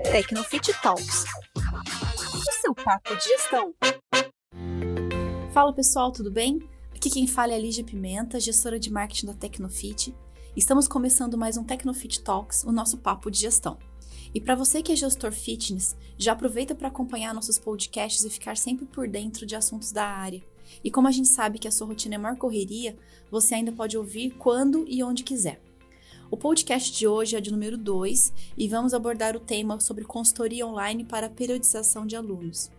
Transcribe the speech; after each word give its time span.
Tecnofit 0.00 0.72
Talks. 0.80 1.26
O 1.54 2.52
seu 2.62 2.74
papo 2.74 3.14
de 3.14 3.24
gestão. 3.24 3.74
Fala 5.52 5.70
pessoal, 5.74 6.10
tudo 6.10 6.30
bem? 6.30 6.66
Aqui 6.94 7.10
quem 7.10 7.26
fala 7.26 7.52
é 7.52 7.56
a 7.56 7.58
Lígia 7.58 7.84
Pimenta, 7.84 8.40
gestora 8.40 8.80
de 8.80 8.90
marketing 8.90 9.26
da 9.26 9.34
Tecnofit. 9.34 10.14
Estamos 10.56 10.88
começando 10.88 11.36
mais 11.36 11.58
um 11.58 11.64
Tecnofit 11.64 12.22
Talks, 12.22 12.64
o 12.64 12.72
nosso 12.72 12.96
papo 12.96 13.30
de 13.30 13.38
gestão. 13.38 13.76
E 14.34 14.40
para 14.40 14.54
você 14.54 14.82
que 14.82 14.92
é 14.92 14.96
gestor 14.96 15.30
fitness, 15.30 15.94
já 16.16 16.32
aproveita 16.32 16.74
para 16.74 16.88
acompanhar 16.88 17.34
nossos 17.34 17.58
podcasts 17.58 18.24
e 18.24 18.30
ficar 18.30 18.56
sempre 18.56 18.86
por 18.86 19.06
dentro 19.06 19.44
de 19.44 19.54
assuntos 19.54 19.92
da 19.92 20.06
área. 20.06 20.42
E 20.82 20.90
como 20.90 21.06
a 21.06 21.12
gente 21.12 21.28
sabe 21.28 21.58
que 21.58 21.68
a 21.68 21.72
sua 21.72 21.86
rotina 21.86 22.14
é 22.14 22.18
maior 22.18 22.38
correria, 22.38 22.96
você 23.30 23.56
ainda 23.56 23.72
pode 23.72 23.98
ouvir 23.98 24.30
quando 24.38 24.86
e 24.88 25.04
onde 25.04 25.22
quiser. 25.22 25.60
O 26.32 26.36
podcast 26.38 26.90
de 26.90 27.06
hoje 27.06 27.36
é 27.36 27.42
de 27.42 27.52
número 27.52 27.76
2 27.76 28.32
e 28.56 28.66
vamos 28.66 28.94
abordar 28.94 29.36
o 29.36 29.40
tema 29.40 29.78
sobre 29.80 30.02
consultoria 30.02 30.66
online 30.66 31.04
para 31.04 31.28
periodização 31.28 32.06
de 32.06 32.16
alunos. 32.16 32.70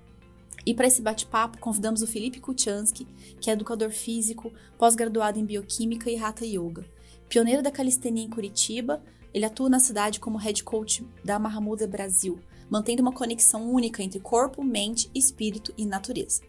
E 0.65 0.73
para 0.73 0.87
esse 0.87 1.03
bate-papo, 1.03 1.59
convidamos 1.59 2.01
o 2.01 2.07
Felipe 2.07 2.39
Kuchansky, 2.39 3.05
que 3.39 3.51
é 3.51 3.53
educador 3.53 3.91
físico, 3.91 4.51
pós-graduado 4.75 5.37
em 5.37 5.45
bioquímica 5.45 6.09
e 6.09 6.17
hatha 6.17 6.43
yoga. 6.43 6.83
Pioneiro 7.29 7.61
da 7.61 7.69
calistenia 7.69 8.23
em 8.23 8.29
Curitiba, 8.29 9.03
ele 9.31 9.45
atua 9.45 9.69
na 9.69 9.79
cidade 9.79 10.19
como 10.19 10.39
head 10.39 10.63
coach 10.63 11.05
da 11.23 11.37
Mahamuda 11.37 11.85
Brasil, 11.85 12.39
mantendo 12.71 13.03
uma 13.03 13.13
conexão 13.13 13.71
única 13.71 14.01
entre 14.01 14.19
corpo, 14.19 14.63
mente, 14.63 15.11
espírito 15.13 15.71
e 15.77 15.85
natureza. 15.85 16.41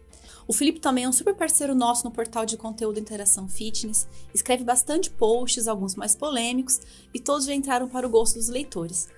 O 0.47 0.53
Felipe 0.53 0.79
também 0.79 1.05
é 1.05 1.09
um 1.09 1.13
super 1.13 1.33
parceiro 1.33 1.73
nosso 1.73 2.05
no 2.05 2.11
portal 2.11 2.45
de 2.45 2.55
conteúdo 2.55 2.99
Interação 2.99 3.47
Fitness, 3.47 4.07
escreve 4.31 4.63
bastante 4.63 5.09
posts, 5.09 5.67
alguns 5.67 5.95
mais 5.95 6.15
polêmicos, 6.15 6.81
e 7.11 7.19
todos 7.19 7.47
já 7.47 7.53
entraram 7.53 7.87
para 7.87 8.05
o 8.05 8.09
gosto 8.09 8.35
dos 8.35 8.47
leitores. 8.47 9.09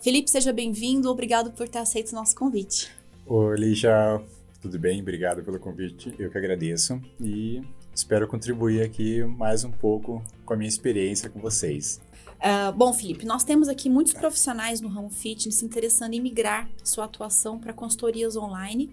Felipe, 0.00 0.28
seja 0.28 0.52
bem-vindo, 0.52 1.08
obrigado 1.08 1.52
por 1.52 1.68
ter 1.68 1.78
aceito 1.78 2.10
o 2.10 2.14
nosso 2.16 2.34
convite. 2.34 2.90
Oi, 3.24 3.56
Lígia, 3.56 4.20
tudo 4.60 4.76
bem? 4.76 5.00
Obrigado 5.00 5.44
pelo 5.44 5.60
convite, 5.60 6.12
eu 6.18 6.28
que 6.28 6.36
agradeço 6.36 7.00
e 7.20 7.62
espero 7.94 8.26
contribuir 8.26 8.82
aqui 8.82 9.22
mais 9.22 9.62
um 9.62 9.70
pouco 9.70 10.24
com 10.44 10.54
a 10.54 10.56
minha 10.56 10.68
experiência 10.68 11.30
com 11.30 11.38
vocês. 11.38 12.00
Uh, 12.40 12.72
bom, 12.72 12.92
Felipe, 12.92 13.24
nós 13.24 13.44
temos 13.44 13.68
aqui 13.68 13.88
muitos 13.88 14.12
profissionais 14.12 14.80
no 14.80 14.88
ramo 14.88 15.08
fitness 15.08 15.54
se 15.54 15.64
interessando 15.64 16.14
em 16.14 16.20
migrar 16.20 16.68
sua 16.82 17.04
atuação 17.04 17.60
para 17.60 17.72
consultorias 17.72 18.36
online 18.36 18.92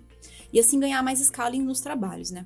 e 0.52 0.60
assim 0.60 0.80
ganhar 0.80 1.02
mais 1.04 1.20
escala 1.20 1.56
nos 1.58 1.82
trabalhos, 1.82 2.32
né? 2.32 2.46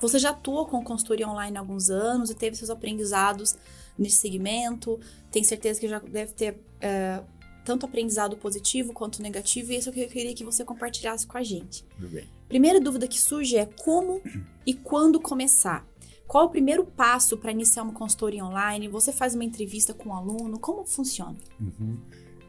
Você 0.00 0.18
já 0.18 0.30
atua 0.30 0.66
com 0.66 0.82
consultoria 0.82 1.28
online 1.28 1.56
há 1.56 1.60
alguns 1.60 1.90
anos 1.90 2.30
e 2.30 2.34
teve 2.34 2.56
seus 2.56 2.70
aprendizados 2.70 3.56
nesse 3.98 4.16
segmento, 4.16 4.98
tem 5.30 5.44
certeza 5.44 5.78
que 5.78 5.88
já 5.88 5.98
deve 5.98 6.32
ter 6.32 6.54
uh, 6.54 7.24
tanto 7.64 7.86
aprendizado 7.86 8.36
positivo 8.36 8.92
quanto 8.92 9.22
negativo, 9.22 9.72
e 9.72 9.76
isso 9.76 9.88
é 9.88 9.92
o 9.92 9.94
que 9.94 10.00
eu 10.00 10.08
queria 10.08 10.34
que 10.34 10.44
você 10.44 10.64
compartilhasse 10.64 11.26
com 11.26 11.36
a 11.36 11.42
gente. 11.42 11.84
Bem. 11.98 12.26
Primeira 12.48 12.80
dúvida 12.80 13.06
que 13.06 13.20
surge 13.20 13.56
é 13.56 13.66
como 13.66 14.20
e 14.66 14.74
quando 14.74 15.20
começar? 15.20 15.86
Qual 16.26 16.44
é 16.44 16.46
o 16.46 16.50
primeiro 16.50 16.84
passo 16.84 17.36
para 17.36 17.52
iniciar 17.52 17.82
uma 17.82 17.92
consultoria 17.92 18.44
online? 18.44 18.88
Você 18.88 19.12
faz 19.12 19.34
uma 19.34 19.44
entrevista 19.44 19.92
com 19.92 20.08
um 20.08 20.14
aluno? 20.14 20.58
Como 20.58 20.84
funciona? 20.84 21.36
Uhum. 21.60 21.98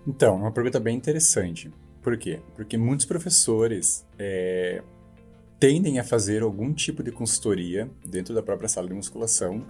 Então, 0.07 0.35
é 0.35 0.39
uma 0.39 0.51
pergunta 0.51 0.79
bem 0.79 0.95
interessante. 0.95 1.69
Por 2.03 2.17
quê? 2.17 2.41
Porque 2.55 2.77
muitos 2.77 3.05
professores 3.05 4.05
é, 4.19 4.83
tendem 5.59 5.99
a 5.99 6.03
fazer 6.03 6.43
algum 6.43 6.73
tipo 6.73 7.01
de 7.01 7.11
consultoria 7.11 7.89
dentro 8.05 8.35
da 8.35 8.43
própria 8.43 8.69
sala 8.69 8.87
de 8.87 8.93
musculação, 8.93 9.65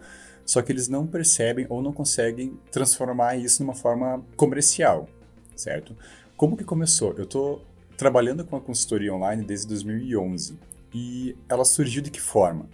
só 0.45 0.61
que 0.61 0.71
eles 0.71 0.89
não 0.89 1.07
percebem 1.07 1.65
ou 1.69 1.81
não 1.81 1.93
conseguem 1.93 2.59
transformar 2.71 3.37
isso 3.37 3.63
numa 3.63 3.75
forma 3.75 4.25
comercial, 4.35 5.07
certo? 5.55 5.95
Como 6.35 6.57
que 6.57 6.63
começou? 6.65 7.13
Eu 7.13 7.23
estou 7.23 7.63
trabalhando 7.95 8.43
com 8.43 8.57
a 8.57 8.61
consultoria 8.61 9.13
online 9.13 9.45
desde 9.45 9.67
2011 9.67 10.57
e 10.93 11.37
ela 11.47 11.63
surgiu 11.63 12.01
de 12.01 12.11
que 12.11 12.19
forma? 12.19 12.67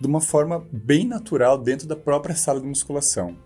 de 0.00 0.06
uma 0.06 0.20
forma 0.20 0.66
bem 0.72 1.06
natural 1.06 1.58
dentro 1.58 1.86
da 1.86 1.94
própria 1.94 2.34
sala 2.34 2.58
de 2.58 2.66
musculação. 2.66 3.36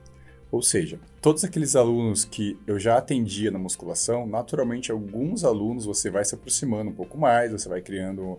Ou 0.55 0.63
seja, 0.63 1.01
todos 1.21 1.43
aqueles 1.43 1.75
alunos 1.75 2.25
que 2.25 2.57
eu 2.65 2.79
já 2.79 2.97
atendia 2.97 3.51
na 3.51 3.59
musculação, 3.59 4.25
naturalmente 4.25 4.93
alguns 4.93 5.43
alunos 5.43 5.85
você 5.85 6.09
vai 6.09 6.25
se 6.25 6.37
aproximando 6.37 6.93
um 6.93 6.95
pouco 6.95 7.19
mais, 7.19 7.51
você 7.51 7.69
vai 7.69 7.83
criando 7.83 8.39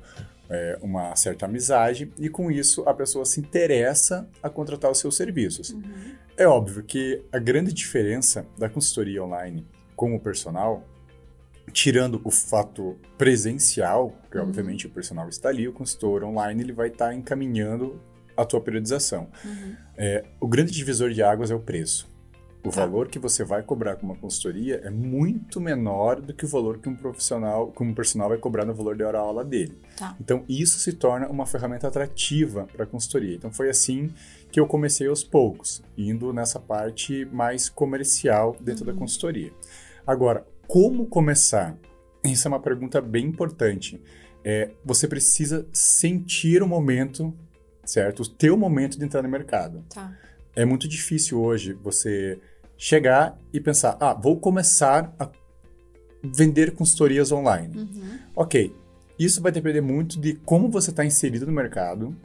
é, 0.50 0.80
uma 0.82 1.14
certa 1.18 1.46
amizade 1.46 2.10
e 2.18 2.30
com 2.30 2.50
isso 2.50 2.84
a 2.88 2.94
pessoa 2.94 3.26
se 3.26 3.42
interessa 3.42 4.26
a 4.42 4.50
contratar 4.50 4.90
os 4.90 4.98
seus 4.98 5.18
serviços. 5.18 5.72
Uhum. 5.72 5.84
É 6.38 6.48
óbvio 6.48 6.84
que 6.84 7.22
a 7.34 7.38
grande 7.38 7.74
diferença 7.74 8.48
da 8.58 8.70
consultoria 8.70 9.22
online 9.22 9.68
com 9.94 10.16
o 10.16 10.20
personal 10.20 10.88
tirando 11.74 12.22
o 12.24 12.32
fato 12.32 12.96
presencial, 13.18 14.16
que 14.32 14.38
uhum. 14.38 14.46
obviamente 14.46 14.88
o 14.88 14.90
personal 14.90 15.28
está 15.28 15.50
ali, 15.50 15.68
o 15.68 15.74
consultor 15.74 16.24
online 16.24 16.64
ele 16.64 16.72
vai 16.72 16.88
estar 16.88 17.14
encaminhando 17.14 18.00
a 18.36 18.46
tua 18.46 18.62
periodização. 18.62 19.28
Uhum. 19.44 19.76
É, 19.98 20.24
o 20.40 20.48
grande 20.48 20.72
divisor 20.72 21.12
de 21.12 21.22
águas 21.22 21.52
é 21.52 21.56
o 21.56 21.60
preço. 21.60 22.14
O 22.66 22.72
tá. 22.72 22.82
valor 22.82 23.08
que 23.08 23.20
você 23.20 23.44
vai 23.44 23.62
cobrar 23.62 23.96
com 23.96 24.08
uma 24.08 24.16
consultoria 24.16 24.82
é 24.84 24.90
muito 24.90 25.62
menor 25.62 26.20
do 26.20 26.34
que 26.34 26.46
o 26.46 26.48
valor 26.48 26.80
que 26.80 26.90
um 26.90 26.96
profissional, 26.96 27.72
que 27.72 27.84
um 27.84 27.94
personal 27.94 28.30
vai 28.30 28.40
cobrar 28.40 28.66
no 28.66 28.74
valor 28.74 28.98
da 28.98 29.08
hora-aula 29.08 29.46
dele. 29.46 29.78
Tá. 29.96 30.16
Então, 30.20 30.44
isso 30.50 30.80
se 30.80 30.94
torna 30.94 31.28
uma 31.28 31.46
ferramenta 31.46 31.88
atrativa 31.88 32.68
para 32.74 32.86
a 32.86 32.88
consultoria. 32.88 33.36
Então, 33.36 33.52
foi 33.52 33.70
assim 33.70 34.10
que 34.52 34.60
eu 34.60 34.66
comecei 34.66 35.08
aos 35.08 35.24
poucos, 35.24 35.84
indo 35.96 36.34
nessa 36.34 36.60
parte 36.60 37.26
mais 37.26 37.70
comercial 37.70 38.58
dentro 38.60 38.84
uhum. 38.84 38.94
da 38.94 39.00
consultoria. 39.00 39.54
Agora, 40.08 40.44
como 40.68 41.06
começar? 41.06 41.78
Isso 42.24 42.48
é 42.48 42.50
uma 42.50 42.60
pergunta 42.60 43.00
bem 43.00 43.28
importante. 43.28 44.02
É, 44.44 44.72
você 44.84 45.08
precisa 45.08 45.68
sentir 45.72 46.64
o 46.64 46.68
momento, 46.68 47.32
certo? 47.86 48.24
O 48.24 48.28
teu 48.28 48.58
momento 48.58 48.98
de 48.98 49.06
entrar 49.06 49.22
no 49.22 49.30
mercado. 49.30 49.84
Tá. 49.90 50.14
É 50.56 50.66
muito 50.66 50.88
difícil 50.88 51.42
hoje 51.42 51.74
você 51.74 52.40
chegar 52.78 53.38
e 53.54 53.60
pensar, 53.60 53.98
ah, 54.00 54.14
vou 54.14 54.40
começar 54.40 55.14
a 55.20 55.30
vender 56.24 56.72
consultorias 56.72 57.32
online. 57.32 57.78
Uhum. 57.78 58.20
Ok, 58.36 58.76
isso 59.18 59.42
vai 59.42 59.52
depender 59.52 59.82
muito 59.82 60.20
de 60.20 60.34
como 60.34 60.70
você 60.70 60.90
está 60.90 61.06
inserido 61.06 61.46
no 61.46 61.52
mercado, 61.52 62.16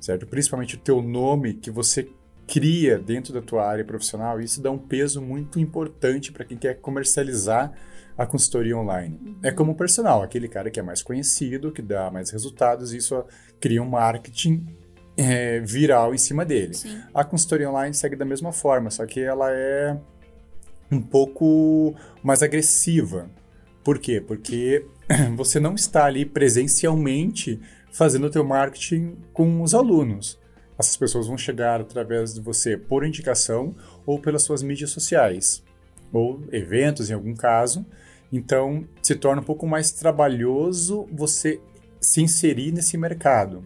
certo? 0.00 0.26
Principalmente 0.26 0.74
o 0.74 0.78
teu 0.78 1.00
nome 1.00 1.54
que 1.54 1.70
você 1.70 2.10
cria 2.46 2.98
dentro 2.98 3.32
da 3.32 3.42
tua 3.42 3.66
área 3.66 3.84
profissional, 3.84 4.40
isso 4.40 4.62
dá 4.62 4.70
um 4.70 4.78
peso 4.78 5.20
muito 5.20 5.60
importante 5.60 6.32
para 6.32 6.44
quem 6.44 6.56
quer 6.56 6.80
comercializar 6.80 7.72
a 8.16 8.26
consultoria 8.26 8.76
online. 8.76 9.18
Uhum. 9.22 9.36
É 9.42 9.52
como 9.52 9.72
o 9.72 9.74
personal, 9.74 10.22
aquele 10.22 10.48
cara 10.48 10.70
que 10.70 10.80
é 10.80 10.82
mais 10.82 11.02
conhecido, 11.02 11.70
que 11.70 11.82
dá 11.82 12.10
mais 12.10 12.30
resultados, 12.30 12.92
isso 12.92 13.22
cria 13.60 13.82
um 13.82 13.88
marketing 13.88 14.66
é, 15.18 15.60
viral 15.60 16.14
em 16.14 16.18
cima 16.18 16.44
dele. 16.44 16.72
Sim. 16.72 17.00
A 17.12 17.22
consultoria 17.24 17.68
online 17.68 17.94
segue 17.94 18.16
da 18.16 18.24
mesma 18.24 18.52
forma, 18.52 18.90
só 18.90 19.04
que 19.04 19.20
ela 19.20 19.50
é 19.50 19.98
um 20.90 21.02
pouco 21.02 21.94
mais 22.22 22.42
agressiva. 22.42 23.28
Por 23.84 23.98
quê? 23.98 24.20
Porque 24.20 24.86
você 25.36 25.60
não 25.60 25.74
está 25.74 26.06
ali 26.06 26.24
presencialmente 26.24 27.60
fazendo 27.90 28.28
o 28.28 28.30
teu 28.30 28.44
marketing 28.44 29.16
com 29.32 29.60
os 29.62 29.74
alunos 29.74 30.38
essas 30.78 30.96
pessoas 30.96 31.26
vão 31.26 31.36
chegar 31.36 31.80
através 31.80 32.32
de 32.32 32.40
você 32.40 32.76
por 32.76 33.04
indicação 33.04 33.74
ou 34.06 34.20
pelas 34.20 34.42
suas 34.42 34.62
mídias 34.62 34.90
sociais, 34.90 35.62
ou 36.12 36.40
eventos 36.52 37.10
em 37.10 37.14
algum 37.14 37.34
caso. 37.34 37.84
Então, 38.32 38.86
se 39.02 39.16
torna 39.16 39.42
um 39.42 39.44
pouco 39.44 39.66
mais 39.66 39.90
trabalhoso 39.90 41.08
você 41.12 41.60
se 42.00 42.22
inserir 42.22 42.70
nesse 42.70 42.96
mercado. 42.96 43.64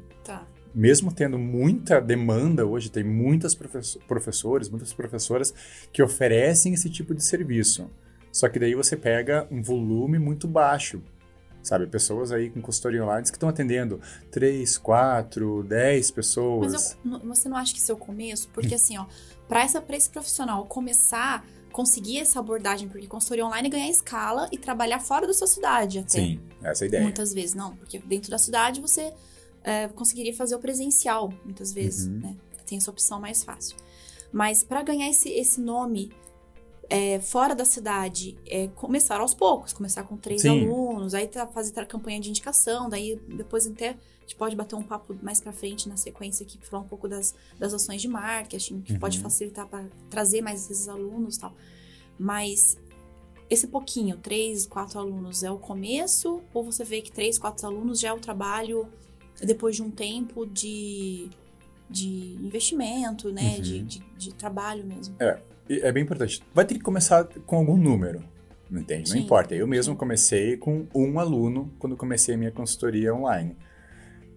Mesmo 0.75 1.13
tendo 1.13 1.39
muita 1.39 2.01
demanda, 2.01 2.67
hoje 2.67 2.91
tem 2.91 3.05
muitas 3.05 3.55
professores, 3.55 4.69
muitas 4.69 4.93
professoras 4.93 5.53
que 5.93 6.03
oferecem 6.03 6.73
esse 6.73 6.89
tipo 6.89 7.15
de 7.15 7.23
serviço. 7.23 7.91
Só 8.31 8.49
que 8.49 8.59
daí 8.59 8.75
você 8.75 8.97
pega 8.97 9.47
um 9.51 9.63
volume 9.63 10.19
muito 10.19 10.49
baixo 10.49 11.03
sabe? 11.63 11.87
Pessoas 11.87 12.33
aí 12.33 12.51
com 12.51 12.61
consultoria 12.61 13.05
online 13.05 13.23
que 13.23 13.31
estão 13.31 13.49
atendendo 13.49 14.01
3, 14.31 14.79
4, 14.79 15.63
10 15.63 16.11
pessoas. 16.11 16.97
Mas 17.05 17.23
eu, 17.23 17.29
você 17.29 17.49
não 17.49 17.57
acha 17.57 17.73
que 17.73 17.79
isso 17.79 17.93
é 17.93 17.95
o 17.95 17.99
começo? 17.99 18.49
Porque 18.49 18.75
assim, 18.75 18.99
ó, 18.99 19.07
para 19.49 19.65
esse 19.65 20.11
profissional 20.11 20.67
começar 20.67 21.45
conseguir 21.73 22.19
essa 22.19 22.39
abordagem, 22.39 22.87
porque 22.87 23.07
consultoria 23.07 23.47
online 23.47 23.69
é 23.69 23.71
ganhar 23.71 23.89
escala 23.89 24.47
e 24.53 24.59
trabalhar 24.59 25.01
fora 25.01 25.27
da 25.27 25.33
sua 25.33 25.47
cidade 25.47 26.01
até. 26.01 26.21
Sim, 26.21 26.41
essa 26.63 26.85
é 26.85 26.87
a 26.87 26.89
ideia. 26.89 27.03
Muitas 27.03 27.33
vezes, 27.33 27.55
não, 27.55 27.75
porque 27.77 27.99
dentro 27.99 28.31
da 28.31 28.37
cidade 28.37 28.79
você 28.81 29.13
é, 29.65 29.89
conseguiria 29.89 30.35
fazer 30.35 30.55
o 30.55 30.59
presencial, 30.59 31.33
muitas 31.45 31.73
vezes, 31.73 32.07
uhum. 32.07 32.21
né? 32.21 32.37
Tem 32.67 32.79
essa 32.79 32.91
opção 32.91 33.21
mais 33.21 33.45
fácil. 33.45 33.77
Mas 34.33 34.65
para 34.65 34.83
ganhar 34.83 35.09
esse, 35.09 35.29
esse 35.29 35.61
nome 35.61 36.11
é, 36.89 37.21
fora 37.21 37.55
da 37.55 37.65
cidade 37.65 38.37
é, 38.47 38.69
começar 38.69 39.21
aos 39.21 39.35
poucos, 39.35 39.73
começar 39.73 40.05
com 40.05 40.17
três 40.17 40.43
Sim. 40.43 40.65
alunos, 40.65 41.15
aí 41.15 41.27
tá, 41.27 41.47
fazer 41.47 41.79
a 41.81 41.87
campanha 41.87 42.21
de 42.21 42.29
indicação, 42.29 42.89
daí 42.89 43.21
depois 43.29 43.67
até 43.67 43.91
a 43.91 44.21
gente 44.21 44.37
pode 44.37 44.55
bater 44.55 44.75
um 44.77 44.83
papo 44.83 45.17
mais 45.23 45.41
para 45.41 45.53
frente 45.53 45.89
na 45.89 45.97
sequência 45.97 46.45
aqui, 46.45 46.59
falar 46.63 46.83
um 46.83 46.89
pouco 46.89 47.09
das, 47.09 47.35
das 47.59 47.75
ações 47.75 48.01
de 48.01 48.09
marketing, 48.09 48.81
que 48.81 48.93
uhum. 48.93 48.99
pode 48.99 49.19
facilitar 49.21 49.67
para 49.67 49.87
trazer 50.09 50.41
mais 50.41 50.71
esses 50.71 50.89
alunos 50.89 51.37
tal. 51.37 51.55
Mas 52.19 52.77
esse 53.49 53.67
pouquinho, 53.67 54.17
três, 54.17 54.67
quatro 54.67 54.99
alunos, 54.99 55.43
é 55.43 55.51
o 55.51 55.59
começo? 55.59 56.43
Ou 56.55 56.63
você 56.63 56.85
vê 56.85 57.03
que 57.03 57.11
três, 57.11 57.39
quatro 57.39 57.67
alunos 57.67 58.01
já 58.01 58.09
é 58.09 58.13
o 58.13 58.19
trabalho 58.19 58.87
depois 59.45 59.77
de 59.77 59.83
um 59.83 59.91
tempo 59.91 60.47
de, 60.47 61.29
de 61.91 62.37
investimento, 62.41 63.33
né? 63.33 63.57
Uhum. 63.57 63.63
De, 63.63 63.83
de, 63.83 64.03
de 64.17 64.35
trabalho 64.35 64.85
mesmo. 64.85 65.15
E 65.69 65.81
É 65.81 65.93
bem 65.93 66.03
importante. 66.03 66.43
Vai 66.55 66.65
ter 66.65 66.75
que 66.75 66.81
começar 66.81 67.25
com 67.47 67.57
algum 67.57 67.77
número, 67.77 68.23
não 68.71 68.81
entende? 68.81 69.11
Não 69.11 69.17
Sim. 69.19 69.25
importa. 69.25 69.55
Eu 69.55 69.67
mesmo 69.67 69.95
comecei 69.97 70.57
com 70.57 70.87
um 70.95 71.19
aluno 71.19 71.73
quando 71.79 71.97
comecei 71.97 72.35
a 72.35 72.39
minha 72.39 72.51
consultoria 72.51 73.15
online. 73.15 73.57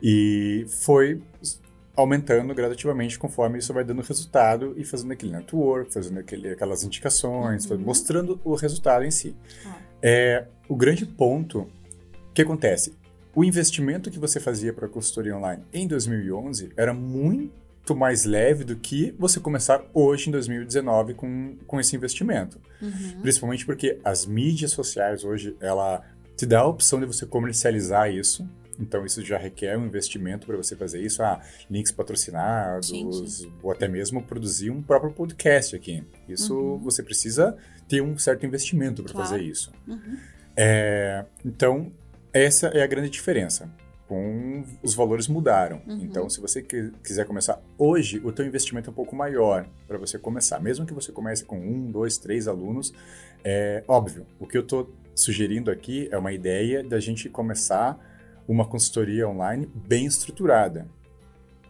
E 0.02 0.66
foi 0.84 1.22
aumentando 1.96 2.54
gradativamente 2.54 3.18
conforme 3.18 3.58
isso 3.58 3.74
vai 3.74 3.84
dando 3.84 4.02
resultado 4.02 4.74
e 4.78 4.84
fazendo 4.84 5.14
aquele 5.14 5.32
network, 5.32 5.94
fazendo 5.94 6.20
aquele, 6.20 6.50
aquelas 6.50 6.84
indicações, 6.84 7.66
Uhum. 7.70 7.80
mostrando 7.80 8.40
o 8.44 8.54
resultado 8.56 9.06
em 9.06 9.12
si. 9.12 9.34
Ah. 9.66 9.78
É, 10.02 10.48
o 10.68 10.76
grande 10.76 11.06
ponto, 11.06 11.68
que 12.34 12.42
acontece? 12.42 12.94
O 13.36 13.44
investimento 13.44 14.10
que 14.10 14.18
você 14.18 14.40
fazia 14.40 14.72
para 14.72 14.86
a 14.86 14.90
consultoria 14.90 15.36
online 15.36 15.62
em 15.74 15.88
2011 15.88 16.72
era 16.78 16.94
muito 16.94 17.94
mais 17.96 18.24
leve 18.26 18.64
do 18.64 18.76
que 18.78 19.14
você 19.20 19.40
começar 19.40 19.84
hoje 19.94 20.30
em 20.30 20.32
2019 20.32 21.14
com, 21.16 21.58
com 21.68 21.80
esse 21.80 21.96
investimento. 21.96 22.60
Uhum. 22.82 23.22
Principalmente 23.22 23.66
porque 23.66 24.00
as 24.04 24.26
mídias 24.26 24.72
sociais 24.72 25.24
hoje, 25.26 25.56
ela 25.60 26.02
te 26.38 26.46
dá 26.46 26.62
a 26.62 26.68
opção 26.68 27.00
de 27.00 27.06
você 27.06 27.26
comercializar 27.26 28.10
isso. 28.10 28.48
Então, 28.80 29.06
isso 29.06 29.24
já 29.24 29.38
requer 29.38 29.78
um 29.78 29.86
investimento 29.86 30.48
para 30.48 30.58
você 30.58 30.76
fazer 30.76 31.02
isso. 31.02 31.22
Ah, 31.24 31.42
links 31.70 31.92
patrocinados, 31.94 32.90
Sim, 32.90 33.10
sim. 33.28 33.54
ou 33.64 33.72
até 33.72 33.88
mesmo 33.88 34.22
produzir 34.22 34.70
um 34.70 34.82
próprio 34.82 35.12
podcast 35.14 35.76
aqui. 35.76 36.04
Isso 36.28 36.54
Uhum. 36.58 36.78
você 36.80 37.02
precisa 37.04 37.56
ter 37.88 38.02
um 38.02 38.18
certo 38.18 38.46
investimento 38.46 39.02
para 39.04 39.14
Claro. 39.14 39.30
fazer 39.30 39.44
isso. 39.44 39.72
Uhum. 39.88 40.18
É, 40.58 41.24
então, 41.46 41.92
essa 42.40 42.68
é 42.68 42.84
a 42.84 42.88
grande 42.88 43.10
diferença. 43.10 43.70
Com 44.08 44.64
os 44.84 44.94
valores 44.94 45.28
mudaram. 45.28 45.82
Uhum. 45.88 46.00
Então, 46.04 46.30
se 46.30 46.40
você 46.40 46.62
qui- 46.62 46.92
quiser 47.04 47.26
começar 47.26 47.60
hoje, 47.78 48.22
o 48.24 48.32
teu 48.32 48.46
investimento 48.46 48.90
é 48.90 48.92
um 48.92 48.94
pouco 48.94 49.16
maior 49.16 49.66
para 49.88 49.98
você 49.98 50.20
começar. 50.20 50.60
Mesmo 50.60 50.86
que 50.86 50.94
você 50.94 51.12
comece 51.12 51.44
com 51.44 51.58
um, 51.58 51.90
dois, 51.90 52.18
três 52.20 52.48
alunos, 52.48 52.94
é 53.44 53.84
óbvio. 53.88 54.28
O 54.40 54.46
que 54.46 54.56
eu 54.58 54.62
estou 54.62 54.94
sugerindo 55.16 55.72
aqui 55.72 56.08
é 56.12 56.18
uma 56.20 56.32
ideia 56.32 56.84
da 56.84 57.00
gente 57.00 57.30
começar 57.30 57.98
uma 58.48 58.64
consultoria 58.66 59.28
online 59.28 59.68
bem 59.74 60.06
estruturada. 60.06 60.86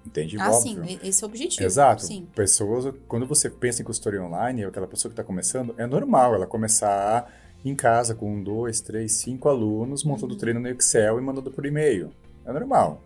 Entende? 0.05 0.35
Ah, 0.39 0.51
sim, 0.51 0.77
Óbvio. 0.77 0.99
e- 1.03 1.07
esse 1.07 1.23
é 1.23 1.27
o 1.27 1.29
objetivo. 1.29 1.63
Exato. 1.65 2.03
Sim. 2.05 2.27
Pessoas, 2.35 2.93
quando 3.07 3.25
você 3.25 3.49
pensa 3.49 3.81
em 3.81 3.85
consultoria 3.85 4.21
online, 4.21 4.65
aquela 4.65 4.87
pessoa 4.87 5.09
que 5.09 5.13
está 5.13 5.23
começando, 5.23 5.73
é 5.77 5.87
normal 5.87 6.35
ela 6.35 6.45
começar 6.45 7.31
em 7.69 7.75
casa 7.75 8.13
com 8.15 8.33
um, 8.35 8.43
dois, 8.43 8.79
três, 8.81 9.13
cinco 9.13 9.49
alunos, 9.49 10.03
montando 10.03 10.33
Uhum. 10.33 10.39
treino 10.39 10.59
no 10.59 10.67
Excel 10.69 11.17
e 11.19 11.21
mandando 11.21 11.51
por 11.51 11.65
e-mail. 11.65 12.11
É 12.45 12.53
normal. 12.53 13.03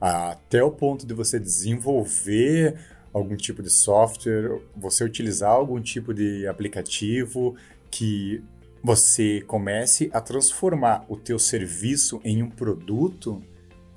Até 0.00 0.62
o 0.62 0.70
ponto 0.70 1.06
de 1.06 1.14
você 1.14 1.38
desenvolver 1.38 2.76
algum 3.12 3.36
tipo 3.36 3.62
de 3.62 3.70
software, 3.70 4.60
você 4.76 5.04
utilizar 5.04 5.50
algum 5.50 5.80
tipo 5.80 6.12
de 6.14 6.46
aplicativo 6.46 7.54
que 7.90 8.42
você 8.82 9.42
comece 9.42 10.10
a 10.12 10.20
transformar 10.20 11.04
o 11.08 11.16
teu 11.16 11.38
serviço 11.38 12.20
em 12.24 12.42
um 12.42 12.50
produto, 12.50 13.40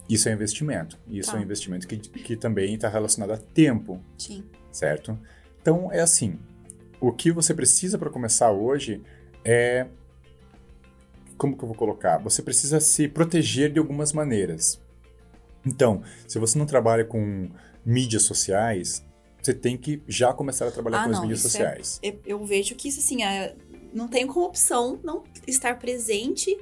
isso 0.07 0.29
é 0.29 0.33
investimento. 0.33 0.99
Isso 1.07 1.31
Tá. 1.31 1.37
é 1.37 1.39
um 1.39 1.43
investimento 1.43 1.87
que, 1.87 1.97
que 1.97 2.35
também 2.35 2.75
está 2.75 2.87
relacionado 2.87 3.31
a 3.31 3.37
tempo, 3.37 3.99
Sim. 4.17 4.43
certo? 4.71 5.17
Então, 5.61 5.91
é 5.91 6.01
assim, 6.01 6.37
o 7.01 7.11
que 7.11 7.31
você 7.31 7.53
precisa 7.53 7.97
para 7.97 8.09
começar 8.11 8.51
hoje 8.51 9.01
é... 9.43 9.87
Como 11.37 11.57
que 11.57 11.63
eu 11.63 11.67
vou 11.67 11.75
colocar? 11.77 12.17
Você 12.19 12.41
precisa 12.41 12.79
se 12.79 13.07
proteger 13.07 13.71
de 13.71 13.79
algumas 13.79 14.13
maneiras. 14.13 14.79
Então, 15.65 16.01
se 16.27 16.37
você 16.39 16.57
não 16.57 16.65
trabalha 16.65 17.03
com 17.03 17.49
mídias 17.85 18.23
sociais, 18.23 19.03
você 19.41 19.53
tem 19.53 19.77
que 19.77 20.01
já 20.07 20.33
começar 20.33 20.67
a 20.67 20.71
trabalhar 20.71 21.01
Ah, 21.01 21.03
com 21.05 21.09
as 21.11 21.15
não, 21.17 21.21
mídias 21.23 21.39
isso 21.39 21.47
é- 21.47 21.51
sociais. 21.51 21.99
Eu, 22.01 22.19
eu 22.25 22.45
vejo 22.45 22.75
que 22.75 22.87
isso, 22.87 22.99
assim, 22.99 23.23
é- 23.23 23.55
não 23.93 24.07
tem 24.07 24.25
como 24.27 24.45
opção 24.45 24.99
não 25.03 25.23
estar 25.47 25.77
presente 25.79 26.55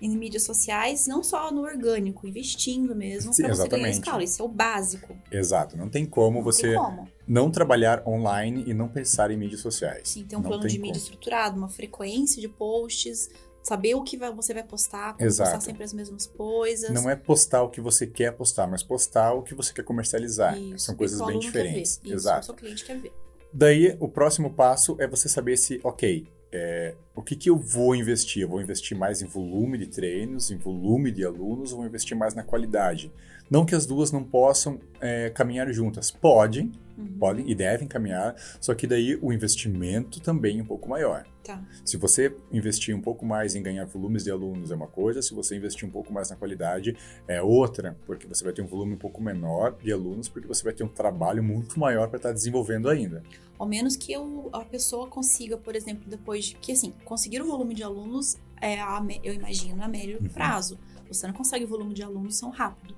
em 0.00 0.10
mídias 0.10 0.42
sociais, 0.42 1.06
não 1.06 1.22
só 1.22 1.50
no 1.50 1.62
orgânico, 1.62 2.26
investindo 2.28 2.94
mesmo, 2.94 3.34
para 3.34 3.54
você 3.54 3.66
ganhar 3.68 3.88
escala. 3.88 4.22
Isso 4.22 4.42
é 4.42 4.44
o 4.44 4.48
básico. 4.48 5.16
Exato. 5.32 5.74
Não 5.76 5.88
tem 5.88 6.04
como 6.04 6.36
não 6.38 6.44
você 6.44 6.68
tem 6.68 6.76
como. 6.76 7.08
não 7.26 7.50
trabalhar 7.50 8.06
online 8.06 8.62
e 8.66 8.74
não 8.74 8.88
pensar 8.88 9.30
em 9.30 9.38
mídias 9.38 9.60
sociais. 9.62 10.08
Sim, 10.10 10.24
ter 10.24 10.36
um 10.36 10.40
Não 10.40 10.48
plano 10.48 10.62
tem 10.64 10.72
de 10.72 10.78
mídia 10.78 10.94
como. 11.00 11.02
estruturado, 11.04 11.56
uma 11.56 11.68
frequência 11.70 12.40
de 12.42 12.48
posts, 12.48 13.30
saber 13.66 13.94
o 13.94 14.02
que 14.02 14.16
você 14.16 14.54
vai 14.54 14.62
postar, 14.62 15.16
Exato. 15.18 15.50
postar 15.50 15.60
sempre 15.64 15.82
as 15.82 15.92
mesmas 15.92 16.26
coisas. 16.26 16.90
Não 16.90 17.10
é 17.10 17.16
postar 17.16 17.62
o 17.62 17.68
que 17.68 17.80
você 17.80 18.06
quer 18.06 18.32
postar, 18.32 18.66
mas 18.68 18.82
postar 18.82 19.32
o 19.32 19.42
que 19.42 19.54
você 19.54 19.72
quer 19.72 19.82
comercializar. 19.82 20.56
Isso, 20.56 20.86
São 20.86 20.94
coisas 20.94 21.20
bem 21.26 21.38
diferentes. 21.38 22.00
Isso, 22.04 22.14
Exato. 22.14 22.40
o 22.40 22.44
seu 22.44 22.54
cliente 22.54 22.84
quer 22.84 22.98
ver. 22.98 23.12
Daí, 23.52 23.96
o 23.98 24.08
próximo 24.08 24.52
passo 24.52 24.96
é 25.00 25.06
você 25.08 25.28
saber 25.28 25.56
se, 25.56 25.80
ok, 25.82 26.28
é, 26.52 26.94
o 27.14 27.22
que, 27.22 27.34
que 27.34 27.50
eu 27.50 27.56
vou 27.56 27.94
investir? 27.96 28.42
Eu 28.42 28.48
vou 28.48 28.60
investir 28.60 28.96
mais 28.96 29.20
em 29.20 29.26
volume 29.26 29.78
de 29.78 29.86
treinos, 29.88 30.50
em 30.50 30.56
volume 30.56 31.10
de 31.10 31.24
alunos, 31.24 31.72
ou 31.72 31.78
vou 31.78 31.86
investir 31.86 32.16
mais 32.16 32.34
na 32.34 32.44
qualidade? 32.44 33.12
Não 33.50 33.64
que 33.66 33.74
as 33.74 33.84
duas 33.84 34.12
não 34.12 34.22
possam 34.22 34.78
é, 35.00 35.30
caminhar 35.30 35.70
juntas. 35.72 36.10
Podem, 36.10 36.70
Uhum. 36.96 37.18
podem 37.18 37.50
e 37.50 37.54
devem 37.54 37.86
caminhar, 37.86 38.34
só 38.58 38.74
que 38.74 38.86
daí 38.86 39.18
o 39.20 39.30
investimento 39.30 40.18
também 40.18 40.60
é 40.60 40.62
um 40.62 40.66
pouco 40.66 40.88
maior. 40.88 41.26
Tá. 41.46 41.62
Se 41.84 41.96
você 41.96 42.34
investir 42.52 42.94
um 42.94 43.00
pouco 43.00 43.24
mais 43.24 43.54
em 43.54 43.62
ganhar 43.62 43.84
volumes 43.86 44.24
de 44.24 44.30
alunos 44.30 44.70
é 44.70 44.74
uma 44.74 44.86
coisa, 44.88 45.22
se 45.22 45.32
você 45.34 45.56
investir 45.56 45.86
um 45.88 45.90
pouco 45.90 46.12
mais 46.12 46.30
na 46.30 46.36
qualidade 46.36 46.96
é 47.28 47.40
outra, 47.40 47.96
porque 48.06 48.26
você 48.26 48.42
vai 48.44 48.52
ter 48.52 48.62
um 48.62 48.66
volume 48.66 48.94
um 48.94 48.98
pouco 48.98 49.22
menor 49.22 49.76
de 49.82 49.92
alunos, 49.92 50.28
porque 50.28 50.48
você 50.48 50.64
vai 50.64 50.72
ter 50.72 50.82
um 50.84 50.88
trabalho 50.88 51.42
muito 51.42 51.78
maior 51.78 52.08
para 52.08 52.16
estar 52.16 52.32
desenvolvendo 52.32 52.88
ainda. 52.88 53.22
Ao 53.58 53.66
menos 53.66 53.96
que 53.96 54.12
eu- 54.12 54.50
a 54.52 54.64
pessoa 54.64 55.06
consiga, 55.06 55.56
por 55.56 55.74
exemplo, 55.76 56.04
depois 56.08 56.46
de. 56.46 56.54
Que 56.56 56.72
assim, 56.72 56.92
conseguir 57.04 57.40
o 57.40 57.46
volume 57.46 57.74
de 57.74 57.82
alunos 57.82 58.36
é, 58.60 58.80
a 58.80 59.02
eu 59.22 59.32
imagino, 59.34 59.82
a 59.82 59.88
médio 59.88 60.18
Uhum. 60.20 60.28
prazo. 60.28 60.78
Você 61.08 61.26
não 61.26 61.34
consegue 61.34 61.64
o 61.64 61.68
volume 61.68 61.94
de 61.94 62.02
alunos 62.02 62.38
tão 62.40 62.50
rápido. 62.50 62.94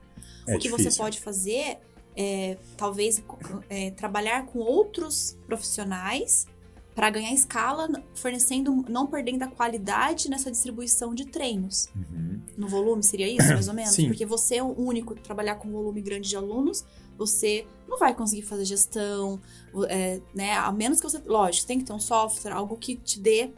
É 0.46 0.56
o 0.56 0.58
que 0.58 0.68
difícil. 0.68 0.90
você 0.90 0.98
pode 0.98 1.20
fazer 1.20 1.78
é, 2.20 2.56
talvez, 2.76 3.22
é, 3.70 3.92
trabalhar 3.92 4.44
com 4.46 4.58
outros 4.58 5.38
profissionais 5.46 6.46
para 6.98 7.10
ganhar 7.10 7.32
escala, 7.32 7.88
fornecendo, 8.12 8.84
não 8.88 9.06
perdendo 9.06 9.44
a 9.44 9.46
qualidade 9.46 10.28
nessa 10.28 10.50
distribuição 10.50 11.14
de 11.14 11.26
treinos. 11.26 11.88
Uhum. 11.94 12.40
No 12.56 12.66
volume, 12.66 13.04
seria 13.04 13.28
isso, 13.28 13.46
mais 13.52 13.68
ou 13.68 13.74
menos? 13.74 13.92
Sim. 13.92 14.08
Porque 14.08 14.26
você 14.26 14.56
é 14.56 14.62
o 14.64 14.76
único 14.76 15.14
trabalhar 15.14 15.54
com 15.54 15.68
um 15.68 15.70
volume 15.70 16.02
grande 16.02 16.28
de 16.28 16.36
alunos, 16.36 16.84
você 17.16 17.64
não 17.86 18.00
vai 18.00 18.12
conseguir 18.16 18.42
fazer 18.42 18.64
gestão, 18.64 19.40
é, 19.88 20.20
né? 20.34 20.54
A 20.54 20.72
menos 20.72 21.00
que 21.00 21.08
você. 21.08 21.18
Lógico, 21.24 21.68
tem 21.68 21.78
que 21.78 21.84
ter 21.84 21.92
um 21.92 22.00
software, 22.00 22.50
algo 22.50 22.76
que 22.76 22.96
te 22.96 23.20
dê 23.20 23.52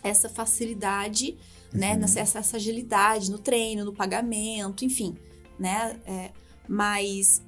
essa 0.00 0.28
facilidade, 0.28 1.36
né? 1.72 1.94
Uhum. 1.94 1.98
Nessa, 1.98 2.20
essa, 2.20 2.38
essa 2.38 2.56
agilidade 2.56 3.32
no 3.32 3.38
treino, 3.40 3.84
no 3.84 3.92
pagamento, 3.92 4.84
enfim, 4.84 5.16
né? 5.58 5.98
É, 6.06 6.30
mas 6.68 7.42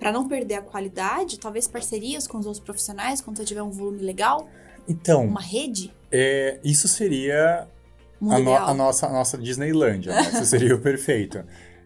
para 0.00 0.10
não 0.10 0.26
perder 0.26 0.54
a 0.54 0.62
qualidade, 0.62 1.38
talvez 1.38 1.68
parcerias 1.68 2.26
com 2.26 2.38
os 2.38 2.46
outros 2.46 2.64
profissionais, 2.64 3.20
quando 3.20 3.36
você 3.36 3.44
tiver 3.44 3.62
um 3.62 3.70
volume 3.70 4.02
legal, 4.02 4.48
Então, 4.88 5.24
uma 5.26 5.40
rede, 5.40 5.92
é, 6.10 6.58
isso 6.64 6.88
seria 6.88 7.66
a, 8.22 8.38
no- 8.38 8.54
a 8.54 8.74
nossa, 8.74 9.06
a 9.06 9.12
nossa 9.12 9.38
Disneylândia, 9.38 10.12
né? 10.14 10.22
Isso 10.32 10.44
seria 10.46 10.74
o 10.74 10.78
perfeito. 10.82 11.42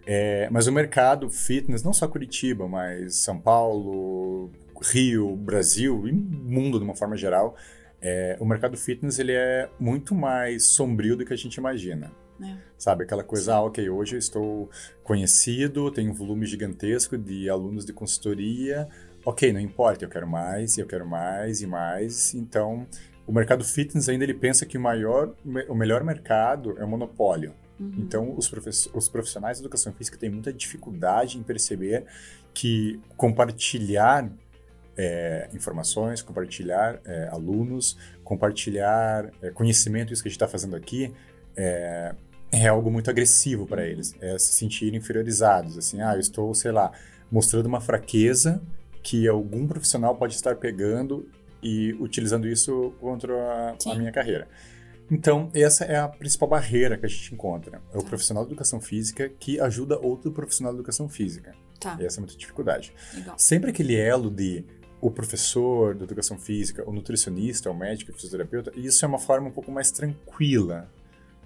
É, 0.07 0.49
mas 0.51 0.67
o 0.67 0.73
mercado 0.73 1.31
fitness, 1.31 1.83
não 1.83 1.93
só 1.95 2.07
Curitiba, 2.07 2.69
mas 2.69 3.17
São 3.17 3.39
Paulo, 3.39 4.51
Rio, 4.83 5.35
Brasil 5.37 6.07
e 6.07 6.13
mundo 6.13 6.79
de 6.79 6.85
uma 6.85 6.95
forma 6.95 7.17
geral, 7.17 7.57
é, 8.03 8.37
o 8.39 8.45
mercado 8.45 8.77
fitness 8.77 9.19
ele 9.19 9.33
é 9.33 9.69
muito 9.81 10.15
mais 10.15 10.67
sombrio 10.67 11.17
do 11.17 11.25
que 11.25 11.33
a 11.33 11.37
gente 11.37 11.55
imagina. 11.57 12.13
É. 12.43 12.55
Sabe, 12.77 13.05
aquela 13.05 13.23
coisa, 13.25 13.55
ah, 13.55 13.63
ok, 13.63 13.89
hoje 13.89 14.17
eu 14.17 14.19
estou 14.19 14.69
conhecido, 15.03 15.91
tenho 15.91 16.11
um 16.11 16.15
volume 16.15 16.45
gigantesco 16.45 17.17
de 17.17 17.49
alunos 17.49 17.87
de 17.87 17.93
consultoria, 17.93 18.89
ok, 19.25 19.53
não 19.53 19.61
importa, 19.61 20.05
eu 20.05 20.09
quero 20.09 20.27
mais, 20.27 20.77
eu 20.79 20.87
quero 20.87 21.07
mais 21.07 21.63
e 21.63 21.67
mais, 21.67 22.35
então 22.35 22.87
o 23.27 23.33
mercado 23.33 23.65
fitness 23.65 24.09
ainda 24.09 24.25
ele 24.25 24.35
pensa 24.35 24.67
que 24.67 24.77
o 24.77 24.81
maior, 24.81 25.35
o 25.69 25.75
melhor 25.75 26.05
mercado 26.05 26.77
é 26.79 26.85
o 26.85 26.89
monopólio. 26.89 27.55
Uhum. 27.81 27.95
Então, 27.99 28.35
os, 28.37 28.51
os 28.93 29.09
profissionais 29.09 29.59
de 29.59 29.63
educação 29.63 29.93
física 29.93 30.17
têm 30.17 30.31
muita 30.31 30.53
dificuldade 30.53 31.39
em 31.39 31.43
perceber 31.43 32.05
que 32.53 33.01
compartilhar 33.17 34.31
é, 34.97 35.49
informações, 35.53 36.23
compartilhar 36.23 37.01
é, 37.05 37.29
alunos, 37.29 37.99
compartilhar 38.23 39.31
é, 39.43 39.51
conhecimento, 39.51 40.13
isso 40.13 40.23
que 40.23 40.29
a 40.29 40.31
gente 40.31 40.37
está 40.37 40.47
fazendo 40.47 40.77
aqui, 40.77 41.13
é, 41.57 42.15
é 42.53 42.69
algo 42.69 42.91
muito 42.91 43.11
agressivo 43.11 43.67
para 43.67 43.85
eles. 43.87 44.15
É 44.21 44.39
se 44.39 44.53
sentirem 44.53 44.99
inferiorizados. 44.99 45.77
Assim, 45.77 46.01
ah, 46.01 46.15
eu 46.15 46.21
estou, 46.21 46.55
sei 46.55 46.71
lá, 46.71 46.93
mostrando 47.31 47.67
uma 47.67 47.81
fraqueza 47.81 48.63
que 49.05 49.29
algum 49.29 49.69
profissional 49.69 50.17
pode 50.17 50.35
estar 50.35 50.57
pegando 50.57 51.29
e 51.63 51.93
utilizando 52.01 52.49
isso 52.49 52.95
contra 52.99 53.35
a, 53.35 53.93
a 53.93 53.95
minha 53.95 54.11
carreira. 54.11 54.49
Então, 55.11 55.51
essa 55.55 55.85
é 55.85 55.99
a 55.99 56.09
principal 56.09 56.49
barreira 56.49 56.97
que 56.97 57.05
a 57.05 57.09
gente 57.09 57.35
encontra. 57.35 57.83
É 57.93 57.99
o 57.99 58.03
profissional 58.03 58.43
de 58.45 58.51
educação 58.51 58.81
física 58.81 59.29
que 59.39 59.61
ajuda 59.61 59.99
outro 59.99 60.33
profissional 60.33 60.73
de 60.73 60.79
educação 60.79 61.09
física. 61.09 61.55
Tá, 61.79 61.99
Essa 62.01 62.19
é 62.19 62.21
muita 62.21 62.35
dificuldade. 62.37 62.95
legal. 63.15 63.39
Sempre 63.39 63.71
aquele 63.71 63.95
elo 63.95 64.31
de 64.31 64.65
o 65.03 65.11
professor 65.11 65.95
de 65.95 66.05
educação 66.05 66.39
física, 66.39 66.83
o 66.89 66.93
nutricionista, 66.93 67.71
o 67.71 67.77
médico, 67.77 68.11
o 68.11 68.15
fisioterapeuta, 68.15 68.73
isso 68.75 69.05
é 69.05 69.09
uma 69.09 69.19
forma 69.19 69.49
um 69.49 69.53
pouco 69.53 69.71
mais 69.71 69.91
tranquila, 69.91 70.91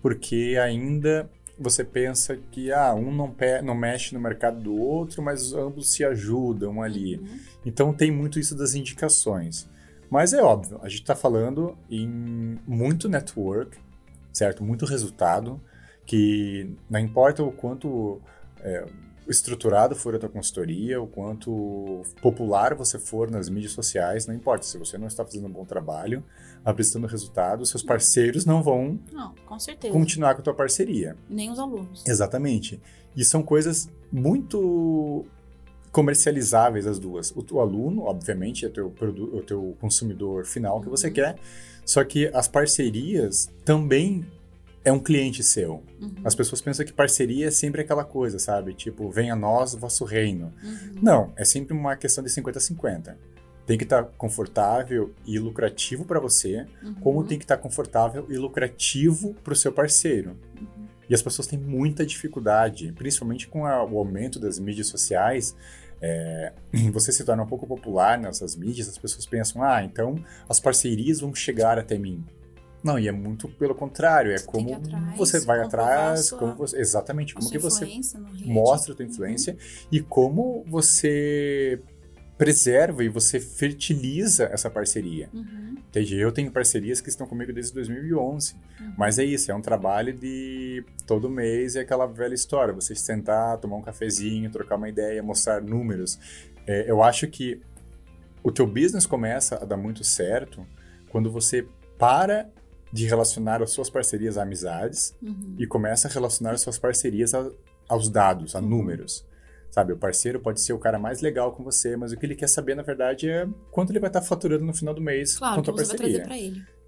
porque 0.01 0.57
ainda 0.63 1.29
você 1.59 1.85
pensa 1.85 2.39
que 2.51 2.73
ah, 2.73 2.95
um 2.95 3.11
não, 3.11 3.35
não 3.65 3.75
mexe 3.75 4.15
no 4.15 4.21
mercado 4.21 4.61
do 4.61 4.75
outro, 4.75 5.23
mas 5.23 5.53
ambos 5.53 5.93
se 5.93 6.05
ajudam 6.05 6.81
ali. 6.81 7.17
Uhum. 7.17 7.41
Então 7.67 7.93
tem 7.93 8.11
muito 8.11 8.39
isso 8.39 8.57
das 8.57 8.75
indicações. 8.75 9.69
Mas 10.11 10.33
é 10.33 10.43
óbvio, 10.43 10.79
a 10.83 10.89
gente 10.89 11.03
está 11.03 11.15
falando 11.15 11.77
em 11.91 12.59
muito 12.67 13.09
network, 13.09 13.77
certo? 14.33 14.65
Muito 14.65 14.87
resultado, 14.87 15.61
que 16.07 16.75
não 16.89 16.99
importa 16.99 17.43
o 17.43 17.53
quanto 17.53 18.21
é, 18.61 18.87
estruturado 19.29 19.95
for 19.95 20.15
a 20.15 20.19
tua 20.19 20.29
consultoria, 20.29 21.01
o 21.01 21.07
quanto 21.07 22.03
popular 22.23 22.75
você 22.75 22.99
for 22.99 23.31
nas 23.31 23.49
mídias 23.49 23.73
sociais, 23.73 24.27
não 24.27 24.35
importa. 24.35 24.65
Se 24.65 24.79
você 24.79 24.97
não 24.99 25.07
está 25.07 25.25
fazendo 25.25 25.47
um 25.47 25.51
bom 25.51 25.65
trabalho, 25.65 26.25
apresentando 26.65 27.07
resultados, 27.07 27.71
seus 27.71 27.83
parceiros 27.83 28.45
não 28.45 28.63
vão 28.63 28.99
Não, 29.13 29.35
com 29.47 29.59
certeza. 29.59 29.93
continuar 29.93 30.35
com 30.35 30.41
a 30.41 30.45
tua 30.45 30.55
parceria. 30.55 31.17
Nem 31.29 31.51
os 31.51 31.59
alunos. 31.59 32.05
Exatamente. 32.07 32.81
E 33.17 33.25
são 33.25 33.43
coisas 33.43 33.89
muito 34.13 35.25
comercializáveis 35.93 36.87
as 36.87 36.99
duas. 36.99 37.31
O 37.35 37.43
teu 37.43 37.61
aluno, 37.61 38.03
obviamente, 38.03 38.65
é 38.67 38.69
teu 38.69 38.89
o 39.01 39.43
teu 39.43 39.77
consumidor 39.81 40.45
final 40.45 40.81
que 40.81 40.89
você 40.89 41.09
Uhum. 41.09 41.13
quer, 41.15 41.39
só 41.85 42.05
que 42.05 42.29
as 42.29 42.47
parcerias 42.47 43.51
também 43.65 44.25
é 44.85 44.93
um 44.93 44.99
cliente 45.01 45.43
seu. 45.43 45.83
Uhum. 46.01 46.15
As 46.25 46.35
pessoas 46.35 46.61
pensam 46.61 46.85
que 46.87 46.93
parceria 46.93 47.49
é 47.49 47.51
sempre 47.51 47.83
aquela 47.83 48.05
coisa, 48.05 48.39
sabe? 48.39 48.73
Tipo, 48.75 49.11
venha 49.11 49.33
a 49.35 49.37
nós, 49.37 49.75
vosso 49.75 50.05
reino. 50.05 50.53
Uhum. 50.63 50.93
Não, 51.03 51.33
é 51.37 51.45
sempre 51.45 51.73
uma 51.75 51.97
questão 51.97 52.23
de 52.25 52.31
50-50. 52.31 53.17
Tem 53.67 53.77
que 53.77 53.85
estar 53.85 54.03
confortável 54.05 55.13
e 55.27 55.39
lucrativo 55.39 56.05
para 56.07 56.19
você, 56.21 56.67
Uhum. 56.83 56.95
como 56.95 57.25
tem 57.25 57.37
que 57.39 57.45
estar 57.45 57.59
confortável 57.59 58.27
e 58.31 58.37
lucrativo 58.37 59.35
para 59.45 59.53
o 59.53 59.57
seu 59.57 59.73
parceiro. 59.73 60.37
Uhum. 60.59 60.87
E 61.09 61.15
as 61.15 61.21
pessoas 61.23 61.47
têm 61.47 61.59
muita 61.59 62.05
dificuldade, 62.07 62.93
principalmente 62.93 63.47
com 63.49 63.67
a- 63.67 63.85
o 63.85 63.99
aumento 63.99 64.39
das 64.39 64.59
mídias 64.59 64.87
sociais. 64.87 65.55
é, 66.01 66.53
você 66.95 67.11
se 67.11 67.25
torna 67.25 67.43
um 67.43 67.47
pouco 67.47 67.67
popular 67.67 68.17
nessas 68.17 68.55
mídias, 68.55 68.89
as 68.89 68.97
pessoas 68.97 69.27
pensam, 69.27 69.65
ah, 69.65 69.83
então 69.83 70.15
as 70.49 70.61
parcerias 70.61 71.19
vão 71.19 71.35
chegar 71.35 71.77
até 71.77 71.99
mim. 71.99 72.25
Não, 72.83 72.99
e 72.99 73.09
é 73.09 73.13
muito 73.13 73.49
pelo 73.49 73.75
contrário, 73.75 74.31
é 74.31 74.39
Você 74.39 74.47
como 74.47 74.75
atrás, 74.75 75.17
você 75.17 75.41
vai 75.41 75.61
atrás, 75.61 76.31
como 76.31 76.55
você, 76.55 76.79
exatamente, 76.79 77.35
como 77.35 77.51
que 77.51 77.59
você 77.59 77.87
mostra 78.45 78.93
a 78.93 78.97
tua 78.97 79.05
influência 79.05 79.57
e 79.91 80.01
como 80.01 80.65
você 80.67 81.81
preserva 82.39 83.03
e 83.03 83.09
você 83.09 83.41
fertiliza 83.41 84.45
essa 84.45 84.71
parceria. 84.71 85.29
Uhum. 85.35 85.77
Entende? 85.89 86.17
Eu 86.17 86.31
tenho 86.31 86.53
parcerias 86.53 87.01
que 87.01 87.09
estão 87.09 87.27
comigo 87.27 87.53
desde 87.53 87.75
2011. 87.75 88.55
Uhum. 88.55 88.95
Mas 88.97 89.19
é 89.19 89.25
isso, 89.25 89.51
é 89.51 89.55
um 89.55 89.61
trabalho 89.61 90.13
de 90.13 90.85
todo 91.05 91.29
mês, 91.29 91.75
é 91.75 91.81
aquela 91.81 92.07
velha 92.07 92.35
história. 92.35 92.73
Você 92.73 92.95
sentar, 92.95 93.59
tomar 93.59 93.77
um 93.77 93.83
cafezinho, 93.83 94.51
trocar 94.51 94.77
uma 94.77 94.89
ideia, 94.89 95.21
mostrar 95.21 95.61
números. 95.61 96.17
É, 96.65 96.89
eu 96.89 97.03
acho 97.03 97.27
que 97.27 97.61
o 98.43 98.53
teu 98.53 98.67
business 98.67 99.05
começa 99.05 99.57
a 99.57 99.65
dar 99.65 99.77
muito 99.77 100.05
certo 100.05 100.65
quando 101.09 101.33
você 101.33 101.67
para 101.99 102.49
de 102.93 103.07
relacionar 103.07 103.63
as 103.63 103.71
suas 103.71 103.91
parcerias 103.91 104.39
a 104.39 104.43
amizades 104.43 105.15
Uhum. 105.23 105.55
e 105.59 105.67
começa 105.67 106.09
a 106.09 106.11
relacionar 106.11 106.53
as 106.53 106.61
suas 106.63 106.79
parcerias 106.79 107.35
a- 107.35 107.51
aos 107.89 108.09
dados, 108.09 108.55
a 108.55 108.61
Uhum. 108.61 108.69
números. 108.69 109.27
Sabe, 109.71 109.93
o 109.93 109.99
parceiro 109.99 110.41
pode 110.41 110.61
ser 110.63 110.73
o 110.73 110.79
cara 110.79 110.99
mais 110.99 111.21
legal 111.21 111.53
com 111.53 111.63
você, 111.63 111.95
mas 111.97 112.11
o 112.13 112.17
que 112.17 112.25
ele 112.25 112.35
quer 112.35 112.49
saber, 112.49 112.75
na 112.75 112.83
verdade, 112.83 113.29
é 113.29 113.47
quanto 113.71 113.91
ele 113.93 114.01
vai 114.01 114.09
estar 114.09 114.23
faturando 114.23 114.65
no 114.65 114.73
final 114.75 114.95
do 114.95 115.01
mês 115.01 115.37
Claro, 115.37 115.63
com 115.63 115.71
a 115.71 115.75
parceria. 115.75 116.27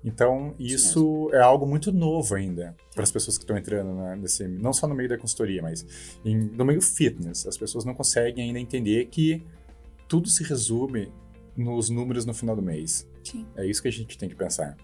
Então, 0.02 0.54
isso 0.58 1.28
é 1.34 1.40
algo 1.40 1.66
muito 1.66 1.92
novo 1.92 2.34
ainda 2.34 2.74
para 2.94 3.02
as 3.04 3.12
pessoas 3.12 3.36
que 3.36 3.44
estão 3.44 3.56
entrando 3.58 3.94
na- 3.94 4.16
nesse, 4.16 4.48
não 4.48 4.72
só 4.72 4.88
no 4.88 4.94
meio 4.94 5.10
da 5.10 5.18
consultoria, 5.18 5.60
mas 5.60 5.84
em- 6.24 6.38
no 6.56 6.64
meio 6.64 6.80
fitness. 6.80 7.46
As 7.46 7.58
pessoas 7.58 7.84
não 7.84 7.92
conseguem 7.94 8.46
ainda 8.46 8.58
entender 8.58 9.04
que 9.06 9.44
tudo 10.08 10.30
se 10.30 10.42
resume 10.42 11.12
nos 11.54 11.90
números 11.90 12.24
no 12.24 12.32
final 12.32 12.56
do 12.56 12.62
mês. 12.62 13.06
Sim. 13.22 13.46
É 13.54 13.66
isso 13.66 13.82
que 13.82 13.88
a 13.88 13.92
gente 13.92 14.16
tem 14.16 14.26
que 14.30 14.34
pensar. 14.34 14.74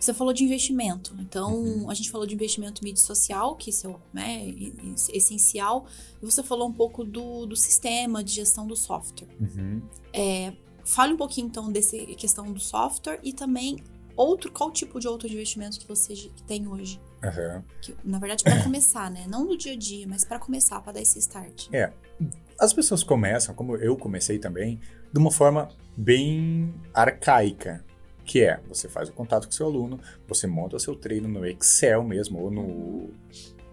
Você 0.00 0.14
falou 0.14 0.32
de 0.32 0.42
investimento. 0.42 1.14
Então, 1.20 1.54
Uhum. 1.54 1.90
a 1.90 1.94
gente 1.94 2.10
falou 2.10 2.26
de 2.26 2.34
investimento 2.34 2.80
em 2.82 2.86
mídia 2.86 3.04
social, 3.04 3.54
que 3.54 3.68
isso 3.70 3.86
é 3.88 3.94
né, 4.14 4.54
essencial. 5.12 5.86
E 6.22 6.24
você 6.24 6.42
falou 6.42 6.66
um 6.68 6.72
pouco 6.72 7.04
do, 7.04 7.44
do 7.46 7.54
sistema 7.54 8.24
de 8.24 8.32
gestão 8.32 8.66
do 8.66 8.74
software. 8.74 9.28
Uhum. 9.38 9.82
Fale 10.84 11.12
um 11.12 11.16
pouquinho, 11.16 11.46
então, 11.46 11.70
dessa 11.70 11.96
questão 12.16 12.50
do 12.52 12.58
software 12.58 13.20
e 13.22 13.32
também 13.32 13.76
outro, 14.16 14.50
qual 14.50 14.70
tipo 14.72 14.98
de 14.98 15.06
outro 15.06 15.28
investimento 15.28 15.78
que 15.78 15.86
você 15.86 16.14
tem 16.46 16.66
hoje? 16.66 17.00
Aham. 17.22 17.62
Que, 17.82 17.94
na 18.02 18.18
verdade, 18.18 18.42
para 18.42 18.62
começar, 18.62 19.10
né? 19.10 19.26
Não 19.28 19.44
no 19.44 19.56
dia 19.56 19.72
a 19.72 19.76
dia, 19.76 20.06
mas 20.08 20.24
para 20.24 20.38
começar, 20.38 20.80
para 20.80 20.92
dar 20.94 21.00
esse 21.02 21.18
start. 21.18 21.68
As 22.58 22.72
pessoas 22.72 23.02
começam, 23.02 23.54
como 23.54 23.76
eu 23.76 23.96
comecei 23.96 24.38
também, 24.38 24.80
de 25.12 25.18
uma 25.18 25.30
forma 25.30 25.68
bem 25.96 26.74
arcaica, 26.92 27.84
que 28.30 28.44
é 28.44 28.60
você 28.68 28.88
faz 28.88 29.08
o 29.08 29.12
contato 29.12 29.46
com 29.46 29.50
o 29.50 29.52
seu 29.52 29.66
aluno, 29.66 29.98
você 30.28 30.46
monta 30.46 30.76
o 30.76 30.78
seu 30.78 30.94
treino 30.94 31.26
no 31.26 31.44
Excel 31.44 32.04
mesmo, 32.04 32.38
ou 32.38 32.48
no, 32.48 33.10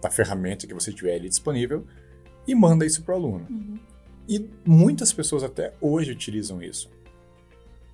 na 0.02 0.10
ferramenta 0.10 0.66
que 0.66 0.74
você 0.74 0.92
tiver 0.92 1.14
ali 1.14 1.30
disponível, 1.30 1.86
e 2.48 2.56
manda 2.56 2.84
isso 2.84 3.04
para 3.04 3.14
o 3.14 3.18
aluno. 3.18 3.46
Uhum. 3.48 3.80
E 4.28 4.50
muitas 4.66 5.14
pessoas 5.14 5.44
até 5.44 5.76
hoje 5.80 6.12
utilizam 6.12 6.60
isso. 6.60 6.90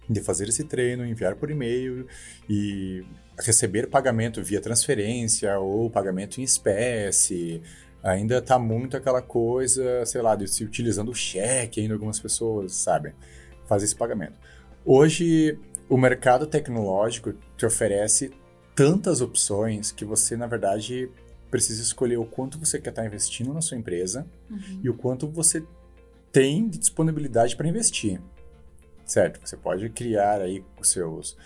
De 0.10 0.22
fazer 0.22 0.48
esse 0.48 0.63
treino, 0.63 1.05
enviar 1.05 1.36
por 1.36 1.51
e-mail 1.51 2.08
e 2.50 3.03
receber 3.38 3.89
pagamento 3.89 4.41
via 4.41 4.62
transferência 4.62 5.60
ou 5.60 5.89
pagamento 5.89 6.39
em 6.39 6.43
espécie. 6.46 7.62
Ainda 8.01 8.41
tá 8.41 8.58
muito 8.58 8.96
aquela 8.96 9.22
coisa, 9.22 10.05
sei 10.05 10.22
lá, 10.22 10.34
de 10.34 10.48
se 10.48 10.63
utilizando 10.63 11.12
o 11.12 11.15
cheque 11.15 11.82
ainda 11.82 11.93
algumas 11.93 12.22
pessoas, 12.22 12.74
sabe? 12.74 13.13
Fazer 13.67 13.84
esse 13.84 13.96
pagamento. 13.98 14.39
Hoje, 14.86 15.60
o 15.93 15.97
mercado 15.97 16.47
tecnológico 16.47 17.33
te 17.55 17.67
oferece 17.67 18.31
tantas 18.73 19.21
opções 19.21 19.91
que 19.91 20.03
você, 20.03 20.35
na 20.35 20.47
verdade, 20.47 21.07
precisa 21.51 21.83
escolher 21.83 22.17
o 22.17 22.25
quanto 22.25 22.57
você 22.57 22.79
quer 22.81 22.89
estar 22.89 23.05
investindo 23.05 23.53
na 23.53 23.62
sua 23.62 23.77
empresa 23.77 24.25
Uhum. 24.50 24.79
e 24.83 24.89
o 24.89 24.95
quanto 24.95 25.27
você 25.27 25.63
tem 26.31 26.67
de 26.67 26.79
disponibilidade 26.79 27.55
para 27.55 27.67
investir. 27.67 28.19
Certo? 29.05 29.39
Você 29.47 29.55
pode 29.55 29.88
criar 29.89 30.41
aí 30.41 30.65
os 30.81 30.89
seus 30.89 31.38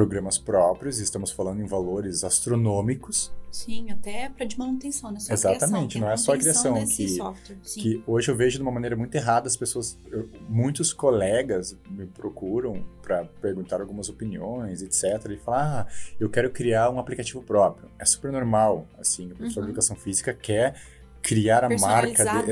programas 0.00 0.36
próprios, 0.36 0.98
estamos 0.98 1.30
falando 1.30 1.62
em 1.62 1.64
valores 1.64 2.22
astronômicos, 2.22 3.32
Sim, 3.50 3.90
até 3.90 4.28
para 4.28 4.44
de 4.44 4.58
manutenção, 4.58 5.10
né? 5.10 5.18
Só 5.18 5.32
Exatamente, 5.32 5.98
criação, 5.98 6.00
não 6.02 6.08
a 6.08 6.12
é 6.12 6.16
só 6.18 6.34
a 6.34 6.36
criação 6.36 6.84
que- 6.86 7.08
software. 7.08 7.56
Sim. 7.62 7.80
que 7.80 8.04
hoje 8.06 8.30
eu 8.30 8.36
vejo 8.36 8.58
de 8.58 8.62
uma 8.62 8.70
maneira 8.70 8.94
muito 8.94 9.14
errada 9.14 9.46
as 9.48 9.56
pessoas, 9.56 9.98
eu- 10.12 10.28
muitos 10.50 10.92
colegas 10.92 11.74
me 11.88 12.04
procuram 12.04 12.84
para 13.00 13.24
perguntar 13.40 13.80
algumas 13.80 14.10
opiniões, 14.10 14.82
etc, 14.82 15.30
e 15.30 15.38
falar, 15.38 15.86
ah, 15.88 16.12
eu 16.20 16.28
quero 16.28 16.50
criar 16.50 16.90
um 16.90 16.98
aplicativo 16.98 17.42
próprio. 17.42 17.88
É 17.98 18.04
super 18.04 18.30
normal, 18.30 18.86
assim, 18.98 19.32
o 19.32 19.34
professor 19.34 19.60
Uhum. 19.60 19.64
de 19.66 19.70
educação 19.70 19.96
física 19.96 20.34
quer 20.34 20.74
criar 21.22 21.64
a 21.64 21.70
marca 21.70 22.08
Personalizar 22.08 22.42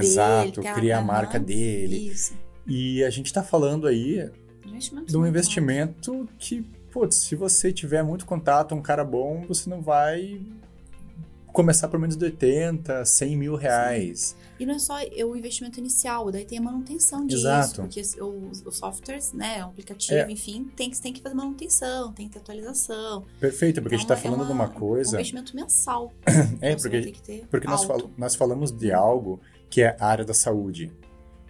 dele, 0.45 0.57
exato, 0.57 0.63
criar 0.81 0.99
a 1.01 1.03
marca 1.03 1.39
dele. 1.39 2.09
Isso. 2.09 2.33
E 2.67 3.05
a 3.05 3.11
gente 3.11 3.27
está 3.27 3.43
falando 3.43 3.87
aí 3.87 4.31
de 5.07 5.15
um 5.19 5.27
investimento 5.27 6.27
que, 6.39 6.65
putz, 6.95 7.17
se 7.17 7.35
você 7.35 7.73
tiver 7.73 8.03
muito 8.05 8.25
contato, 8.25 8.75
um 8.75 8.81
cara 8.81 9.05
bom, 9.05 9.45
você 9.49 9.69
não 9.69 9.83
vai 9.83 10.41
começar 11.53 11.89
por 11.89 11.99
menos 12.01 12.17
de 12.17 12.25
80, 12.25 13.05
100 13.05 13.37
mil 13.37 13.55
reais. 13.57 14.35
alto. 14.39 14.45
E 14.61 14.67
não 14.67 14.75
é 14.77 14.79
só 14.79 14.95
o 15.27 15.37
investimento 15.37 15.79
inicial, 15.81 16.31
daí 16.31 16.45
tem 16.45 16.59
a 16.59 16.63
manutenção 16.63 17.27
disso. 17.27 17.41
Exato. 17.43 17.83
Porque 17.83 18.01
os, 18.01 18.77
softwares, 18.77 19.33
né, 19.33 19.65
o 19.65 19.69
aplicativo, 19.69 20.15
É. 20.19 20.31
enfim, 20.31 20.71
tem, 20.77 20.89
que- 20.91 21.01
tem 21.01 21.13
que 21.13 21.21
fazer 21.21 21.35
manutenção, 21.35 22.13
tem 22.13 22.27
que 22.29 22.35
ter 22.35 22.39
atualização. 22.41 23.25
Perfeito, 23.41 23.83
porque 23.83 23.97
a 23.97 23.99
gente 23.99 24.05
Então, 24.07 24.17
está 24.17 24.29
é 24.29 24.31
falando 24.31 24.47
de 24.47 24.53
uma 24.53 24.69
coisa. 24.69 25.11
Um 25.11 25.15
investimento 25.15 25.55
mensal. 25.57 26.13
É, 26.61 26.77
vai 26.77 26.91
ter 26.91 27.13
porque, 27.13 27.45
porque 27.51 27.67
nós, 27.69 27.85
fal- 27.85 28.11
nós 28.17 28.35
falamos 28.37 28.71
de 28.73 28.93
algo 28.93 29.41
que 29.71 29.83
é 29.83 29.97
a 29.99 30.07
área 30.07 30.25
da 30.25 30.35
saúde. 30.35 30.93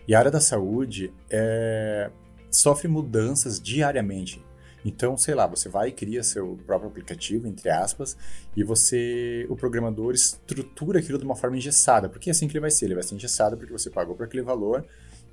E 0.08 0.14
a 0.14 0.18
área 0.18 0.30
da 0.30 0.40
saúde 0.40 1.12
é, 1.30 2.10
sofre 2.50 2.88
mudanças 2.88 3.58
diariamente. 3.60 4.43
Então, 4.84 5.16
sei 5.16 5.34
lá, 5.34 5.46
você 5.46 5.68
vai 5.68 5.88
e 5.88 5.92
cria 5.92 6.22
seu 6.22 6.58
próprio 6.66 6.90
aplicativo, 6.90 7.46
entre 7.46 7.70
aspas, 7.70 8.16
e 8.56 8.62
você, 8.62 9.46
o 9.48 9.56
programador, 9.56 10.12
estrutura 10.14 10.98
aquilo 10.98 11.18
de 11.18 11.24
uma 11.24 11.34
forma 11.34 11.56
engessada. 11.56 12.08
Porque 12.08 12.28
é 12.28 12.32
assim 12.32 12.46
que 12.46 12.52
ele 12.52 12.60
vai 12.60 12.70
ser. 12.70 12.84
Ele 12.86 12.94
vai 12.94 13.02
ser 13.02 13.14
engessado 13.14 13.56
porque 13.56 13.72
você 13.72 13.88
pagou 13.88 14.14
por 14.14 14.24
aquele 14.24 14.42
valor 14.42 14.84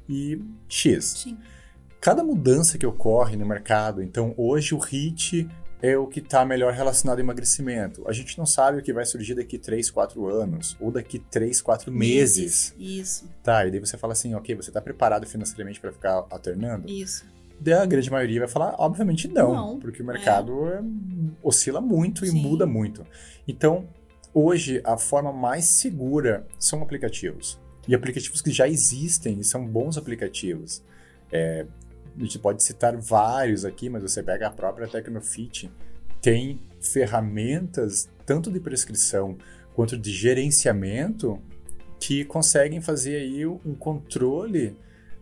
e 0.08 0.42
X. 0.68 1.06
Sim. 1.24 1.38
cada 2.00 2.24
mudança 2.24 2.78
que 2.78 2.86
ocorre 2.86 3.38
no 3.38 3.46
mercado, 3.46 4.02
então 4.02 4.34
hoje 4.36 4.74
o 4.74 4.80
HIT 4.80 5.48
é 5.82 5.98
o 5.98 6.08
que 6.08 6.20
está 6.20 6.46
melhor 6.46 6.74
relacionado 6.74 7.18
ao 7.20 7.24
emagrecimento. 7.24 8.08
A 8.08 8.14
gente 8.14 8.38
não 8.38 8.46
sabe 8.46 8.80
o 8.80 8.84
que 8.84 8.94
vai 8.94 9.06
surgir 9.06 9.34
daqui 9.36 9.58
3, 9.58 9.90
4 9.90 10.28
anos, 10.28 10.78
ou 10.80 10.92
daqui 10.92 11.18
3, 11.20 11.60
4 11.62 11.92
meses. 11.92 12.74
Isso, 12.78 13.26
Tá, 13.44 13.66
e 13.66 13.72
daí 13.72 13.80
você 13.80 13.98
fala 13.98 14.14
assim, 14.14 14.34
ok, 14.36 14.56
você 14.56 14.70
está 14.70 14.82
preparado 14.82 15.26
financeiramente 15.26 15.80
para 15.80 15.92
ficar 15.92 16.26
alternando? 16.30 16.88
isso. 16.90 17.26
Daí 17.62 17.76
a 17.76 17.86
grande 17.86 18.10
maioria 18.10 18.40
vai 18.40 18.50
falar, 18.50 18.76
obviamente 18.80 19.28
não, 19.28 19.54
Não, 19.54 19.80
porque 19.80 20.02
o 20.02 20.06
mercado 20.06 20.68
é, 20.68 20.82
oscila 21.44 21.80
muito 21.80 22.26
e 22.26 22.30
Sim. 22.30 22.42
muda 22.42 22.66
muito. 22.66 23.06
Então, 23.48 23.88
hoje, 24.34 24.82
a 24.84 24.98
forma 24.98 25.32
mais 25.32 25.66
segura 25.66 26.48
são 26.58 26.82
aplicativos. 26.82 27.60
E 27.88 27.94
aplicativos 27.94 28.42
que 28.42 28.50
já 28.50 28.68
existem 28.68 29.40
e 29.40 29.44
são 29.44 29.64
bons 29.64 29.96
aplicativos. 29.96 30.84
É, 31.32 31.68
a 32.18 32.20
gente 32.20 32.40
pode 32.40 32.64
citar 32.64 32.98
vários 32.98 33.64
aqui, 33.64 33.90
mas 33.90 34.02
você 34.02 34.24
pega 34.24 34.48
a 34.48 34.52
própria 34.52 34.88
Tecnofit, 34.88 35.72
tem 36.20 36.60
ferramentas 36.82 38.10
tanto 38.26 38.52
de 38.52 38.60
prescrição 38.60 39.38
quanto 39.76 39.96
de 39.98 40.12
gerenciamento 40.12 41.40
que 42.00 42.26
conseguem 42.26 42.82
fazer 42.82 43.18
aí 43.18 43.46
um 43.46 43.76
controle 43.78 44.76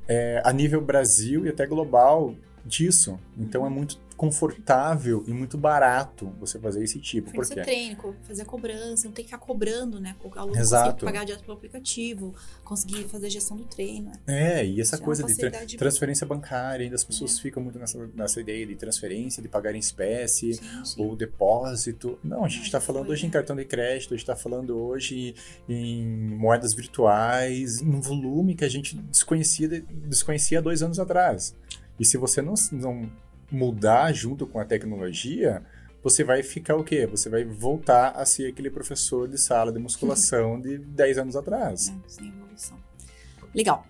é, 0.09 0.41
a 0.43 0.51
nível 0.51 0.81
Brasil 0.81 1.45
e 1.45 1.49
até 1.49 1.67
global 1.67 2.33
disso. 2.65 3.19
Então 3.37 3.65
é 3.65 3.69
muito 3.69 3.99
confortável 4.19 5.23
e 5.25 5.31
muito 5.31 5.57
barato 5.57 6.29
você 6.37 6.59
fazer 6.59 6.83
esse 6.83 6.99
tipo. 6.99 7.31
Por 7.31 7.37
Fazer 7.37 7.55
quê? 7.55 7.61
treino, 7.61 8.15
fazer 8.23 8.41
a 8.41 8.45
cobrança, 8.45 9.07
não 9.07 9.13
tem 9.13 9.23
que 9.23 9.31
ficar 9.31 9.37
cobrando, 9.37 9.97
né? 9.97 10.13
O 10.21 10.37
aluno 10.37 10.59
Exato. 10.59 11.05
pagar 11.05 11.23
direto 11.23 11.41
pelo 11.45 11.53
aplicativo, 11.55 12.35
conseguir 12.65 13.05
fazer 13.05 13.27
a 13.27 13.29
gestão 13.29 13.55
do 13.55 13.63
treino. 13.63 14.11
né? 14.27 14.59
É, 14.59 14.65
e 14.65 14.81
essa 14.81 14.97
é 14.97 14.99
coisa 14.99 15.23
de 15.23 15.33
tra- 15.35 15.51
transferência 15.77 16.27
bancária, 16.27 16.83
ainda 16.83 16.95
as 16.95 17.03
pessoas 17.05 17.37
É. 17.37 17.41
ficam 17.41 17.63
muito 17.63 17.79
nessa, 17.79 18.09
nessa 18.13 18.41
ideia 18.41 18.65
de 18.67 18.75
transferência, 18.75 19.41
de 19.41 19.47
pagar 19.47 19.73
em 19.73 19.79
espécie. 19.79 20.55
Sim, 20.55 20.85
sim. 20.85 21.01
ou 21.01 21.15
depósito. 21.15 22.19
Não, 22.21 22.43
a 22.43 22.49
gente 22.49 22.63
está 22.63 22.81
falando 22.81 23.05
foi, 23.05 23.13
hoje 23.13 23.23
em 23.23 23.29
né? 23.29 23.33
cartão 23.33 23.55
de 23.55 23.63
crédito, 23.63 24.13
a 24.13 24.17
gente 24.17 24.23
está 24.23 24.35
falando 24.35 24.77
hoje 24.77 25.33
em 25.69 26.05
moedas 26.35 26.73
virtuais, 26.73 27.79
num 27.79 28.01
volume 28.01 28.53
que 28.53 28.65
a 28.65 28.69
gente 28.69 28.97
desconhecia, 28.97 29.69
desconhecia 30.05 30.59
há 30.59 30.61
dois 30.61 30.83
anos 30.83 30.99
atrás. 30.99 31.55
E 31.97 32.03
se 32.05 32.17
você 32.17 32.41
não, 32.41 32.53
não 32.73 33.09
mudar 33.51 34.11
junto 34.13 34.45
com 34.47 34.59
a 34.59 34.65
tecnologia, 34.65 35.63
você 36.03 36.23
vai 36.23 36.41
ficar 36.43 36.75
o 36.75 36.83
quê? 36.83 37.05
Você 37.07 37.29
vai 37.29 37.43
voltar 37.43 38.09
a 38.11 38.25
ser 38.25 38.47
aquele 38.47 38.69
professor 38.69 39.27
de 39.27 39.37
sala 39.37 39.71
de 39.71 39.79
musculação 39.79 40.59
de 40.59 40.77
10 40.77 41.17
anos 41.17 41.35
atrás. 41.35 41.89
É, 41.89 41.93
sem 42.09 42.27
evolução. 42.29 42.77
Legal. 43.53 43.85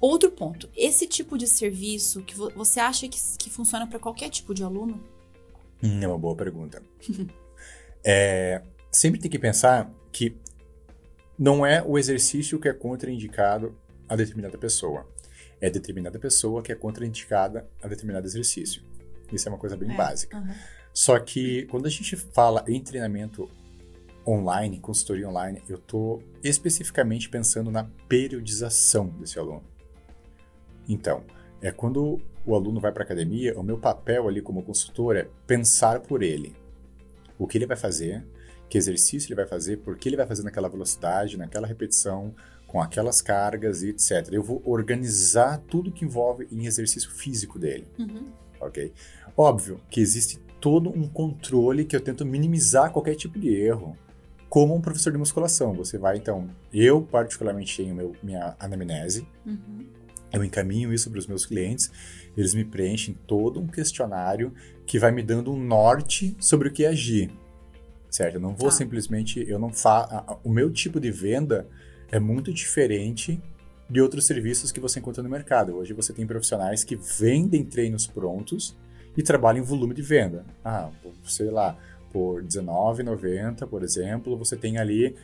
Outro 0.00 0.30
ponto, 0.30 0.68
esse 0.76 1.06
tipo 1.06 1.36
de 1.36 1.46
serviço 1.46 2.22
que 2.22 2.34
vo- 2.34 2.50
você 2.54 2.80
acha 2.80 3.06
que, 3.08 3.18
que 3.38 3.50
funciona 3.50 3.86
para 3.86 3.98
qualquer 3.98 4.30
tipo 4.30 4.54
de 4.54 4.62
aluno? 4.62 5.02
Hum, 5.82 6.00
É 6.02 6.06
uma 6.08 6.18
boa 6.18 6.36
pergunta. 6.36 6.82
É, 8.02 8.62
sempre 8.90 9.20
tem 9.20 9.30
que 9.30 9.38
pensar 9.38 9.90
que 10.10 10.34
não 11.38 11.66
é 11.66 11.82
o 11.82 11.98
exercício 11.98 12.58
que 12.58 12.66
é 12.66 12.72
contraindicado 12.72 13.76
a 14.08 14.16
determinada 14.16 14.56
pessoa. 14.56 15.06
É 15.60 15.68
determinada 15.68 16.18
pessoa 16.18 16.62
que 16.62 16.72
é 16.72 16.74
contraindicada 16.74 17.68
a 17.82 17.86
determinado 17.88 18.26
exercício. 18.26 18.82
Isso 19.32 19.48
é 19.48 19.52
uma 19.52 19.58
coisa 19.58 19.76
bem 19.76 19.90
É, 19.92 19.96
básica. 19.96 20.36
aham. 20.36 20.54
Só 20.92 21.18
que 21.18 21.66
quando 21.66 21.86
a 21.86 21.90
gente 21.90 22.16
fala 22.16 22.64
em 22.66 22.80
treinamento 22.82 23.48
online, 24.26 24.78
consultoria 24.80 25.28
online, 25.28 25.62
eu 25.68 25.76
estou 25.76 26.22
especificamente 26.42 27.28
pensando 27.28 27.70
na 27.70 27.84
periodização 28.08 29.08
desse 29.18 29.38
aluno. 29.38 29.62
Então, 30.88 31.24
é 31.62 31.70
quando 31.70 32.20
o 32.44 32.54
aluno 32.54 32.80
vai 32.80 32.90
para 32.92 33.02
a 33.02 33.04
academia, 33.04 33.58
o 33.58 33.62
meu 33.62 33.78
papel 33.78 34.26
ali 34.28 34.40
como 34.42 34.62
consultor 34.62 35.16
é 35.16 35.28
pensar 35.46 36.00
por 36.00 36.22
ele. 36.22 36.56
O 37.38 37.46
que 37.46 37.56
ele 37.58 37.66
vai 37.66 37.76
fazer, 37.76 38.26
que 38.68 38.76
exercício 38.76 39.28
ele 39.28 39.36
vai 39.36 39.46
fazer, 39.46 39.78
por 39.78 39.96
que 39.96 40.08
ele 40.08 40.16
vai 40.16 40.26
fazer 40.26 40.42
naquela 40.42 40.68
velocidade, 40.68 41.36
naquela 41.36 41.66
repetição, 41.66 42.34
com 42.66 42.80
aquelas 42.80 43.20
cargas 43.20 43.82
e 43.82 43.88
etc. 43.90 44.28
Eu 44.32 44.42
vou 44.42 44.62
organizar 44.64 45.58
tudo 45.58 45.90
que 45.90 46.04
envolve 46.04 46.46
em 46.52 46.66
exercício 46.66 47.10
físico 47.10 47.58
dele 47.58 47.86
Uhum. 47.98 48.26
Ok? 48.60 48.92
Óbvio 49.36 49.80
que 49.90 50.00
existe 50.00 50.38
todo 50.60 50.90
um 50.90 51.08
controle 51.08 51.84
que 51.84 51.96
eu 51.96 52.00
tento 52.00 52.24
minimizar 52.26 52.92
qualquer 52.92 53.14
tipo 53.14 53.38
de 53.38 53.54
erro, 53.54 53.96
como 54.48 54.74
um 54.74 54.80
professor 54.80 55.10
de 55.12 55.18
musculação. 55.18 55.72
Você 55.74 55.96
vai, 55.96 56.16
então, 56.16 56.48
eu 56.72 57.00
particularmente 57.02 57.76
tenho 57.76 57.94
meu, 57.94 58.14
minha 58.22 58.54
anamnese, 58.58 59.26
Uhum. 59.46 59.86
eu 60.32 60.44
encaminho 60.44 60.92
isso 60.92 61.08
para 61.10 61.18
os 61.18 61.26
meus 61.26 61.46
clientes, 61.46 61.90
eles 62.36 62.54
me 62.54 62.64
preenchem 62.64 63.16
todo 63.26 63.58
um 63.60 63.66
questionário 63.66 64.52
que 64.86 64.98
vai 64.98 65.10
me 65.12 65.22
dando 65.22 65.52
um 65.52 65.58
norte 65.58 66.36
sobre 66.38 66.68
o 66.68 66.72
que 66.72 66.84
agir, 66.84 67.30
certo? 68.10 68.34
Eu 68.34 68.40
não 68.40 68.54
vou 68.54 68.68
Tá. 68.68 68.74
simplesmente, 68.76 69.44
eu 69.48 69.58
não 69.58 69.72
faço, 69.72 70.12
o 70.44 70.50
meu 70.50 70.70
tipo 70.70 71.00
de 71.00 71.10
venda 71.10 71.66
é 72.10 72.18
muito 72.20 72.52
diferente 72.52 73.40
de 73.90 74.00
outros 74.00 74.24
serviços 74.24 74.70
que 74.70 74.78
você 74.78 75.00
encontra 75.00 75.22
no 75.22 75.28
mercado. 75.28 75.76
Hoje 75.76 75.92
você 75.92 76.12
tem 76.12 76.24
profissionais 76.26 76.84
que 76.84 76.94
vendem 76.94 77.64
treinos 77.64 78.06
prontos 78.06 78.76
e 79.16 79.22
trabalham 79.22 79.62
em 79.62 79.66
volume 79.66 79.94
de 79.94 80.02
venda. 80.02 80.46
Ah, 80.64 80.90
sei 81.24 81.50
lá, 81.50 81.76
por 82.12 82.40
R$19,90, 82.40 83.66
por 83.66 83.82
exemplo, 83.82 84.36
você 84.36 84.56
tem 84.56 84.78
ali 84.78 85.16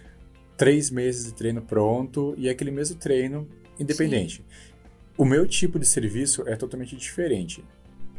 três 0.56 0.90
meses 0.90 1.26
de 1.26 1.34
treino 1.34 1.62
pronto 1.62 2.34
e 2.36 2.48
é 2.48 2.50
aquele 2.50 2.72
mesmo 2.72 2.96
treino 2.96 3.48
independente. 3.78 4.44
O 5.16 5.24
meu 5.24 5.46
tipo 5.46 5.78
de 5.78 5.86
serviço 5.86 6.42
é 6.48 6.56
totalmente 6.56 6.96
diferente. 6.96 7.64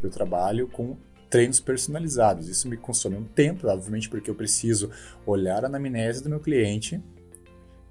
Eu 0.01 0.10
trabalho 0.10 0.67
com 0.69 0.95
treinos 1.29 1.60
personalizados. 1.60 2.47
Isso 2.47 2.69
me 2.69 2.77
consome 2.77 3.17
um 3.17 3.23
tempo, 3.25 3.67
obviamente, 3.67 4.10
porque 4.10 4.31
eu 4.31 4.36
preciso 4.36 4.89
olhar 5.25 5.65
a 5.65 5.67
anamnese 5.67 6.23
do 6.23 6.29
meu 6.29 6.39
cliente 6.39 7.01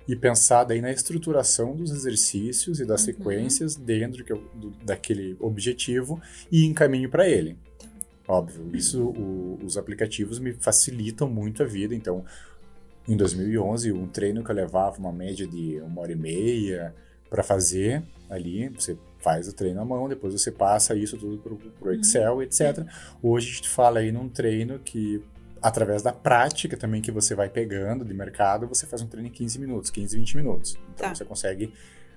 e 0.08 0.14
pensar 0.14 0.64
daí 0.64 0.80
na 0.80 0.90
estruturação 0.92 1.74
dos 1.74 1.90
exercícios 1.90 2.78
e 2.80 2.84
das 2.84 3.00
Uhum. 3.00 3.06
sequências 3.06 3.74
dentro 3.76 4.24
que 4.24 4.32
do- 4.34 4.70
daquele 4.84 5.36
objetivo 5.40 6.20
e 6.50 6.64
encaminho 6.64 7.08
para 7.10 7.28
ele. 7.28 7.56
Óbvio, 8.28 8.70
isso 8.74 9.02
o- 9.02 9.58
os 9.64 9.76
aplicativos 9.76 10.38
me 10.38 10.52
facilitam 10.52 11.28
muito 11.28 11.62
a 11.62 11.66
vida. 11.66 11.94
Então, 11.94 12.24
em 13.08 13.16
2011, 13.16 13.92
um 13.92 14.06
treino 14.06 14.42
que 14.42 14.50
eu 14.50 14.54
levava 14.54 14.98
uma 14.98 15.12
média 15.12 15.46
de 15.46 15.80
uma 15.80 16.00
hora 16.02 16.12
e 16.12 16.16
meia 16.16 16.94
para 17.30 17.42
fazer 17.42 18.02
ali, 18.28 18.68
você 18.68 18.96
faz 19.20 19.48
o 19.48 19.52
treino 19.52 19.80
à 19.80 19.84
mão, 19.84 20.08
depois 20.08 20.32
você 20.32 20.50
passa 20.50 20.94
isso 20.96 21.16
tudo 21.16 21.38
pro, 21.38 21.56
pro 21.56 21.92
Excel, 21.94 22.42
etc. 22.42 22.84
Hoje 23.22 23.50
a 23.50 23.54
gente 23.56 23.68
fala 23.68 24.00
aí 24.00 24.10
num 24.12 24.28
treino 24.28 24.78
que 24.80 25.20
através 25.62 26.02
da 26.02 26.12
prática 26.12 26.76
também 26.76 27.00
que 27.00 27.10
você 27.10 27.34
vai 27.34 27.48
pegando 27.48 28.04
de 28.04 28.12
mercado, 28.14 28.66
você 28.66 28.86
faz 28.86 29.02
um 29.02 29.06
treino 29.06 29.28
em 29.28 29.32
15 29.32 29.58
minutos, 29.58 29.90
15, 29.90 30.16
20 30.16 30.36
minutos. 30.36 30.78
Então 30.94 31.08
Tá. 31.08 31.14
você 31.14 31.24
consegue 31.24 31.72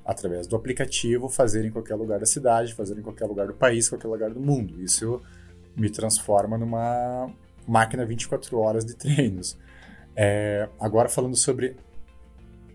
através 0.05 0.47
do 0.47 0.55
aplicativo 0.55 1.29
fazer 1.29 1.65
em 1.65 1.71
qualquer 1.71 1.95
lugar 1.95 2.19
da 2.19 2.25
cidade, 2.25 2.73
fazer 2.73 2.97
em 2.97 3.01
qualquer 3.01 3.25
lugar 3.25 3.47
do 3.47 3.53
país, 3.53 3.87
qualquer 3.87 4.07
lugar 4.07 4.31
do 4.31 4.39
mundo. 4.39 4.81
Isso 4.81 5.21
me 5.75 5.89
transforma 5.89 6.57
numa 6.57 7.29
máquina 7.67 8.05
24 8.05 8.57
horas 8.57 8.83
de 8.83 8.95
treinos. 8.95 9.57
É, 10.15 10.67
agora 10.79 11.07
falando 11.07 11.35
sobre 11.35 11.77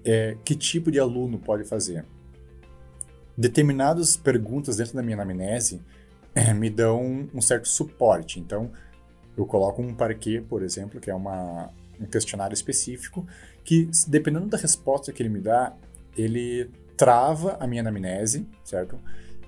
é, 0.05 0.37
que 0.45 0.55
tipo 0.55 0.91
de 0.91 0.99
aluno 1.01 1.39
pode 1.39 1.65
fazer. 1.65 2.05
Determinadas 3.37 4.17
perguntas 4.17 4.77
dentro 4.77 4.95
da 4.95 5.03
minha 5.03 5.17
anamnese 5.17 5.83
é, 6.35 6.55
me 6.55 6.71
dão 6.71 7.29
um 7.35 7.41
certo 7.41 7.69
suporte. 7.69 8.39
Então, 8.39 8.71
eu 9.37 9.47
coloco 9.47 9.83
um 9.83 9.95
parquet, 9.95 10.41
por 10.43 10.63
exemplo, 10.63 11.01
que 11.01 11.11
é 11.11 11.15
uma, 11.15 11.71
um 12.01 12.07
questionário 12.07 12.55
específico, 12.55 13.27
que 13.65 13.89
dependendo 14.07 14.47
da 14.47 14.59
resposta 14.59 15.13
que 15.13 15.23
ele 15.23 15.31
me 15.31 15.41
dá, 15.41 15.75
ele 16.17 16.71
trava 16.97 17.57
a 17.61 17.67
minha 17.67 17.83
anamnese, 17.83 18.47
certo? 18.63 18.99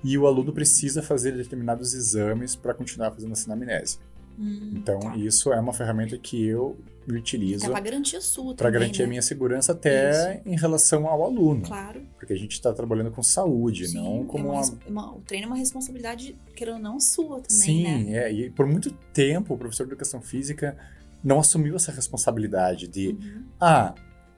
E 0.03 0.17
o 0.17 0.27
aluno 0.27 0.53
precisa 0.53 1.01
fazer 1.01 1.31
determinados 1.31 1.93
exames 1.93 2.55
para 2.55 2.73
continuar 2.73 3.11
fazendo 3.11 3.33
essa 3.33 3.51
anamnese. 3.51 3.99
Hum, 4.37 4.71
Então, 4.75 4.99
tá. 4.99 5.15
isso 5.17 5.51
é 5.51 5.59
uma 5.59 5.73
ferramenta 5.73 6.17
que 6.17 6.45
eu 6.45 6.77
utilizo 7.09 7.65
É 7.65 7.69
pra 7.69 7.79
garantia 7.79 8.19
sua 8.19 8.53
para 8.53 8.69
garantir 8.69 9.01
a 9.01 9.05
né? 9.05 9.09
minha 9.11 9.21
segurança 9.21 9.71
até 9.71 10.41
em 10.45 10.57
relação 10.57 11.07
ao 11.07 11.23
aluno. 11.23 11.61
Claro. 11.61 12.01
Porque 12.19 12.33
a 12.33 12.37
gente 12.37 12.51
está 12.51 12.73
trabalhando 12.73 13.11
com 13.11 13.23
saúde, 13.23 13.87
Sim, 13.87 13.95
não 13.97 14.21
é 14.21 14.25
como 14.25 14.43
uma, 14.45 14.53
uma... 14.53 14.57
res- 14.59 14.77
uma- 14.87 15.15
O 15.15 15.21
treino 15.21 15.45
é 15.45 15.47
uma 15.47 15.55
responsabilidade, 15.55 16.35
querendo 16.55 16.75
ou 16.75 16.81
não, 16.81 16.99
sua 16.99 17.39
também, 17.41 17.47
Sim, 17.65 17.83
né? 17.83 18.11
é. 18.25 18.31
E 18.33 18.49
por 18.49 18.67
muito 18.67 18.91
tempo 19.13 19.53
o 19.53 19.57
professor 19.57 19.85
de 19.85 19.91
educação 19.93 20.21
física 20.21 20.77
não 21.23 21.39
assumiu 21.39 21.75
essa 21.77 21.91
responsabilidade 21.91 22.87
de, 22.87 23.09
Uhum. 23.09 23.43
ah, 23.59 23.95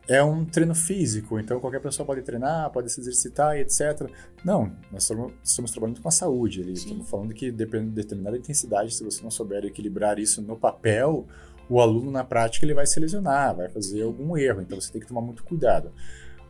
é 0.09 0.23
um 0.23 0.43
treino 0.43 0.73
físico, 0.73 1.39
então 1.39 1.59
qualquer 1.59 1.79
pessoa 1.79 2.03
pode 2.03 2.23
treinar, 2.23 2.71
pode 2.71 2.91
se 2.91 2.99
exercitar 2.99 3.55
e 3.55 3.61
etc. 3.61 4.09
Não, 4.43 4.75
nós 4.91 5.03
estamos, 5.03 5.33
estamos 5.43 5.71
trabalhando 5.71 6.01
com 6.01 6.07
a 6.07 6.11
saúde. 6.11 6.63
ali. 6.63 6.75
Sim. 6.75 6.85
Estamos 6.85 7.07
falando 7.07 7.31
que 7.31 7.51
dependendo 7.51 7.91
de 7.91 7.97
determinada 7.97 8.35
intensidade, 8.35 8.91
se 8.91 9.03
você 9.03 9.21
não 9.21 9.29
souber 9.29 9.63
equilibrar 9.65 10.17
isso 10.17 10.41
no 10.41 10.57
papel, 10.57 11.27
o 11.69 11.79
aluno 11.79 12.09
na 12.09 12.23
prática 12.23 12.65
ele 12.65 12.73
vai 12.73 12.87
se 12.87 12.99
lesionar, 12.99 13.55
vai 13.55 13.69
fazer 13.69 14.01
algum 14.01 14.35
erro. 14.35 14.61
Então 14.61 14.81
você 14.81 14.91
tem 14.91 14.99
que 14.99 15.07
tomar 15.07 15.21
muito 15.21 15.43
cuidado. 15.43 15.91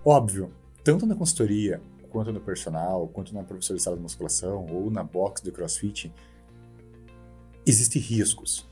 Óbvio, 0.05 0.53
tanto 0.81 1.05
na 1.05 1.13
consultoria, 1.13 1.81
quanto 2.09 2.31
no 2.31 2.39
personal, 2.39 3.09
quanto 3.09 3.33
na 3.33 3.43
professora 3.43 3.75
de 3.75 3.83
sala 3.83 3.97
de 3.97 4.01
musculação 4.01 4.67
ou 4.67 4.89
na 4.89 5.03
box 5.03 5.41
do 5.41 5.51
CrossFit, 5.51 6.13
existem 7.65 8.01
riscos. 8.01 8.68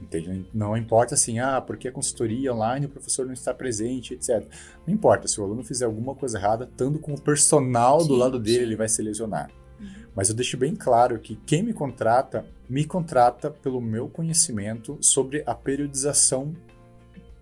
Entende? 0.00 0.46
Não 0.54 0.76
importa 0.76 1.14
assim, 1.14 1.38
ah, 1.38 1.60
porque 1.60 1.88
a 1.88 1.92
consultoria 1.92 2.54
online 2.54 2.86
o 2.86 2.88
professor 2.88 3.26
não 3.26 3.34
está 3.34 3.52
presente, 3.52 4.14
etc. 4.14 4.46
Não 4.86 4.94
importa, 4.94 5.28
se 5.28 5.40
o 5.40 5.44
aluno 5.44 5.62
fizer 5.62 5.84
alguma 5.84 6.14
coisa 6.14 6.38
errada, 6.38 6.64
estando 6.64 6.98
com 6.98 7.12
o 7.12 7.20
personal 7.20 8.00
Sim, 8.00 8.08
do 8.08 8.14
lado 8.14 8.38
dele, 8.38 8.58
sim. 8.58 8.62
ele 8.62 8.76
vai 8.76 8.88
se 8.88 9.02
lesionar. 9.02 9.50
Uhum. 9.78 9.86
Mas 10.16 10.30
eu 10.30 10.34
deixo 10.34 10.56
bem 10.56 10.74
claro 10.74 11.18
que 11.18 11.36
quem 11.46 11.62
me 11.62 11.74
contrata, 11.74 12.46
me 12.68 12.84
contrata 12.84 13.50
pelo 13.50 13.80
meu 13.80 14.08
conhecimento 14.08 14.96
sobre 15.02 15.42
a 15.46 15.54
periodização 15.54 16.54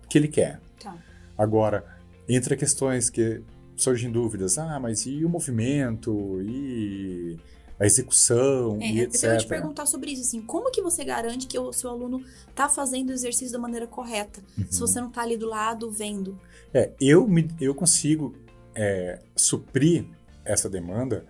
que 0.09 0.17
ele 0.17 0.27
quer. 0.27 0.59
Tá. 0.81 0.97
Agora, 1.37 1.85
entre 2.27 2.57
questões 2.57 3.09
que 3.09 3.41
surgem 3.75 4.11
dúvidas, 4.11 4.57
ah, 4.57 4.77
mas 4.79 5.05
e 5.05 5.23
o 5.23 5.29
movimento, 5.29 6.41
e 6.41 7.39
a 7.79 7.85
execução, 7.85 8.77
É, 8.81 8.91
e 8.91 8.99
eu 8.99 9.03
etc. 9.05 9.23
ia 9.23 9.37
te 9.37 9.47
perguntar 9.47 9.85
sobre 9.85 10.11
isso, 10.11 10.21
assim, 10.23 10.41
como 10.41 10.69
que 10.71 10.81
você 10.81 11.03
garante 11.05 11.47
que 11.47 11.57
o 11.57 11.71
seu 11.71 11.89
aluno 11.89 12.21
tá 12.53 12.67
fazendo 12.67 13.09
o 13.09 13.13
exercício 13.13 13.53
da 13.53 13.59
maneira 13.59 13.87
correta, 13.87 14.41
se 14.69 14.81
Uhum. 14.81 14.87
você 14.87 14.99
não 15.01 15.09
tá 15.09 15.21
ali 15.21 15.37
do 15.37 15.47
lado 15.47 15.89
vendo? 15.89 16.37
É, 16.73 16.91
eu, 16.99 17.27
me, 17.27 17.47
eu 17.59 17.73
consigo 17.73 18.35
é, 18.75 19.19
suprir 19.35 20.05
essa 20.45 20.69
demanda 20.69 21.25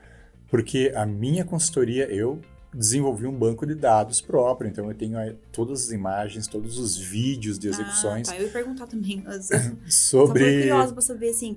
porque 0.49 0.91
a 0.95 1.05
minha 1.05 1.45
consultoria, 1.45 2.05
eu 2.11 2.41
desenvolvi 2.73 3.25
um 3.27 3.31
banco 3.37 3.65
de 3.65 3.73
dados 3.75 4.19
próprio, 4.21 4.69
então 4.69 4.87
eu 4.89 4.95
tenho 4.95 5.17
aí 5.17 5.35
todas 5.51 5.85
as 5.85 5.91
imagens, 5.91 6.47
todos 6.47 6.77
os 6.79 6.97
vídeos 6.97 7.57
de 7.59 7.67
execuções 7.67 8.27
Ah, 8.29 8.31
tá, 8.33 8.37
eu 8.39 8.45
ia 8.47 8.51
perguntar 8.51 8.87
também. 8.87 9.21
mas- 9.25 9.49
Só 9.89 10.25
sobre... 10.27 10.43
curiosa 10.61 10.93
pra 10.93 11.01
saber, 11.01 11.29
assim, 11.29 11.55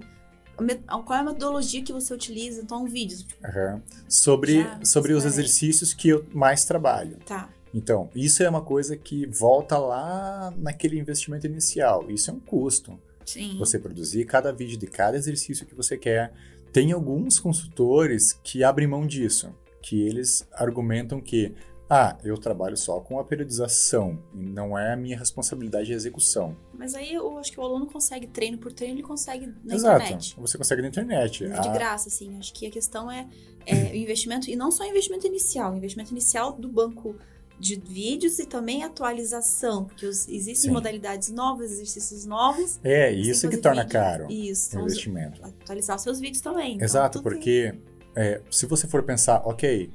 qual 0.57 1.19
é 1.19 1.21
a 1.21 1.25
metodologia 1.25 1.83
que 1.83 1.93
você 1.93 2.13
utiliza, 2.15 2.61
então, 2.63 2.87
vídeos. 2.87 3.23
Tipo, 3.23 3.47
Aham. 3.47 3.83
sobre, 4.09 4.63
Já, 4.63 4.81
sobre 4.85 5.13
os 5.13 5.25
exercícios 5.25 5.93
que 5.95 6.09
eu 6.09 6.25
mais 6.33 6.65
trabalho. 6.65 7.17
tá, 7.27 7.49
Então, 7.75 8.11
isso 8.15 8.43
é 8.43 8.49
uma 8.49 8.63
coisa 8.63 8.97
que 8.97 9.27
volta 9.27 9.79
lá 9.79 10.53
naquele 10.57 10.99
investimento 10.99 11.47
inicial. 11.47 12.11
Isso 12.11 12.31
é 12.31 12.35
um 12.35 12.41
custo. 12.41 12.99
sim. 13.25 13.57
Você 13.59 13.79
produzir 13.79 14.25
cada 14.27 14.53
vídeo 14.53 14.77
de 14.79 14.87
cada 14.87 15.17
exercício 15.17 15.65
que 15.67 15.75
você 15.75 15.97
quer. 15.97 16.33
Tem 16.73 16.93
alguns 16.93 17.39
consultores 17.39 18.33
que 18.43 18.63
abrem 18.65 18.87
mão 18.89 19.07
disso, 19.07 19.55
que 19.83 20.01
eles 20.03 20.47
argumentam 20.53 21.21
que, 21.21 21.55
ah, 21.95 22.17
eu 22.25 22.39
trabalho 22.39 22.75
só 22.77 23.01
com 23.01 23.19
a 23.19 23.25
periodização, 23.25 24.19
e 24.35 24.39
não 24.47 24.79
é 24.79 24.93
a 24.95 24.97
minha 24.97 25.19
responsabilidade 25.19 25.93
a 25.93 25.95
execução. 25.95 26.57
Mas 26.73 26.95
aí 26.95 27.13
eu 27.13 27.37
acho 27.39 27.53
que 27.53 27.61
o 27.61 27.63
aluno 27.63 27.87
consegue, 27.87 28.27
treino 28.27 28.57
por 28.57 28.73
treino, 28.73 28.95
ele 28.95 29.03
consegue 29.03 29.53
na 29.63 29.75
Exato. 29.75 30.03
internet. 30.05 30.35
Você 30.41 30.57
consegue 30.57 30.81
na 30.81 30.89
internet. 30.89 31.45
De 31.47 31.53
Ah, 31.53 31.73
graça, 31.73 32.09
assim. 32.09 32.37
Acho 32.39 32.53
que 32.55 32.67
a 32.67 32.71
questão 32.71 33.11
é, 33.11 33.29
é 33.67 33.93
o 33.93 33.97
investimento, 33.97 34.49
e 34.49 34.57
não 34.57 34.71
só 34.71 34.85
o 34.85 34.87
investimento 34.87 35.27
inicial, 35.27 35.73
o 35.73 35.77
investimento 35.77 36.11
inicial 36.13 36.53
do 36.53 36.69
banco 36.69 37.15
de 37.61 37.77
vídeos 37.77 38.39
e 38.39 38.47
também 38.47 38.83
atualização, 38.83 39.85
porque 39.85 40.07
os- 40.07 40.27
existem 40.29 40.69
Sim. 40.69 40.71
modalidades 40.71 41.31
novas, 41.31 41.71
exercícios 41.73 42.25
novos. 42.25 42.81
é 42.83 43.13
isso 43.13 43.49
que 43.49 43.57
torna 43.59 43.83
vídeo. 43.83 43.93
caro 43.93 44.27
Isso, 44.31 44.77
o 44.77 44.81
os- 44.81 44.93
investimento. 44.93 45.45
atualizar 45.45 45.97
os 45.97 46.03
seus 46.03 46.19
vídeos 46.19 46.41
também. 46.41 46.75
Então, 46.77 46.85
Exato, 46.87 47.19
tem- 47.19 47.23
porque 47.23 47.75
é, 48.17 48.41
se 48.51 48.67
você 48.67 48.89
for 48.89 49.03
pensar, 49.03 49.43
ok, 49.45 49.91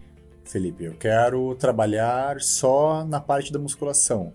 Felipe, 0.48 0.86
eu 0.86 0.94
quero 0.94 1.54
trabalhar 1.56 2.40
só 2.42 3.06
na 3.06 3.20
parte 3.20 3.52
da 3.52 3.60
musculação. 3.60 4.34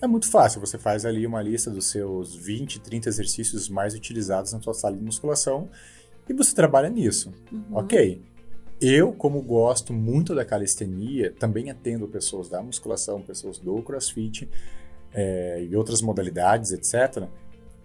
É 0.00 0.06
muito 0.06 0.30
fácil, 0.30 0.60
você 0.60 0.78
faz 0.78 1.04
ali 1.04 1.26
uma 1.26 1.42
lista 1.42 1.70
dos 1.70 1.86
seus 1.86 2.34
20, 2.36 2.80
30 2.80 3.08
exercícios 3.08 3.68
mais 3.68 3.94
utilizados 3.94 4.52
na 4.52 4.60
sua 4.60 4.74
sala 4.74 4.96
de 4.96 5.02
musculação 5.02 5.68
e 6.28 6.32
você 6.32 6.54
trabalha 6.54 6.88
nisso. 6.88 7.32
Uhum. 7.50 7.64
Ok. 7.72 8.22
Eu, 8.80 9.12
como 9.12 9.42
gosto 9.42 9.92
muito 9.92 10.36
da 10.36 10.44
calistenia, 10.44 11.32
também 11.32 11.68
atendo 11.68 12.06
pessoas 12.06 12.48
da 12.48 12.62
musculação, 12.62 13.20
pessoas 13.20 13.58
do 13.58 13.82
crossfit 13.82 14.48
é, 15.12 15.64
e 15.68 15.74
outras 15.74 16.00
modalidades, 16.00 16.70
etc. 16.70 17.24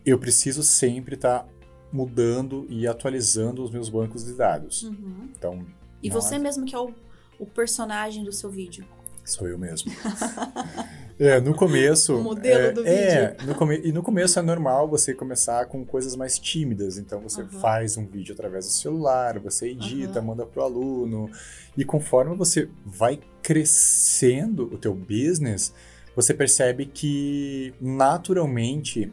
Eu 0.05 0.19
preciso 0.19 0.61
sempre 0.61 1.15
estar 1.15 1.47
mudando 1.91 2.67
e 2.69 2.85
atualizando 2.85 3.63
os 3.63 3.71
meus 3.71 3.89
bancos 3.89 4.23
de 4.25 4.33
dados. 4.33 4.83
Uhum. 4.83 5.29
Então, 5.35 5.65
E 6.03 6.11
você 6.11 6.35
é- 6.35 6.39
mesmo 6.39 6.63
que 6.65 6.75
é 6.75 6.79
o, 6.79 6.93
o 7.39 7.45
personagem 7.45 8.23
do 8.23 8.31
seu 8.31 8.49
vídeo. 8.49 8.85
sou 9.23 9.47
eu 9.47 9.57
mesmo. 9.57 9.91
É, 11.19 11.39
no 11.39 11.53
começo. 11.53 12.15
O 12.17 12.23
modelo 12.23 12.65
é, 12.65 12.71
do 12.71 12.87
É, 12.87 13.37
no 13.45 13.53
come... 13.53 13.79
e 13.83 13.91
no 13.91 14.01
começo 14.01 14.39
é 14.39 14.41
normal 14.41 14.89
você 14.89 15.13
começar 15.13 15.65
com 15.67 15.85
coisas 15.85 16.15
mais 16.15 16.39
tímidas. 16.39 16.97
Então 16.97 17.21
você 17.21 17.41
Aham. 17.41 17.59
faz 17.59 17.97
um 17.97 18.05
vídeo 18.05 18.33
através 18.33 18.65
do 18.65 18.71
celular, 18.71 19.37
você 19.39 19.69
edita, 19.69 20.19
Aham. 20.19 20.27
manda 20.29 20.45
pro 20.45 20.63
aluno. 20.63 21.29
E 21.77 21.85
conforme 21.85 22.35
você 22.35 22.67
vai 22.83 23.19
crescendo 23.43 24.63
o 24.73 24.77
teu 24.77 24.93
business, 24.95 25.71
você 26.15 26.33
percebe 26.33 26.87
que 26.87 27.73
naturalmente 27.79 29.11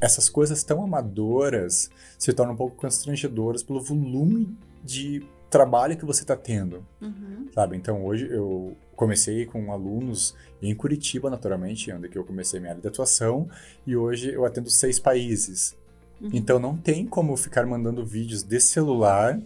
essas 0.00 0.28
coisas 0.28 0.64
tão 0.64 0.82
amadoras 0.82 1.90
se 2.18 2.32
tornam 2.32 2.54
um 2.54 2.56
pouco 2.56 2.74
constrangedoras 2.76 3.62
pelo 3.62 3.80
volume 3.80 4.56
de 4.82 5.22
trabalho 5.52 5.96
que 5.96 6.04
você 6.04 6.22
está 6.22 6.34
tendo 6.34 6.84
Uhum. 7.00 7.46
sabe? 7.54 7.76
Então 7.76 8.04
hoje 8.04 8.26
eu 8.28 8.74
comecei 8.96 9.44
com 9.44 9.70
alunos 9.70 10.34
em 10.62 10.74
Curitiba, 10.74 11.28
naturalmente, 11.28 11.92
onde 11.92 12.08
que 12.08 12.16
eu 12.16 12.24
comecei 12.24 12.58
minha 12.58 12.72
área 12.72 12.80
de 12.82 12.88
atuação, 12.88 13.48
e 13.86 13.94
hoje 13.94 14.32
eu 14.32 14.44
atendo 14.46 14.70
seis 14.70 14.98
países. 14.98 15.76
Uhum. 16.20 16.30
Então 16.32 16.58
não 16.58 16.76
tem 16.76 17.04
como 17.04 17.36
ficar 17.36 17.66
mandando 17.66 18.06
vídeos 18.06 18.42
de 18.42 18.60
celular 18.60 19.38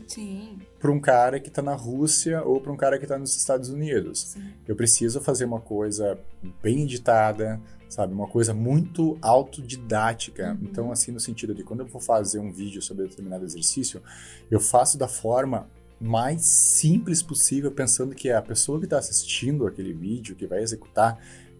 para 0.78 0.92
um 0.92 1.00
cara 1.00 1.40
que 1.40 1.48
está 1.48 1.62
na 1.62 1.74
Rússia 1.74 2.42
ou 2.42 2.60
para 2.60 2.70
um 2.70 2.76
cara 2.76 2.98
que 2.98 3.04
está 3.04 3.18
nos 3.18 3.34
Estados 3.36 3.70
Unidos. 3.70 4.20
sim. 4.20 4.44
Eu 4.68 4.76
preciso 4.76 5.20
fazer 5.20 5.46
uma 5.46 5.60
coisa 5.60 6.18
bem 6.62 6.82
editada, 6.82 7.60
sabe? 7.88 8.12
Uma 8.12 8.28
coisa 8.28 8.52
muito 8.52 9.16
autodidática. 9.22 10.50
Uhum. 10.50 10.58
Então, 10.62 10.92
assim, 10.92 11.12
no 11.12 11.20
sentido 11.20 11.54
de 11.54 11.64
quando 11.64 11.80
eu 11.80 11.86
vou 11.86 12.00
fazer 12.00 12.38
um 12.38 12.52
vídeo 12.52 12.82
sobre 12.82 13.08
determinado 13.08 13.44
exercício, 13.44 14.02
eu 14.50 14.60
faço 14.60 14.98
da 14.98 15.08
forma 15.08 15.66
mais 16.00 16.44
simples 16.44 17.22
possível, 17.22 17.70
pensando 17.72 18.14
que 18.14 18.30
a 18.30 18.42
pessoa 18.42 18.78
que 18.78 18.84
está 18.84 18.98
assistindo 18.98 19.66
aquele 19.66 19.92
vídeo, 19.92 20.36
que 20.36 20.46
vai 20.46 20.62
executar, 20.62 21.18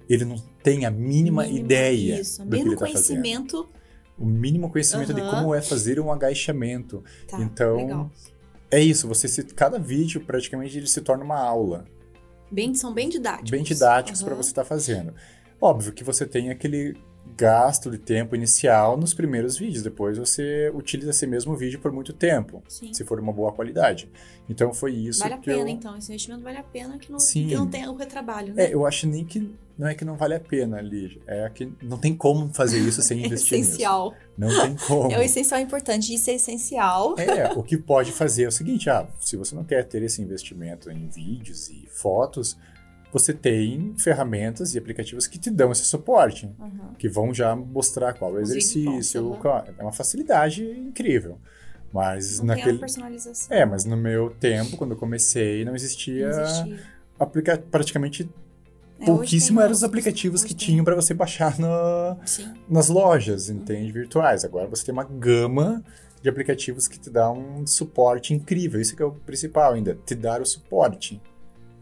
ele 0.09 0.25
não 0.25 0.37
tem 0.62 0.85
a 0.85 0.90
mínima 0.90 1.42
Mínimo- 1.44 1.64
ideia 1.64 2.20
Isso, 2.20 2.42
do 2.44 2.49
que 2.51 2.55
ele 2.55 2.64
mínimo 2.64 2.75
está 2.75 2.87
fazendo. 2.87 3.22
conhecimento. 3.22 3.68
O 4.18 4.25
mínimo 4.25 4.70
conhecimento 4.70 5.12
de 5.12 5.20
Aham. 5.20 5.31
como 5.31 5.55
é 5.55 5.61
fazer 5.61 6.01
um 6.01 6.11
agachamento. 6.12 7.03
Tá, 7.29 7.40
Então, 7.40 7.77
legal. 7.77 8.11
É 8.70 8.81
isso, 8.81 9.07
você 9.07 9.29
se, 9.29 9.42
cada 9.44 9.79
vídeo 9.79 10.20
praticamente 10.22 10.77
ele 10.77 10.87
se 10.87 11.01
torna 11.01 11.22
uma 11.25 11.38
aula. 11.38 11.85
Bem, 12.51 12.75
são 12.75 12.92
bem 12.94 13.09
didáticos. 13.09 13.51
bem 13.51 13.62
didáticos 13.62 14.22
para 14.22 14.33
Aham. 14.35 14.42
você 14.42 14.51
estar 14.51 14.64
fazendo. 14.64 15.12
Óbvio 15.61 15.92
que 15.92 16.05
você 16.05 16.25
tem 16.27 16.51
aquele 16.51 16.96
gasto 17.37 17.90
de 17.90 17.99
tempo 17.99 18.35
inicial 18.35 18.96
nos 18.96 19.12
primeiros 19.12 19.59
vídeos, 19.59 19.83
depois 19.83 20.16
você 20.16 20.70
utiliza 20.75 21.11
esse 21.11 21.27
mesmo 21.27 21.55
vídeo 21.55 21.79
por 21.79 21.92
muito 21.92 22.12
tempo, 22.12 22.62
Sim. 22.68 22.92
se 22.94 23.05
for 23.05 23.20
uma 23.20 23.33
boa 23.33 23.53
qualidade. 23.53 24.09
Então 24.49 24.72
foi 24.72 24.92
isso 24.92 25.20
Vale 25.20 25.35
a 25.35 25.38
pena, 25.38 25.61
eu... 25.61 25.68
então. 25.68 25.96
Esse 25.96 26.11
investimento 26.11 26.42
vale 26.42 26.59
a 26.59 26.62
pena 26.62 26.99
que 26.99 27.11
não, 27.11 27.18
Sim. 27.18 27.49
que 27.49 27.55
não 27.55 27.66
tenha 27.66 27.90
o 27.90 27.96
retrabalho, 27.96 28.55
né? 28.55 28.66
É, 28.66 28.75
eu 28.75 28.87
acho 28.87 29.07
nem 29.07 29.25
que 29.25 29.51
não 29.79 29.87
é 29.87 29.94
que 29.94 30.05
não 30.07 30.16
vale 30.16 30.35
a 30.35 30.40
pena, 30.40 30.81
Lígia, 30.81 31.20
é 31.27 31.46
que 31.51 31.70
não 31.83 31.99
tem 31.99 32.16
como 32.16 32.49
fazer 32.55 32.79
isso 32.79 33.03
sem 33.03 33.20
É 33.22 33.27
investir 33.27 33.59
essencial. 33.59 34.14
nisso. 34.38 34.57
Não 34.57 34.62
tem 34.62 34.77
como. 34.87 35.12
É 35.12 35.18
o 35.18 35.22
essencial 35.22 35.61
importante. 35.61 36.14
Isso 36.14 36.31
é 36.31 36.35
essencial. 36.35 37.14
É, 37.18 37.53
o 37.53 37.62
que 37.62 37.77
pode 37.77 38.12
fazer 38.12 38.44
é 38.44 38.49
o 38.49 38.53
seguinte, 38.53 38.88
ah, 38.88 39.07
se 39.20 39.37
você 39.37 39.55
não 39.55 39.64
quer 39.64 39.85
ter 39.85 40.03
esse 40.03 40.22
investimento 40.22 40.90
em 40.90 41.07
vídeos 41.09 41.68
e 41.68 41.87
fotos, 41.90 42.57
você 43.19 43.33
tem 43.33 43.95
ferramentas 43.97 44.75
e 44.75 44.79
aplicativos 44.79 45.27
que 45.27 45.39
te 45.39 45.51
dão 45.51 45.73
esse 45.73 45.85
suporte. 45.85 46.51
Aham. 46.61 46.95
que 46.99 47.09
vão 47.09 47.33
já 47.33 47.55
mostrar 47.55 48.13
qual 48.15 48.31
é 48.37 48.39
o 48.39 48.41
exercício. 48.41 48.83
vídeos, 49.23 49.39
qual- 49.41 49.65
É 49.79 49.83
uma 49.83 49.93
facilidade 49.93 50.65
incrível. 50.65 51.39
Mas 51.93 52.39
Não 52.41 52.47
naquele. 52.47 52.81
É, 53.51 53.65
mas 53.65 53.85
no 53.85 53.97
meu 53.97 54.31
tempo, 54.31 54.77
quando 54.77 54.91
eu 54.93 54.97
comecei, 54.97 55.65
não 55.65 55.75
existia. 55.75 56.29
Não 56.31 56.43
existia. 56.43 56.81
aplica- 57.19 57.59
Praticamente 57.71 58.29
É, 59.01 59.05
pouquíssimo 59.07 59.61
eram 59.61 59.73
os 59.73 59.79
os- 59.79 59.85
aplicativos 59.85 60.43
que 60.43 60.55
tem. 60.55 60.67
tinham 60.69 60.85
para 60.85 60.95
você 60.95 61.15
baixar 61.15 61.57
nas 62.69 62.89
lojas, 62.89 63.49
entende? 63.49 63.93
Virtuais. 63.93 64.45
Agora 64.45 64.67
você 64.67 64.85
tem 64.85 64.93
uma 64.93 65.05
gama 65.05 65.83
de 66.23 66.29
aplicativos 66.29 66.89
que 66.89 66.99
te 66.99 67.09
dá 67.11 67.31
um 67.31 67.67
suporte 67.67 68.35
incrível. 68.35 68.81
Isso 68.81 68.97
que 68.97 69.03
é 69.03 69.07
o 69.07 69.13
principal 69.13 69.73
ainda, 69.75 69.97
te 70.05 70.15
dar 70.15 70.41
o 70.41 70.47
suporte. 70.47 71.21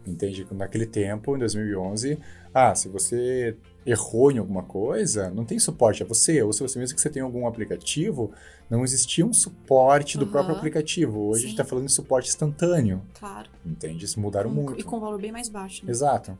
Entende? 0.05 0.45
Naquele 0.51 0.85
tempo, 0.85 1.35
em 1.35 1.39
2011, 1.39 2.19
ah, 2.53 2.75
se 2.75 2.87
você 2.89 3.55
errou 3.85 4.31
em 4.31 4.37
alguma 4.37 4.63
coisa, 4.63 5.29
não 5.31 5.45
tem 5.45 5.57
suporte, 5.59 6.01
é 6.03 6.05
você. 6.05 6.41
Ou 6.41 6.51
se 6.53 6.61
você 6.61 6.77
mesmo 6.79 6.95
que 6.95 7.01
você 7.01 7.09
tem 7.09 7.21
algum 7.21 7.47
aplicativo, 7.47 8.31
não 8.69 8.83
existia 8.83 9.25
um 9.25 9.33
suporte 9.33 10.17
do 10.17 10.23
Aham. 10.25 10.31
próprio 10.31 10.55
aplicativo. 10.55 11.19
Hoje 11.21 11.39
a 11.39 11.41
gente 11.41 11.49
Sim. 11.49 11.53
está 11.53 11.63
falando 11.65 11.85
de 11.87 11.91
suporte 11.93 12.29
instantâneo, 12.29 13.01
Claro. 13.19 13.49
entende? 13.65 14.05
Isso 14.05 14.19
mudaram 14.19 14.49
Com- 14.49 14.55
muito. 14.63 14.79
E 14.79 14.83
com 14.83 14.99
valor 14.99 15.19
bem 15.19 15.31
mais 15.31 15.49
baixo. 15.49 15.85
né? 15.85 15.91
Exato. 15.91 16.37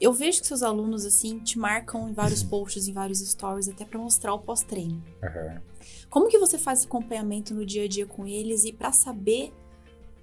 Eu 0.00 0.12
vejo 0.12 0.40
que 0.40 0.46
seus 0.48 0.62
alunos, 0.64 1.06
assim, 1.06 1.38
te 1.38 1.56
marcam 1.58 2.08
em 2.08 2.12
vários 2.12 2.42
posts, 2.42 2.88
em 2.88 2.92
vários 2.92 3.20
stories, 3.20 3.68
até 3.68 3.84
pra 3.84 4.00
mostrar 4.00 4.34
o 4.34 4.38
pós-treino. 4.40 5.00
Aham. 5.22 5.62
Como 6.10 6.28
que 6.28 6.38
você 6.38 6.58
faz 6.58 6.80
esse 6.80 6.88
acompanhamento 6.88 7.54
no 7.54 7.64
dia 7.64 7.84
a 7.84 7.88
dia 7.88 8.04
com 8.04 8.26
eles 8.26 8.64
e 8.64 8.72
pra 8.72 8.90
saber 8.92 9.52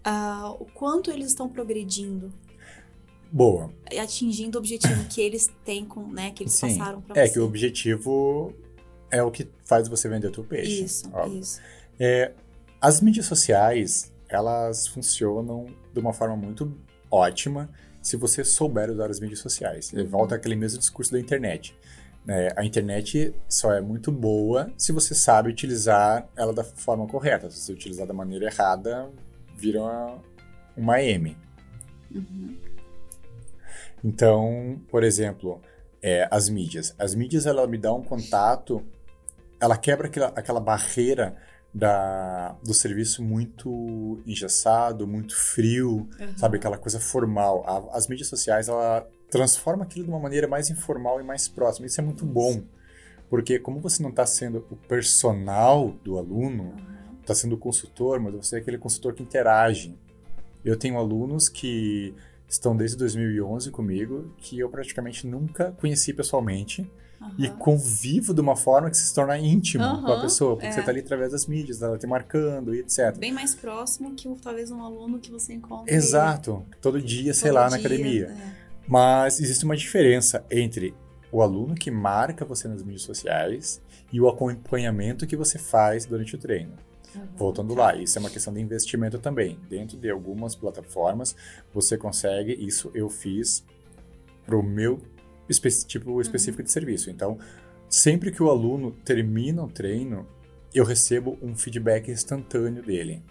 ah, 0.09 0.55
o 0.59 0.65
quanto 0.65 1.11
eles 1.11 1.27
estão 1.27 1.47
progredindo? 1.47 2.31
Boa. 3.31 3.71
atingindo 4.01 4.57
o 4.57 4.59
objetivo 4.59 5.05
que 5.07 5.21
eles 5.21 5.51
têm 5.63 5.85
com, 5.85 6.07
né, 6.11 6.31
que 6.31 6.41
eles 6.43 6.53
Sim. 6.53 6.77
passaram 6.79 6.99
para 7.01 7.21
É 7.21 7.27
você. 7.27 7.33
que 7.33 7.39
o 7.39 7.45
objetivo 7.45 8.53
é 9.11 9.21
o 9.21 9.29
que 9.29 9.47
faz 9.65 9.87
você 9.87 10.09
vender 10.09 10.27
o 10.27 10.31
teu 10.31 10.43
peixe. 10.43 10.83
Isso, 10.83 11.07
óbvio. 11.13 11.39
isso. 11.39 11.61
É, 11.99 12.31
as 12.81 13.01
mídias 13.01 13.27
sociais, 13.27 14.11
elas 14.27 14.87
funcionam 14.87 15.67
de 15.93 15.99
uma 15.99 16.11
forma 16.11 16.35
muito 16.35 16.75
ótima 17.11 17.69
se 18.01 18.17
você 18.17 18.43
souber 18.43 18.89
usar 18.89 19.11
as 19.11 19.19
mídias 19.19 19.39
sociais. 19.39 19.91
Uhum. 19.93 20.07
Volta 20.07 20.33
aquele 20.35 20.55
mesmo 20.55 20.79
discurso 20.79 21.11
da 21.11 21.19
internet. 21.19 21.75
né? 22.25 22.49
a 22.55 22.65
internet 22.65 23.31
só 23.47 23.71
é 23.73 23.81
muito 23.81 24.11
boa 24.11 24.71
se 24.77 24.91
você 24.91 25.13
sabe 25.13 25.49
utilizar 25.49 26.27
ela 26.35 26.51
da 26.53 26.63
forma 26.63 27.05
correta. 27.05 27.47
Se 27.51 27.59
você 27.59 27.73
utilizar 27.73 28.07
da 28.07 28.13
maneira 28.13 28.45
errada, 28.47 29.07
vira 29.59 29.81
uma, 29.81 30.17
uma 30.77 31.01
M. 31.01 31.37
Uhum. 32.13 32.57
Então, 34.03 34.79
por 34.89 35.03
exemplo, 35.03 35.61
é, 36.01 36.27
as 36.31 36.49
mídias. 36.49 36.95
As 36.97 37.13
mídias, 37.13 37.45
ela 37.45 37.67
me 37.67 37.77
dá 37.77 37.93
um 37.93 38.01
contato, 38.03 38.81
ela 39.59 39.77
quebra 39.77 40.07
aquela, 40.07 40.27
aquela 40.27 40.59
barreira 40.59 41.35
da, 41.73 42.55
do 42.63 42.73
serviço 42.73 43.21
muito 43.23 44.21
engessado, 44.25 45.05
muito 45.05 45.35
frio, 45.35 46.07
Uhum. 46.19 46.37
sabe? 46.37 46.57
Aquela 46.57 46.77
coisa 46.77 46.99
formal. 46.99 47.63
A- 47.67 47.97
as 47.97 48.07
mídias 48.07 48.27
sociais, 48.29 48.67
ela 48.69 49.07
transforma 49.29 49.83
aquilo 49.83 50.05
de 50.05 50.11
uma 50.11 50.19
maneira 50.19 50.47
mais 50.47 50.69
informal 50.69 51.19
e 51.19 51.23
mais 51.23 51.47
próxima. 51.47 51.85
Isso 51.85 51.99
é 52.01 52.03
muito 52.03 52.25
bom, 52.25 52.63
porque 53.29 53.59
como 53.59 53.79
você 53.79 54.01
não 54.01 54.09
está 54.09 54.25
sendo 54.25 54.65
o 54.71 54.75
personal 54.75 55.89
do 56.03 56.17
aluno, 56.17 56.63
Uhum. 56.63 56.98
Está 57.31 57.35
sendo 57.35 57.57
consultor, 57.57 58.19
mas 58.19 58.33
você 58.33 58.55
é 58.55 58.59
aquele 58.59 58.77
consultor 58.77 59.13
que 59.13 59.21
interage. 59.21 59.95
Eu 60.65 60.75
tenho 60.75 60.97
alunos 60.97 61.47
que 61.47 62.13
estão 62.47 62.75
desde 62.75 62.97
2011 62.97 63.69
comigo, 63.69 64.33
que 64.37 64.59
eu 64.59 64.69
praticamente 64.69 65.27
nunca 65.27 65.71
conheci 65.73 66.11
pessoalmente 66.13 66.89
e 67.37 67.47
Aham. 67.47 67.57
convivo 67.57 68.33
de 68.33 68.41
uma 68.41 68.55
forma 68.55 68.89
que 68.89 68.97
se 68.97 69.13
torna 69.13 69.37
íntimo 69.37 69.83
com 70.01 70.11
a 70.11 70.21
pessoa, 70.21 70.55
porque 70.55 70.67
é. 70.67 70.71
você 70.71 70.79
está 70.79 70.91
ali 70.91 71.01
através 71.01 71.31
das 71.31 71.45
mídias, 71.45 71.81
ela 71.81 71.97
te 71.97 72.07
marcando 72.07 72.73
e 72.73 72.79
etc. 72.79 73.17
Bem 73.17 73.31
mais 73.31 73.53
próximo 73.53 74.15
que 74.15 74.27
talvez 74.41 74.71
um 74.71 74.81
aluno 74.81 75.19
que 75.19 75.29
você 75.29 75.53
encontra. 75.53 75.93
Exato, 75.93 76.65
todo 76.81 77.01
dia, 77.01 77.33
sei 77.33 77.49
todo 77.51 77.55
lá, 77.55 77.69
na 77.69 77.77
dia, 77.77 77.85
academia. 77.85 78.25
é. 78.25 78.69
Mas 78.87 79.39
existe 79.39 79.65
uma 79.65 79.77
diferença 79.77 80.43
entre 80.49 80.95
o 81.31 81.43
aluno 81.43 81.75
que 81.75 81.91
marca 81.91 82.43
você 82.43 82.67
nas 82.67 82.81
mídias 82.81 83.03
sociais 83.03 83.79
e 84.11 84.19
o 84.19 84.27
acompanhamento 84.27 85.27
que 85.27 85.35
você 85.35 85.59
faz 85.59 86.05
durante 86.05 86.33
o 86.35 86.39
treino. 86.39 86.73
Uhum. 87.15 87.21
Voltando 87.35 87.73
lá, 87.73 87.95
isso 87.95 88.17
é 88.17 88.19
uma 88.19 88.29
questão 88.29 88.53
de 88.53 88.59
investimento 88.61 89.17
também. 89.19 89.57
Dentro 89.69 89.97
de 89.97 90.09
algumas 90.09 90.55
plataformas, 90.55 91.35
você 91.73 91.97
consegue, 91.97 92.53
isso 92.53 92.91
eu 92.93 93.09
fiz 93.09 93.63
para 94.45 94.57
o 94.57 94.63
meu 94.63 94.99
espe 95.47 95.69
tipo 95.85 96.21
específico 96.21 96.63
de 96.63 96.71
serviço. 96.71 97.09
Então, 97.09 97.37
sempre 97.87 98.31
que 98.31 98.41
o 98.43 98.49
aluno 98.49 98.91
termina 99.03 99.63
o 99.63 99.67
treino, 99.67 100.27
eu 100.73 100.85
recebo 100.85 101.37
um 101.41 101.55
feedback 101.55 102.11
instantâneo 102.11 102.83
dele. 102.83 103.23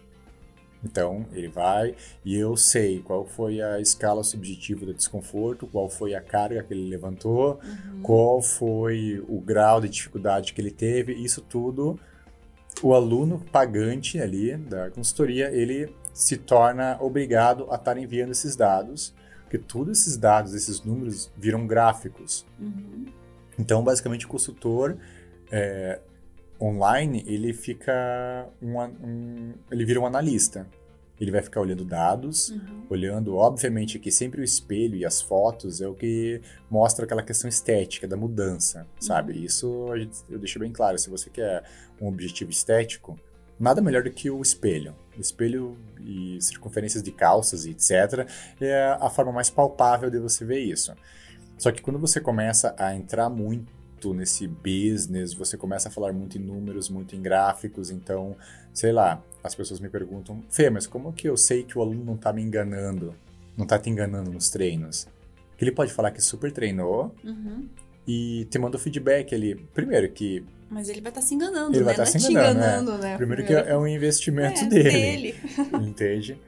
Então, 0.85 1.27
ele 1.33 1.49
vai 1.49 1.95
e 2.25 2.37
eu 2.37 2.57
sei 2.57 3.01
qual 3.01 3.25
foi 3.25 3.61
a 3.61 3.81
escala 3.81 4.23
subjetiva 4.23 4.87
do 4.87 4.95
desconforto, 4.95 5.67
qual 5.67 5.89
foi 5.89 6.15
a 6.15 6.21
carga 6.21 6.63
que 6.63 6.73
ele 6.73 6.89
levantou, 6.89 7.59
Uhum. 7.65 8.03
qual 8.03 8.41
foi 8.41 9.25
o 9.29 9.41
grau 9.41 9.81
de 9.81 9.89
dificuldade 9.89 10.53
que 10.53 10.61
ele 10.61 10.71
teve, 10.71 11.13
isso 11.15 11.41
tudo 11.41 11.99
o 12.87 12.95
aluno 12.95 13.45
pagante 13.53 14.21
ali 14.21 14.57
da 14.57 14.91
consultoria, 14.91 15.51
ele 15.51 15.95
se 16.13 16.37
torna 16.37 16.97
obrigado 17.01 17.67
a 17.71 17.77
estar 17.77 17.97
enviando 17.97 18.33
esses 18.33 18.57
dados, 18.57 19.15
porque 19.43 19.59
todos 19.59 20.01
esses 20.01 20.17
dados, 20.17 20.53
esses 20.55 20.83
números 20.83 21.31
viram 21.37 21.67
gráficos. 21.67 22.45
Uhum. 22.61 23.07
Então, 23.59 23.83
basicamente, 23.83 24.27
o 24.27 24.29
consultor 24.29 24.97
é, 25.51 25.99
online, 26.61 27.25
ele 27.27 27.53
fica 27.53 28.47
um, 28.61 28.79
um- 28.81 29.53
ele 29.71 29.85
vira 29.85 30.01
um 30.01 30.07
analista. 30.07 30.67
Ele 31.21 31.31
vai 31.31 31.43
ficar 31.43 31.61
olhando 31.61 31.85
dados, 31.85 32.51
Uhum. 32.51 32.83
olhando, 32.91 33.37
obviamente, 33.37 33.99
que 33.99 34.11
sempre 34.11 34.41
o 34.41 34.45
espelho 34.45 34.97
e 34.97 35.05
as 35.05 35.21
fotos 35.21 35.81
é 35.81 35.89
o 35.89 35.95
que 35.95 36.41
mostra 36.71 37.05
aquela 37.05 37.23
questão 37.23 37.49
estética 37.49 38.07
da 38.07 38.17
mudança, 38.17 38.87
sabe? 39.01 39.45
Isso 39.45 39.87
a 39.93 39.99
gente- 39.99 40.19
eu 40.31 40.39
deixo 40.39 40.59
bem 40.59 40.73
claro. 40.73 40.99
Se 40.99 41.11
você 41.11 41.29
quer 41.29 41.65
um 42.01 42.07
objetivo 42.09 42.51
estético, 42.51 43.19
nada 43.59 43.81
melhor 43.83 44.05
do 44.05 44.11
que 44.11 44.31
o 44.31 44.41
espelho. 44.41 44.95
O 45.17 45.21
espelho 45.21 45.77
e 46.01 46.39
circunferências 46.41 47.03
de 47.03 47.11
calças 47.11 47.67
e 47.67 47.71
etc. 47.71 48.27
é 48.61 48.97
a 49.01 49.11
forma 49.11 49.33
mais 49.33 49.51
palpável 49.51 50.09
de 50.11 50.19
você 50.21 50.45
ver 50.45 50.61
isso. 50.61 50.95
Só 51.59 51.73
que 51.73 51.83
quando 51.83 51.99
você 51.99 52.21
começa 52.21 52.73
a 52.79 52.95
entrar 52.95 53.29
muito 53.29 53.67
nesse 54.15 54.47
business, 54.47 55.35
você 55.35 55.57
começa 55.57 55.89
a 55.89 55.93
falar 55.93 56.13
muito 56.13 56.39
em 56.39 56.41
números, 56.41 56.89
muito 56.89 57.15
em 57.17 57.21
gráficos, 57.23 57.91
então, 57.91 58.37
sei 58.73 58.93
lá, 58.93 59.23
as 59.43 59.55
pessoas 59.55 59.81
me 59.81 59.89
perguntam, 59.89 60.43
Fê, 60.49 60.71
mas 60.71 60.87
como 60.87 61.13
que 61.13 61.29
eu 61.29 61.37
sei 61.37 61.63
que 61.65 61.77
o 61.79 61.83
aluno 61.83 62.05
não 62.05 62.17
tá 62.17 62.33
me 62.33 62.43
enganando, 62.43 63.15
não 63.57 63.67
tá 63.67 63.79
te 63.79 63.91
enganando 63.91 64.31
nos 64.33 64.49
treinos? 64.51 65.07
Que 65.57 65.65
ele 65.65 65.73
pode 65.73 65.93
falar 65.93 66.11
que 66.13 66.21
super 66.21 66.53
treinou 66.53 67.15
Uhum. 67.25 67.69
e 68.07 68.47
te 68.51 68.59
manda 68.59 68.77
o 68.77 68.81
feedback 68.81 69.35
ali. 69.35 69.57
Primeiro 69.75 70.09
que, 70.11 70.45
Mas 70.71 70.89
ele 70.89 71.01
vai 71.01 71.11
estar 71.11 71.23
se 71.23 71.35
enganando, 71.35 71.71
Ele 71.73 71.81
né? 71.81 71.85
vai 71.85 71.95
tá 71.97 72.03
Não 72.03 72.09
é 72.09 72.19
se 72.19 72.31
enganando, 72.31 72.59
enganando, 72.61 72.99
né? 72.99 73.17
primeiro 73.17 73.45
que 73.45 73.53
é 73.53 73.77
um 73.77 73.87
investimento 73.87 74.61
É, 74.61 74.67
dele, 74.67 74.93
dele. 74.93 75.35
entende? 75.85 76.41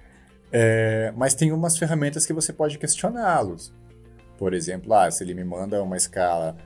É, 0.52 1.12
mas 1.16 1.34
tem 1.34 1.52
umas 1.52 1.76
ferramentas 1.78 2.24
que 2.26 2.32
você 2.32 2.52
pode 2.52 2.78
questioná-los. 2.78 3.72
Por 4.38 4.54
exemplo, 4.54 4.92
ah, 4.94 5.10
se 5.10 5.22
ele 5.22 5.34
me 5.34 5.44
manda 5.44 5.82
uma 5.82 5.96
escala 5.96 6.56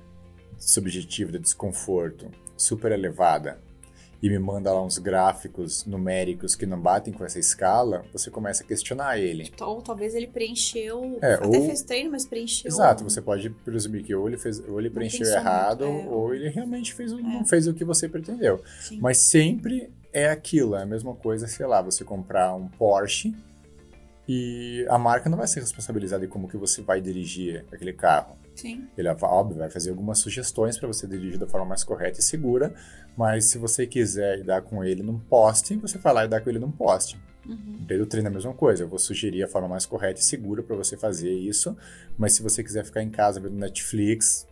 subjetiva 0.70 1.32
de 1.32 1.38
desconforto 1.38 2.30
super 2.56 2.92
elevada 2.92 3.58
e 4.22 4.30
me 4.30 4.38
manda 4.38 4.72
lá 4.72 4.82
uns 4.82 4.96
gráficos 4.96 5.84
numéricos 5.84 6.54
que 6.54 6.64
não 6.64 6.80
batem 6.80 7.12
com 7.12 7.24
essa 7.26 7.38
escala, 7.38 8.06
você 8.10 8.30
começa 8.30 8.62
a 8.64 8.66
questionar 8.66 9.18
ele. 9.18 9.52
Ou 9.60 9.82
talvez 9.82 10.14
ele 10.14 10.26
preencheu. 10.26 11.18
É, 11.20 11.34
até 11.34 11.46
ou- 11.46 11.66
fez 11.66 11.82
treino, 11.82 12.12
mas 12.12 12.24
preencheu. 12.24 12.70
Exato, 12.70 13.04
você 13.04 13.20
pode 13.20 13.50
presumir 13.50 14.02
que 14.02 14.14
ou 14.14 14.26
ele, 14.26 14.38
fez, 14.38 14.60
ou 14.66 14.80
ele 14.80 14.88
preencheu 14.88 15.26
errado, 15.26 15.86
muito, 15.86 16.08
é. 16.08 16.10
ou 16.10 16.34
ele 16.34 16.48
realmente 16.48 16.94
fez, 16.94 17.12
o- 17.12 17.18
não 17.18 17.42
É. 17.42 17.44
fez 17.44 17.66
o 17.68 17.74
que 17.74 17.84
você 17.84 18.08
pretendeu. 18.08 18.62
Sim. 18.80 18.98
Mas 18.98 19.18
sempre 19.18 19.90
é 20.10 20.30
aquilo, 20.30 20.74
é 20.74 20.82
a 20.82 20.86
mesma 20.86 21.14
coisa, 21.14 21.46
sei 21.46 21.66
lá, 21.66 21.82
você 21.82 22.02
comprar 22.02 22.54
um 22.54 22.66
Porsche 22.68 23.34
e 24.26 24.86
a 24.88 24.96
marca 24.98 25.28
não 25.28 25.36
vai 25.36 25.46
ser 25.46 25.60
responsabilizada 25.60 26.24
em 26.24 26.28
como 26.28 26.48
que 26.48 26.56
você 26.56 26.80
vai 26.80 26.98
dirigir 27.00 27.66
aquele 27.70 27.92
carro. 27.92 28.36
Sim. 28.54 28.86
Ele, 28.96 29.08
óbvio, 29.08 29.58
vai 29.58 29.70
fazer 29.70 29.90
algumas 29.90 30.18
sugestões 30.18 30.78
para 30.78 30.86
você 30.86 31.06
dirigir 31.06 31.38
da 31.38 31.46
forma 31.46 31.66
mais 31.66 31.82
correta 31.82 32.20
e 32.20 32.22
segura, 32.22 32.72
mas 33.16 33.46
se 33.46 33.58
você 33.58 33.86
quiser 33.86 34.44
dar 34.44 34.62
com 34.62 34.84
ele 34.84 35.02
num 35.02 35.18
poste, 35.18 35.76
você 35.76 35.98
vai 35.98 36.14
lá 36.14 36.24
e 36.24 36.28
dá 36.28 36.40
com 36.40 36.48
ele 36.50 36.58
num 36.58 36.70
poste. 36.70 37.18
Uhum. 37.46 37.84
Pelo 37.86 38.06
treino 38.06 38.28
é 38.28 38.30
a 38.30 38.34
mesma 38.34 38.54
coisa, 38.54 38.84
eu 38.84 38.88
vou 38.88 38.98
sugerir 38.98 39.42
a 39.42 39.48
forma 39.48 39.68
mais 39.68 39.84
correta 39.84 40.20
e 40.20 40.24
segura 40.24 40.62
para 40.62 40.76
você 40.76 40.96
fazer 40.96 41.32
isso, 41.32 41.76
mas 42.16 42.34
se 42.34 42.42
você 42.42 42.62
quiser 42.62 42.84
ficar 42.84 43.02
em 43.02 43.10
casa 43.10 43.40
vendo 43.40 43.56
Netflix, 43.56 44.46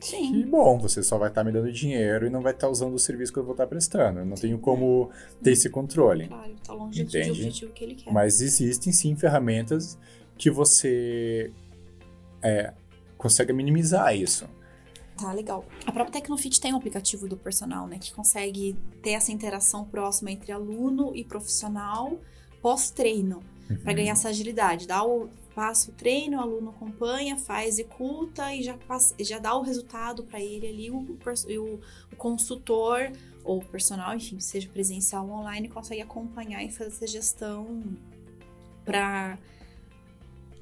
que 0.00 0.08
Sim. 0.08 0.46
bom, 0.46 0.78
você 0.78 1.02
só 1.02 1.16
vai 1.16 1.28
estar 1.28 1.44
me 1.44 1.52
dando 1.52 1.70
dinheiro 1.70 2.26
e 2.26 2.30
não 2.30 2.40
vai 2.40 2.52
estar 2.52 2.68
usando 2.68 2.94
o 2.94 2.98
serviço 2.98 3.32
que 3.32 3.38
eu 3.38 3.44
vou 3.44 3.52
estar 3.52 3.68
prestando. 3.68 4.18
Eu 4.18 4.26
não 4.26 4.34
tenho 4.34 4.58
como 4.58 5.10
ter 5.40 5.52
esse 5.52 5.70
controle. 5.70 6.26
Claro, 6.26 6.52
tá 6.66 6.72
longe 6.72 7.04
do 7.04 7.08
Entende? 7.08 7.30
objetivo 7.30 7.72
que 7.72 7.84
ele 7.84 7.94
quer. 7.94 8.12
Mas 8.12 8.40
existem 8.40 8.92
sim 8.92 9.14
ferramentas 9.14 9.96
que 10.36 10.50
você 10.50 11.52
é, 12.42 12.72
consegue 13.22 13.52
minimizar 13.52 14.14
isso. 14.14 14.46
Tá, 15.16 15.32
legal. 15.32 15.64
A 15.86 15.92
própria 15.92 16.20
Tecnofit 16.20 16.60
tem 16.60 16.74
um 16.74 16.76
aplicativo 16.76 17.28
do 17.28 17.36
personal, 17.36 17.86
né? 17.86 17.98
Que 17.98 18.12
consegue 18.12 18.76
ter 19.00 19.10
essa 19.10 19.30
interação 19.30 19.84
próxima 19.84 20.32
entre 20.32 20.50
aluno 20.50 21.14
e 21.14 21.24
profissional 21.24 22.18
pós-treino. 22.60 23.40
Uhum. 23.70 23.94
ganhar 23.94 24.12
essa 24.12 24.28
agilidade. 24.28 24.86
Dá 24.86 25.02
o, 25.04 25.28
passa 25.54 25.90
o 25.90 25.94
treino, 25.94 26.36
o 26.36 26.40
aluno 26.40 26.70
acompanha, 26.70 27.38
faz, 27.38 27.68
executa 27.74 28.54
e 28.54 28.62
já, 28.62 28.76
passa, 28.76 29.14
já 29.20 29.38
dá 29.38 29.54
o 29.54 29.62
resultado 29.62 30.24
para 30.24 30.40
ele 30.40 30.66
ali. 30.66 30.90
O, 30.90 30.98
o, 30.98 31.80
o 32.12 32.16
consultor 32.16 33.12
ou 33.44 33.58
o 33.58 33.64
personal, 33.64 34.14
enfim, 34.14 34.40
seja 34.40 34.68
presencial 34.68 35.26
ou 35.26 35.36
online, 35.36 35.68
consegue 35.68 36.00
acompanhar 36.00 36.62
e 36.62 36.70
fazer 36.70 36.90
essa 36.90 37.06
gestão 37.06 37.82
para 38.84 39.38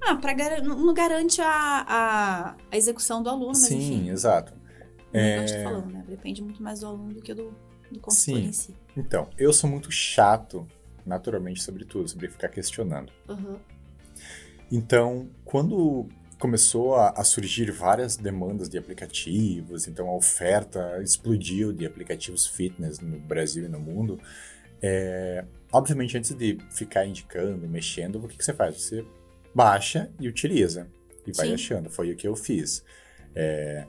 ah, 0.03 0.17
pra, 0.17 0.33
gar- 0.33 0.63
não 0.63 0.93
garante 0.95 1.41
a, 1.41 1.85
a, 1.89 2.57
a 2.71 2.77
execução 2.77 3.23
do 3.23 3.29
aluno, 3.31 3.49
mas 3.49 3.59
Sim, 3.59 3.77
enfim. 3.77 4.11
exato. 4.11 4.53
É, 5.13 5.39
eu 5.39 5.47
tô 5.47 5.63
falando, 5.71 5.93
né? 5.93 6.05
Depende 6.09 6.43
muito 6.43 6.63
mais 6.63 6.81
do 6.81 6.87
aluno 6.87 7.15
do 7.15 7.21
que 7.21 7.35
do, 7.35 7.55
do 7.91 7.99
consultor 8.01 8.43
Sim. 8.43 8.49
em 8.49 8.53
si. 8.53 8.75
Então, 8.97 9.29
eu 9.37 9.53
sou 9.53 9.69
muito 9.69 9.91
chato, 9.91 10.67
naturalmente, 11.05 11.63
sobre 11.63 11.85
tudo, 11.85 12.09
sobre 12.09 12.29
ficar 12.29 12.49
questionando. 12.49 13.13
Uhum. 13.29 13.59
Então, 14.71 15.29
quando 15.45 16.09
começou 16.39 16.95
a, 16.95 17.11
a 17.11 17.25
surgir 17.25 17.71
várias 17.71 18.17
demandas 18.17 18.69
de 18.69 18.79
aplicativos, 18.79 19.87
então 19.87 20.09
a 20.09 20.15
oferta 20.17 21.01
explodiu 21.03 21.73
de 21.73 21.85
aplicativos 21.85 22.47
fitness 22.47 22.99
no 23.01 23.19
Brasil 23.19 23.65
e 23.67 23.69
no 23.69 23.79
mundo, 23.79 24.19
é, 24.81 25.45
obviamente 25.73 26.17
antes 26.17 26.33
de 26.35 26.57
ficar 26.71 27.05
indicando, 27.05 27.69
mexendo, 27.69 28.25
o 28.25 28.29
que, 28.29 28.39
que 28.39 28.45
você 28.45 28.55
faz? 28.55 28.81
Você 28.81 29.05
baixa 29.55 30.11
e 30.21 30.29
utiliza. 30.29 30.89
E 31.27 31.33
vai 31.33 31.49
Sim. 31.49 31.55
achando. 31.55 31.91
Foi 31.91 32.11
o 32.13 32.17
que 32.17 32.27
eu 32.27 32.35
fiz. 32.37 32.83
É, 33.35 33.87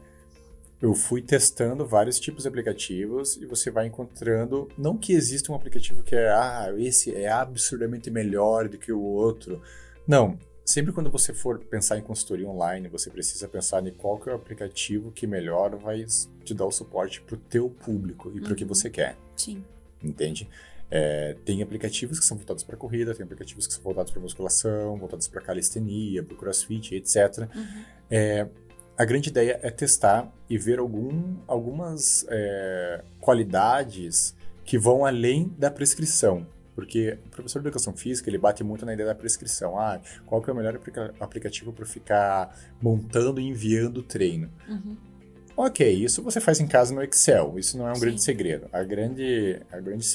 eu 0.82 0.93
fui 0.95 1.21
testando 1.21 1.86
vários 1.86 2.19
tipos 2.19 2.43
de 2.43 2.50
aplicativos 2.50 3.38
e 3.38 3.45
você 3.45 3.69
vai 3.69 3.86
encontrando. 3.88 4.67
Não 4.78 4.97
que 4.97 5.13
exista 5.13 5.52
um 5.52 5.56
aplicativo 5.56 6.04
que 6.04 6.15
é, 6.15 6.30
ah, 6.30 6.74
esse 6.78 7.13
é 7.15 7.30
absurdamente 7.32 8.10
melhor 8.10 8.67
do 8.67 8.78
que 8.78 8.91
o 8.91 9.02
outro. 9.02 9.62
Não. 10.08 10.38
Sempre 10.63 10.93
quando 10.93 11.10
você 11.10 11.34
for 11.34 11.60
pensar 11.60 11.97
em 11.97 12.02
consultoria 12.02 12.47
online, 12.47 12.88
você 12.88 13.10
precisa 13.10 13.47
pensar 13.47 13.86
em 13.86 13.91
qual 13.91 14.19
que 14.19 14.30
é 14.30 14.32
o 14.32 14.36
aplicativo 14.36 15.12
que 15.12 15.26
melhor 15.28 15.76
vai 15.76 16.06
te 16.43 16.54
dar 16.54 16.65
o 16.65 16.71
suporte 16.71 17.21
para 17.21 17.36
o 17.36 17.38
teu 17.38 17.69
público 17.69 18.32
e 18.34 18.39
para 18.39 18.54
o 18.54 18.56
que 18.56 18.63
Uhum. 18.63 18.69
você 18.69 18.89
quer 18.89 19.17
Sim. 19.36 19.63
entende? 20.04 20.47
É, 20.93 21.38
tem 21.45 21.63
aplicativos 21.63 22.19
que 22.19 22.25
são 22.25 22.36
voltados 22.36 22.63
para 22.63 22.75
corrida, 22.75 23.15
tem 23.15 23.23
aplicativos 23.23 23.65
que 23.65 23.73
são 23.73 23.82
voltados 23.82 24.12
para 24.12 24.21
musculação, 24.21 24.97
voltados 24.97 25.27
para 25.30 25.41
calistenia, 25.41 26.21
para 26.21 26.36
crossfit, 26.36 26.93
etc. 26.93 27.47
Uhum. 27.56 27.84
É, 28.10 28.47
a 28.97 29.06
grande 29.06 29.30
ideia 29.30 29.58
é 29.63 29.71
testar 29.71 30.30
e 30.49 30.58
ver 30.58 30.80
algum, 30.80 31.38
algumas 31.47 32.25
é, 32.30 33.01
qualidades 33.21 34.36
que 34.65 34.77
vão 34.77 35.06
além 35.06 35.54
da 35.58 35.71
prescrição. 35.71 36.45
Porque 36.75 37.17
o 37.25 37.30
professor 37.30 37.62
de 37.62 37.67
educação 37.67 37.95
física, 37.95 38.30
ele 38.30 38.38
bate 38.38 38.63
muito 38.63 38.86
na 38.86 38.93
ideia 38.93 39.08
da 39.08 39.15
prescrição. 39.15 39.80
Ah, 39.80 39.99
qual 40.25 40.41
que 40.41 40.49
é 40.49 40.54
o 40.54 40.56
melhor 40.56 40.75
aplica- 40.75 41.13
aplicativo 41.19 41.73
para 41.73 41.86
ficar 41.86 42.56
montando 42.82 43.39
e 43.39 43.47
enviando 43.47 43.97
o 43.97 44.04
treino? 44.04 44.49
Uhum. 44.67 44.97
Ok, 45.56 45.89
isso 45.89 46.23
você 46.23 46.39
faz 46.39 46.60
em 46.60 46.67
casa 46.67 46.93
no 46.93 47.04
Excel. 47.04 47.56
Isso 47.58 47.77
não 47.77 47.88
é 47.88 47.91
um 47.91 47.95
Sim. 47.95 48.01
grande 48.01 48.23
segredo. 48.23 48.67
A 48.71 48.84
grande, 48.84 49.62
a 49.71 49.80
grande 49.80 50.06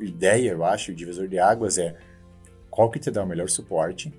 ideia, 0.00 0.50
eu 0.50 0.64
acho, 0.64 0.92
o 0.92 0.94
divisor 0.94 1.28
de 1.28 1.38
águas 1.38 1.78
é 1.78 1.96
qual 2.70 2.90
que 2.90 2.98
te 2.98 3.10
dá 3.10 3.22
o 3.22 3.26
melhor 3.26 3.48
suporte. 3.48 4.12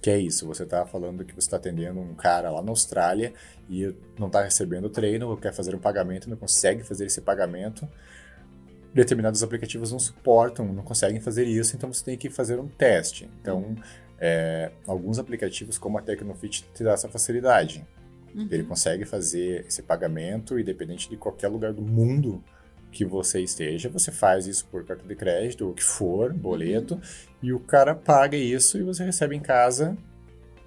Que 0.00 0.10
é 0.10 0.18
isso, 0.18 0.46
você 0.46 0.62
está 0.62 0.86
falando 0.86 1.24
que 1.24 1.34
você 1.34 1.46
está 1.46 1.56
atendendo 1.56 2.00
um 2.00 2.14
cara 2.14 2.50
lá 2.50 2.62
na 2.62 2.70
Austrália 2.70 3.32
e 3.68 3.92
não 4.18 4.28
está 4.28 4.42
recebendo 4.42 4.88
treino, 4.88 5.28
ou 5.28 5.36
quer 5.36 5.52
fazer 5.52 5.74
um 5.74 5.78
pagamento, 5.78 6.30
não 6.30 6.36
consegue 6.36 6.84
fazer 6.84 7.06
esse 7.06 7.20
pagamento. 7.20 7.88
Determinados 8.94 9.42
aplicativos 9.42 9.92
não 9.92 9.98
suportam, 9.98 10.72
não 10.72 10.82
conseguem 10.82 11.20
fazer 11.20 11.44
isso, 11.44 11.76
então 11.76 11.92
você 11.92 12.04
tem 12.04 12.16
que 12.16 12.30
fazer 12.30 12.58
um 12.58 12.68
teste. 12.68 13.28
Então, 13.40 13.74
é, 14.20 14.70
alguns 14.86 15.18
aplicativos, 15.18 15.78
como 15.78 15.98
a 15.98 16.02
Tecnofit, 16.02 16.64
te 16.72 16.84
dá 16.84 16.92
essa 16.92 17.08
facilidade. 17.08 17.86
Uhum. 18.34 18.48
Ele 18.50 18.64
consegue 18.64 19.04
fazer 19.04 19.66
esse 19.66 19.82
pagamento, 19.82 20.58
independente 20.58 21.08
de 21.08 21.16
qualquer 21.16 21.48
lugar 21.48 21.72
do 21.72 21.82
mundo 21.82 22.42
que 22.90 23.04
você 23.04 23.40
esteja. 23.40 23.88
Você 23.88 24.10
faz 24.10 24.46
isso 24.46 24.66
por 24.66 24.84
cartão 24.84 25.06
de 25.06 25.14
crédito, 25.14 25.64
ou 25.64 25.72
o 25.72 25.74
que 25.74 25.84
for, 25.84 26.32
boleto, 26.32 27.00
e 27.42 27.52
o 27.52 27.60
cara 27.60 27.94
paga 27.94 28.36
isso 28.36 28.78
e 28.78 28.82
você 28.82 29.04
recebe 29.04 29.36
em 29.36 29.40
casa 29.40 29.96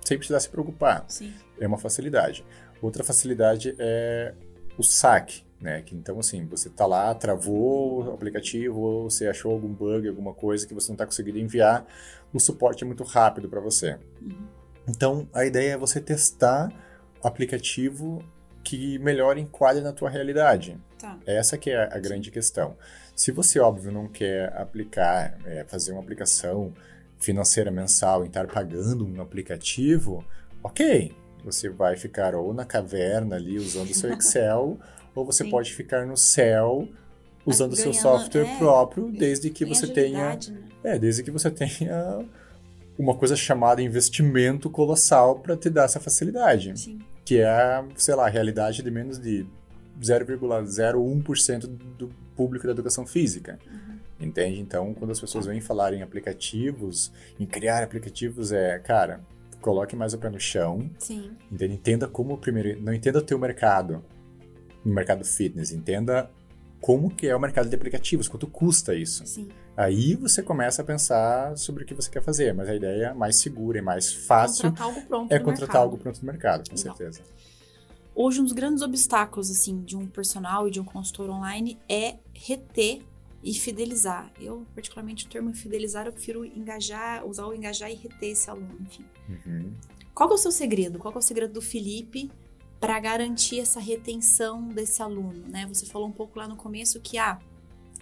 sem 0.06 0.18
precisar 0.18 0.40
se 0.40 0.50
preocupar. 0.50 1.06
Sim. 1.08 1.34
É 1.60 1.68
uma 1.68 1.78
facilidade. 1.78 2.46
Outra 2.82 3.04
facilidade 3.04 3.76
é 3.78 4.34
o 4.78 4.84
saque, 4.84 5.44
né? 5.60 5.82
Que, 5.82 5.96
então, 5.96 6.20
assim, 6.20 6.46
você 6.46 6.70
tá 6.70 6.86
lá, 6.86 7.14
travou 7.14 8.06
o 8.06 8.14
aplicativo, 8.14 8.80
ou 8.80 9.10
você 9.10 9.28
achou 9.28 9.52
algum 9.52 9.68
bug, 9.68 10.08
alguma 10.08 10.34
coisa 10.34 10.68
que 10.68 10.74
você 10.74 10.90
não 10.90 10.96
está 10.96 11.06
conseguindo 11.06 11.38
enviar, 11.38 11.86
o 12.34 12.40
suporte 12.40 12.84
é 12.84 12.88
muito 12.88 13.04
rápido 13.04 13.48
para 13.48 13.60
você. 13.60 14.00
Uhum. 14.22 14.48
Então, 14.88 15.28
a 15.34 15.46
ideia 15.46 15.74
é 15.74 15.78
você 15.78 16.02
testar 16.02 16.72
aplicativo 17.22 18.24
que 18.63 18.97
melhor 19.00 19.38
enquadre 19.38 19.82
na 19.82 19.91
tua 19.91 20.10
realidade. 20.10 20.78
Tá. 21.00 21.17
Essa 21.26 21.58
que 21.58 21.69
é 21.69 21.84
a 21.84 22.00
grande 22.00 22.32
questão. 22.32 22.76
Se 23.15 23.32
você, 23.32 23.60
óbvio, 23.60 23.91
não 23.91 24.08
quer 24.08 24.54
aplicar, 24.56 25.38
é, 25.45 25.63
fazer 25.65 25.91
uma 25.91 26.02
aplicação 26.02 26.74
financeira 27.19 27.69
mensal 27.69 28.24
e 28.24 28.28
estar 28.28 28.47
pagando 28.47 29.06
um 29.06 29.21
aplicativo, 29.21 30.26
ok. 30.63 31.13
Você 31.43 31.69
vai 31.69 31.95
ficar 31.97 32.36
ou 32.36 32.54
na 32.54 32.65
caverna 32.65 33.36
ali 33.36 33.58
usando 33.58 33.89
o 33.89 33.93
seu 33.93 34.13
Excel, 34.13 34.80
ou 35.13 35.26
você 35.26 35.43
Sim. 35.43 35.50
pode 35.50 35.74
ficar 35.74 36.06
no 36.06 36.15
céu 36.17 36.88
usando 37.45 37.74
o 37.74 37.76
seu 37.76 37.93
software 37.93 38.45
é, 38.45 38.58
próprio, 38.58 39.12
desde 39.12 39.50
que 39.50 39.65
você 39.65 39.88
tenha 39.88 40.36
né? 40.36 40.39
é, 40.84 41.00
desde 41.00 41.24
que 41.24 41.32
você 41.32 41.50
tenha 41.50 42.24
uma 42.97 43.15
coisa 43.15 43.36
chamada 43.36 43.82
investimento 43.82 44.69
colossal 44.69 45.39
para 45.39 45.58
te 45.58 45.69
dar 45.69 45.86
essa 45.86 46.00
facilidade, 46.00 46.80
Sim. 46.80 47.00
Que 47.24 47.40
é, 47.40 47.84
sei 47.96 48.16
lá, 48.16 48.26
a 48.26 48.30
realidade 48.30 48.82
de 48.82 48.92
menos 48.92 49.20
de 49.20 49.46
0,01% 50.02 51.68
do 51.68 52.10
público 52.36 52.66
da 52.66 52.74
educação 52.74 53.06
física. 53.06 53.60
Uhum. 53.66 54.28
Entende? 54.28 54.60
Então, 54.60 54.94
quando 54.94 55.12
as 55.12 55.20
pessoas 55.20 55.46
vêm 55.46 55.62
falar 55.62 55.94
em 55.94 56.02
aplicativos, 56.02 57.12
em 57.40 57.46
criar 57.46 57.84
aplicativos, 57.84 58.52
é, 58.52 58.78
cara, 58.80 59.22
coloque 59.60 59.96
mais 59.96 60.14
o 60.14 60.18
pé 60.18 60.30
no 60.30 60.40
chão, 60.40 60.90
Sim. 60.98 61.32
entende? 61.52 61.74
Entenda 61.74 62.08
como 62.08 62.38
primeiro, 62.38 62.82
não 62.82 62.94
entenda 62.94 63.20
o 63.20 63.22
teu 63.22 63.38
mercado, 63.40 64.04
no 64.84 64.94
mercado 64.94 65.24
fitness, 65.24 65.72
entenda 65.72 66.30
como 66.80 67.10
que 67.10 67.28
é 67.28 67.36
o 67.36 67.40
mercado 67.40 67.70
de 67.70 67.76
aplicativos, 67.76 68.28
quanto 68.28 68.48
custa 68.48 68.96
isso. 68.96 69.26
Sim. 69.26 69.50
Aí 69.76 70.16
você 70.16 70.44
começa 70.44 70.82
a 70.82 70.86
pensar 70.86 71.58
sobre 71.58 71.84
o 71.84 71.88
que 71.88 71.94
você 71.94 72.10
quer 72.10 72.22
fazer, 72.22 72.54
mas 72.54 72.68
a 72.68 72.76
ideia 72.76 73.14
mais 73.14 73.38
segura 73.38 73.80
e 73.80 73.82
mais 73.82 74.12
fácil 74.14 74.70
Contratar 74.70 74.88
algo 74.88 75.02
pronto 75.08 75.32
é 75.32 75.40
contratar 75.40 75.60
mercado. 75.60 75.82
algo 75.82 75.98
pronto 75.98 76.20
no 76.20 76.26
mercado, 76.26 76.70
com 76.70 76.76
Legal. 76.76 76.96
certeza. 76.98 77.22
Hoje, 78.14 78.42
um 78.42 78.44
dos 78.44 78.52
grandes 78.54 78.84
obstáculos, 78.84 79.50
assim, 79.50 79.82
de 79.82 79.96
um 79.96 80.06
personal 80.06 80.68
e 80.68 80.72
de 80.72 80.80
um 80.82 80.84
consultor 80.84 81.30
online 81.30 81.80
é 81.88 82.18
reter 82.34 83.02
e 83.42 83.54
fidelizar. 83.54 84.32
Eu, 84.40 84.66
particularmente, 84.76 85.26
o 85.26 85.30
termo 85.30 85.54
fidelizar, 85.54 86.06
eu 86.06 86.12
prefiro 86.12 86.46
engajar, 86.46 87.26
usar 87.26 87.46
o 87.46 87.54
engajar 87.54 87.90
e 87.90 87.96
reter 87.96 88.32
esse 88.32 88.50
aluno, 88.50 88.78
enfim. 88.82 89.06
Uhum. 89.30 89.74
Qual 90.14 90.30
é 90.30 90.34
o 90.34 90.38
seu 90.38 90.52
segredo? 90.52 91.00
Qual 91.00 91.14
é 91.14 91.18
o 91.18 91.22
segredo 91.22 91.54
do 91.54 91.62
Felipe 91.62 92.30
para 92.80 93.00
garantir 93.00 93.60
essa 93.60 93.80
retenção 93.80 94.68
desse 94.68 95.02
aluno, 95.02 95.48
né? 95.48 95.66
Você 95.68 95.86
falou 95.86 96.08
um 96.08 96.12
pouco 96.12 96.38
lá 96.38 96.48
no 96.48 96.56
começo 96.58 97.00
que 97.00 97.18
ah, 97.18 97.40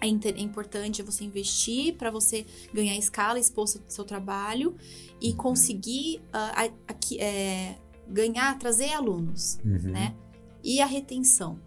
é, 0.01 0.07
é 0.07 0.41
importante 0.41 1.01
você 1.03 1.23
investir 1.23 1.95
para 1.95 2.09
você 2.11 2.45
ganhar 2.73 2.95
escala, 2.97 3.39
expor 3.39 3.67
seu, 3.67 3.81
seu 3.87 4.03
trabalho 4.05 4.75
e 5.21 5.33
conseguir 5.33 6.21
ah, 6.33 6.65
a- 6.65 6.91
aqui, 6.91 7.19
é, 7.19 7.75
ganhar, 8.07 8.57
trazer 8.57 8.93
alunos, 8.93 9.59
Uhum. 9.65 9.91
né? 9.91 10.15
E 10.63 10.81
a 10.81 10.85
retenção, 10.85 11.59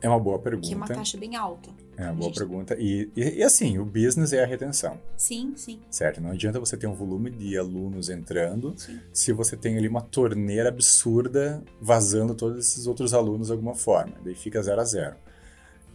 É 0.00 0.08
uma 0.08 0.20
boa 0.20 0.38
que 0.38 0.48
é 0.48 0.50
uma 0.52 0.60
pergunta. 0.86 0.94
taxa 0.94 1.18
bem 1.18 1.34
alta. 1.34 1.70
É 1.96 2.04
uma 2.04 2.12
boa 2.12 2.28
Gente. 2.28 2.38
pergunta. 2.38 2.76
E, 2.78 3.10
e, 3.16 3.38
e 3.38 3.42
assim, 3.42 3.76
o 3.80 3.84
business 3.84 4.32
é 4.32 4.44
a 4.44 4.46
retenção, 4.46 5.00
Sim, 5.16 5.54
sim, 5.56 5.80
certo? 5.90 6.20
Não 6.20 6.30
adianta 6.30 6.60
você 6.60 6.76
ter 6.76 6.86
um 6.86 6.94
volume 6.94 7.28
de 7.28 7.58
alunos 7.58 8.08
entrando 8.08 8.72
sim. 8.76 9.00
se 9.12 9.32
você 9.32 9.56
tem 9.56 9.76
ali 9.76 9.88
uma 9.88 10.00
torneira 10.00 10.68
absurda 10.68 11.60
vazando 11.80 12.36
todos 12.36 12.64
esses 12.68 12.86
outros 12.86 13.12
alunos 13.12 13.48
de 13.48 13.52
alguma 13.52 13.74
forma. 13.74 14.14
Daí 14.24 14.36
fica 14.36 14.62
zero 14.62 14.80
a 14.80 14.84
zero. 14.84 15.16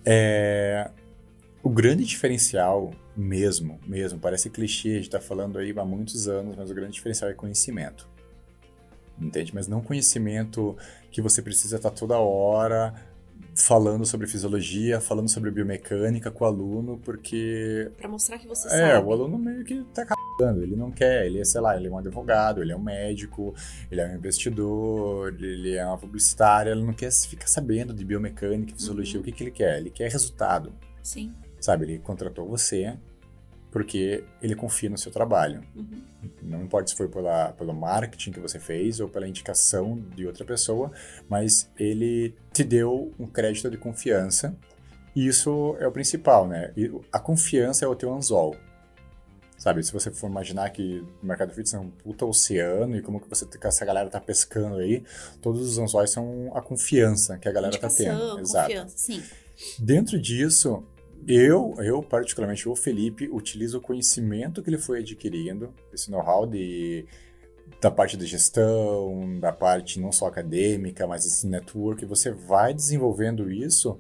É, 0.06 0.92
O 1.64 1.70
grande 1.70 2.04
diferencial 2.04 2.92
mesmo, 3.16 3.80
mesmo, 3.88 4.20
parece 4.20 4.50
clichê, 4.50 4.90
a 4.90 4.96
gente 4.96 5.04
está 5.06 5.22
falando 5.22 5.58
aí 5.58 5.74
há 5.78 5.86
muitos 5.86 6.28
anos, 6.28 6.56
mas 6.58 6.70
o 6.70 6.74
grande 6.74 6.94
diferencial 6.94 7.32
é 7.32 7.34
conhecimento. 7.34 8.08
Entende? 9.20 9.54
Mas 9.56 9.68
não 9.68 9.80
conhecimento 9.82 10.76
que 11.10 11.22
você 11.22 11.42
precisa 11.42 11.78
estar 11.78 11.92
toda 11.92 12.18
hora 12.18 12.94
falando 13.56 14.04
sobre 14.06 14.26
fisiologia, 14.28 15.00
falando 15.00 15.30
sobre 15.30 15.52
biomecânica 15.52 16.32
com 16.32 16.44
o 16.44 16.48
aluno, 16.48 17.00
porque 17.04 17.90
Para 17.98 18.10
mostrar 18.10 18.40
que 18.40 18.48
você 18.48 18.68
é, 18.68 18.94
sabe. 18.96 19.08
o 19.08 19.12
aluno 19.14 19.38
meio 19.38 19.64
que 19.64 19.84
tá 19.94 20.04
cagando, 20.06 20.64
ele 20.64 20.76
não 20.76 20.90
quer, 20.92 21.28
ele 21.28 21.40
é, 21.40 21.46
sei 21.46 21.62
lá, 21.62 21.78
ele 21.78 21.88
é 21.88 21.92
um 21.92 21.98
advogado, 22.00 22.62
ele 22.62 22.72
é 22.72 22.76
um 22.76 22.82
médico, 22.82 23.54
ele 23.92 24.02
é 24.02 24.08
um 24.08 24.16
investidor, 24.16 25.34
ele 25.40 25.76
é 25.76 25.86
uma 25.86 25.98
publicitária, 26.00 26.72
ele 26.72 26.84
não 26.84 26.94
quer 26.94 27.12
ficar 27.12 27.48
sabendo 27.48 27.94
de 27.94 28.04
biomecânica, 28.04 28.74
fisiologia, 28.76 29.16
Uhum. 29.18 29.22
o 29.22 29.24
que, 29.24 29.32
que 29.32 29.44
ele 29.44 29.52
quer? 29.52 29.78
Ele 29.78 29.92
quer 29.92 30.12
resultado, 30.12 30.74
Sim. 31.04 31.32
Sabe? 31.64 31.86
Ele 31.86 32.00
contratou 32.00 32.46
você 32.46 32.98
porque 33.72 34.24
ele 34.40 34.54
confia 34.54 34.90
no 34.90 34.98
seu 34.98 35.12
trabalho. 35.12 35.64
Uhum. 35.76 36.04
Não 36.44 36.62
importa 36.62 36.92
se 36.92 36.96
foi 36.96 37.08
pela, 37.08 37.54
pelo 37.54 37.74
marketing 37.74 38.32
que 38.32 38.40
você 38.40 38.60
fez 38.60 39.00
ou 39.00 39.10
pela 39.10 39.28
indicação 39.28 39.96
de 40.16 40.28
outra 40.28 40.46
pessoa, 40.46 40.92
mas 41.28 41.72
ele 41.80 42.36
te 42.52 42.64
deu 42.64 43.12
um 43.18 43.26
crédito 43.26 43.72
de 43.72 43.78
confiança 43.78 44.56
e 45.16 45.26
isso 45.26 45.76
é 45.80 45.88
o 45.88 45.92
principal, 45.92 46.48
né? 46.48 46.72
E 46.76 46.92
a 47.12 47.20
confiança 47.20 47.86
é 47.86 47.88
o 47.88 47.96
teu 47.96 48.14
anzol. 48.14 48.56
Sabe, 49.58 49.82
se 49.82 49.94
você 49.94 50.12
for 50.12 50.30
imaginar 50.30 50.70
que 50.72 51.00
o 51.24 51.26
mercado 51.26 51.50
fitness 51.52 51.74
é 51.74 51.80
um 51.80 51.90
puta 51.90 52.26
oceano 52.26 52.98
e 52.98 53.02
como 53.02 53.20
que 53.20 53.30
você 53.30 53.46
que 53.46 53.66
essa 53.66 53.86
galera 53.86 54.10
tá 54.10 54.20
pescando 54.20 54.76
aí, 54.76 55.04
todos 55.42 55.62
os 55.62 55.78
anzóis 55.78 56.12
são 56.12 56.52
a 56.54 56.62
confiança 56.62 57.38
que 57.38 57.48
a 57.48 57.52
galera 57.52 57.78
tá 57.78 57.88
tendo. 57.88 58.12
Indicação, 58.12 58.40
Exato. 58.40 58.68
confiança, 58.68 58.98
sim. 58.98 59.24
Dentro 59.80 60.20
disso, 60.20 60.84
eu, 61.28 61.74
eu 61.80 62.02
particularmente, 62.02 62.68
o 62.68 62.76
Felipe, 62.76 63.30
utilizo 63.32 63.78
o 63.78 63.82
conhecimento 63.82 64.62
que 64.62 64.70
ele 64.70 64.78
foi 64.78 65.00
adquirindo, 65.00 65.74
esse 65.94 66.10
know-how 66.12 66.46
de, 66.46 67.06
da 67.82 67.90
parte 67.92 68.18
de 68.18 68.26
gestão, 68.26 69.40
da 69.40 69.52
parte 69.52 70.00
não 70.00 70.12
só 70.12 70.28
acadêmica, 70.28 71.06
mas 71.08 71.26
esse 71.26 71.48
network, 71.48 72.06
você 72.06 72.32
vai 72.32 72.74
desenvolvendo 72.74 73.52
isso 73.52 73.98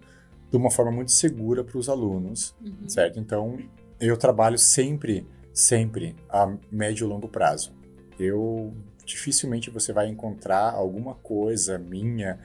de 0.50 0.58
uma 0.58 0.70
forma 0.70 0.92
muito 0.92 1.12
segura 1.12 1.64
para 1.64 1.78
os 1.78 1.90
alunos, 1.90 2.56
Uhum. 2.64 2.88
certo? 2.88 3.20
Então, 3.20 3.58
eu 4.00 4.16
trabalho 4.18 4.58
sempre, 4.58 5.26
sempre 5.52 6.16
a 6.30 6.56
médio 6.72 7.06
e 7.06 7.08
longo 7.10 7.28
prazo. 7.28 7.74
eu 8.20 8.74
dificilmente 9.06 9.70
você 9.70 9.92
vai 9.92 10.08
encontrar 10.08 10.72
alguma 10.72 11.14
coisa 11.16 11.78
minha, 11.78 12.40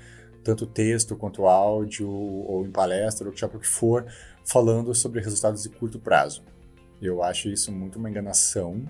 tanto 0.48 0.66
texto 0.66 1.14
quanto 1.14 1.46
áudio, 1.46 2.08
ou 2.10 2.64
em 2.64 2.70
palestra, 2.70 3.28
ou 3.28 3.34
o 3.34 3.58
que 3.58 3.66
for, 3.66 4.06
falando 4.42 4.94
sobre 4.94 5.20
resultados 5.20 5.62
de 5.62 5.68
curto 5.68 5.98
prazo. 5.98 6.42
Eu 7.02 7.22
acho 7.22 7.50
isso 7.50 7.70
muito 7.70 7.98
uma 7.98 8.08
enganação, 8.08 8.82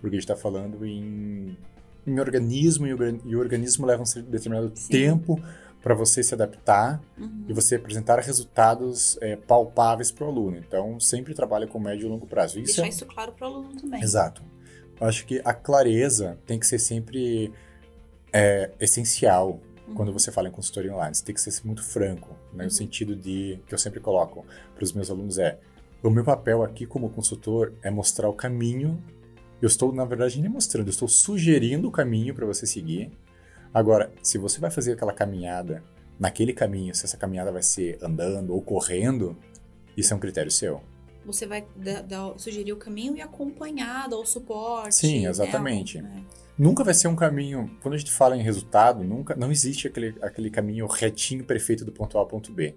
porque 0.00 0.16
a 0.16 0.18
gente 0.18 0.28
está 0.28 0.34
falando 0.34 0.84
em, 0.84 1.56
em 2.04 2.18
organismo, 2.18 2.84
e 2.84 2.92
o, 2.92 2.98
e 3.24 3.36
o 3.36 3.38
organismo 3.38 3.86
leva 3.86 4.02
um 4.02 4.22
determinado 4.22 4.72
Sim. 4.74 4.88
tempo 4.88 5.40
para 5.80 5.94
você 5.94 6.20
se 6.20 6.34
adaptar 6.34 7.00
uhum. 7.16 7.44
e 7.48 7.52
você 7.52 7.76
apresentar 7.76 8.18
resultados 8.18 9.16
é, 9.20 9.36
palpáveis 9.36 10.10
para 10.10 10.26
o 10.26 10.28
aluno. 10.28 10.56
Então, 10.56 10.98
sempre 10.98 11.32
trabalha 11.32 11.68
com 11.68 11.78
médio 11.78 12.06
e 12.06 12.10
longo 12.10 12.26
prazo. 12.26 12.58
Isso 12.58 12.74
Deixar 12.74 12.86
é... 12.86 12.88
isso 12.88 13.06
claro 13.06 13.30
para 13.30 13.48
o 13.48 13.52
aluno 13.52 13.80
também. 13.80 14.02
Exato. 14.02 14.42
Eu 15.00 15.06
acho 15.06 15.24
que 15.24 15.40
a 15.44 15.54
clareza 15.54 16.36
tem 16.44 16.58
que 16.58 16.66
ser 16.66 16.80
sempre 16.80 17.52
é, 18.32 18.72
essencial 18.80 19.60
uhum. 19.88 19.94
quando 19.94 20.12
você 20.12 20.30
fala 20.30 20.48
em 20.48 20.52
consultoria 20.52 20.92
online. 20.92 21.14
Você 21.14 21.24
tem 21.24 21.34
que 21.34 21.40
ser 21.40 21.66
muito 21.66 21.82
franco, 21.82 22.30
né? 22.52 22.58
no 22.58 22.62
uhum. 22.64 22.70
sentido 22.70 23.16
de 23.16 23.60
que 23.66 23.74
eu 23.74 23.78
sempre 23.78 24.00
coloco 24.00 24.44
para 24.74 24.84
os 24.84 24.92
meus 24.92 25.10
alunos 25.10 25.38
é 25.38 25.58
o 26.02 26.10
meu 26.10 26.22
papel 26.22 26.62
aqui 26.62 26.86
como 26.86 27.10
consultor 27.10 27.72
é 27.82 27.90
mostrar 27.90 28.28
o 28.28 28.32
caminho. 28.32 29.02
Eu 29.60 29.66
estou, 29.66 29.92
na 29.92 30.04
verdade, 30.04 30.40
nem 30.40 30.48
mostrando, 30.48 30.86
eu 30.86 30.90
estou 30.90 31.08
sugerindo 31.08 31.88
o 31.88 31.90
caminho 31.90 32.32
para 32.34 32.46
você 32.46 32.66
seguir. 32.66 33.10
Agora, 33.74 34.12
se 34.22 34.38
você 34.38 34.60
vai 34.60 34.70
fazer 34.70 34.92
aquela 34.92 35.12
caminhada 35.12 35.82
naquele 36.18 36.52
caminho, 36.52 36.94
se 36.94 37.04
essa 37.04 37.16
caminhada 37.16 37.50
vai 37.50 37.62
ser 37.62 37.98
andando 38.00 38.54
ou 38.54 38.62
correndo, 38.62 39.36
isso 39.96 40.14
é 40.14 40.16
um 40.16 40.20
critério 40.20 40.50
seu. 40.50 40.80
Você 41.28 41.46
vai 41.46 41.66
dar, 41.76 42.02
dar, 42.02 42.38
sugerir 42.38 42.72
o 42.72 42.76
caminho 42.76 43.14
e 43.14 43.20
acompanhar, 43.20 44.08
dar 44.08 44.16
o 44.16 44.24
suporte. 44.24 44.96
Sim, 44.96 45.22
né? 45.22 45.28
exatamente. 45.28 46.00
Né? 46.00 46.24
Nunca 46.56 46.82
vai 46.82 46.94
ser 46.94 47.06
um 47.06 47.14
caminho. 47.14 47.70
Quando 47.82 47.94
a 47.94 47.98
gente 47.98 48.10
fala 48.10 48.34
em 48.34 48.42
resultado, 48.42 49.04
nunca, 49.04 49.36
não 49.36 49.52
existe 49.52 49.86
aquele, 49.86 50.14
aquele 50.22 50.50
caminho 50.50 50.86
retinho 50.86 51.44
perfeito 51.44 51.84
do 51.84 51.92
ponto 51.92 52.16
A 52.16 52.22
ao 52.22 52.26
ponto 52.26 52.50
B. 52.50 52.74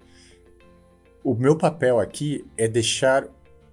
O 1.24 1.34
meu 1.34 1.58
papel 1.58 1.98
aqui 1.98 2.46
é 2.58 2.68
deixar 2.68 3.26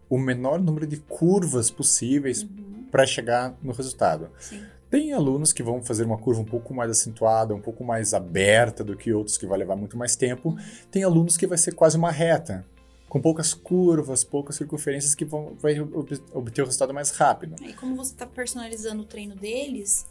o 0.09 0.17
menor 0.17 0.61
número 0.61 0.87
de 0.87 0.99
curvas 0.99 1.71
possíveis 1.73 2.45
uhum. 2.45 2.87
para 2.89 3.05
chegar 3.05 3.59
no 3.61 3.73
resultado. 3.73 4.31
Sim. 4.39 4.63
Tem 4.89 5.13
alunos 5.13 5.53
que 5.53 5.63
vão 5.63 5.83
fazer 5.83 6.05
uma 6.05 6.17
curva 6.17 6.41
um 6.41 6.47
pouco 6.47 6.73
mais 6.73 6.91
acentuada, 6.91 7.53
um 7.55 7.61
pouco 7.61 7.85
mais 7.85 8.15
aberta 8.15 8.85
do 8.85 8.97
que 8.97 9.13
outros 9.13 9.37
que 9.37 9.47
vai 9.47 9.59
levar 9.59 9.77
muito 9.77 9.99
mais 9.99 10.15
tempo. 10.15 10.57
Tem 10.89 11.03
alunos 11.03 11.37
que 11.37 11.47
vai 11.47 11.59
ser 11.59 11.75
quase 11.75 11.99
uma 11.99 12.11
reta, 12.11 12.65
com 13.09 13.21
poucas 13.21 13.55
curvas, 13.55 14.23
poucas 14.23 14.57
circunferências 14.57 15.15
que 15.15 15.25
vão 15.25 15.57
vai 15.59 15.81
obter 15.81 16.63
o 16.63 16.65
resultado 16.65 16.93
mais 16.93 17.11
rápido. 17.11 17.57
E 17.63 17.73
como 17.73 17.97
você 17.97 18.13
está 18.13 18.27
personalizando 18.27 19.03
o 19.03 19.07
treino 19.07 19.35
deles, 19.35 20.07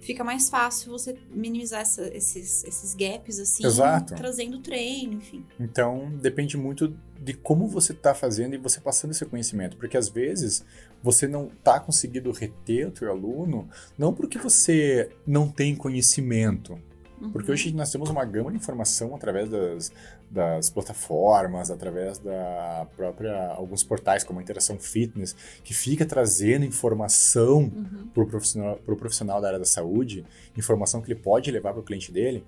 fica 0.00 0.22
mais 0.22 0.48
fácil 0.48 0.92
você 0.92 1.16
minimizar 1.30 1.80
essa, 1.80 2.06
esses, 2.14 2.64
esses 2.64 2.94
gaps, 2.94 3.40
assim, 3.40 3.66
Exato. 3.66 4.14
trazendo 4.14 4.60
treino, 4.60 5.14
enfim. 5.14 5.44
Então, 5.58 6.12
depende 6.22 6.56
muito 6.56 6.96
de 7.20 7.34
como 7.34 7.66
você 7.66 7.92
está 7.92 8.14
fazendo 8.14 8.54
e 8.54 8.58
você 8.58 8.80
passando 8.80 9.10
esse 9.10 9.24
conhecimento, 9.26 9.76
porque 9.76 9.96
às 9.96 10.08
vezes 10.08 10.64
você 11.02 11.26
não 11.26 11.48
está 11.48 11.80
conseguindo 11.80 12.30
reter 12.30 12.88
o 12.88 12.90
teu 12.92 13.10
aluno, 13.10 13.68
não 13.98 14.14
porque 14.14 14.38
você 14.38 15.10
não 15.26 15.48
tem 15.48 15.74
conhecimento, 15.74 16.78
Uhum. 17.20 17.30
Porque 17.30 17.50
hoje 17.50 17.72
nós 17.74 17.90
temos 17.90 18.10
uma 18.10 18.24
gama 18.24 18.50
de 18.50 18.56
informação 18.56 19.14
através 19.14 19.48
das, 19.48 19.92
das 20.30 20.70
plataformas, 20.70 21.70
através 21.70 22.18
da 22.18 22.86
própria 22.96 23.48
alguns 23.48 23.82
portais 23.82 24.22
como 24.22 24.38
a 24.38 24.42
Interação 24.42 24.78
Fitness, 24.78 25.34
que 25.64 25.72
fica 25.72 26.04
trazendo 26.04 26.64
informação 26.64 27.60
uhum. 27.60 28.08
para 28.12 28.22
o 28.22 28.26
profissional, 28.26 28.76
profissional 28.76 29.40
da 29.40 29.48
área 29.48 29.58
da 29.58 29.64
saúde, 29.64 30.24
informação 30.56 31.00
que 31.00 31.10
ele 31.12 31.20
pode 31.20 31.50
levar 31.50 31.72
para 31.72 31.80
o 31.80 31.84
cliente 31.84 32.12
dele. 32.12 32.44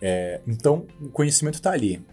É, 0.00 0.40
então, 0.46 0.86
o 1.00 1.08
conhecimento 1.08 1.54
está 1.54 1.72
ali. 1.72 2.04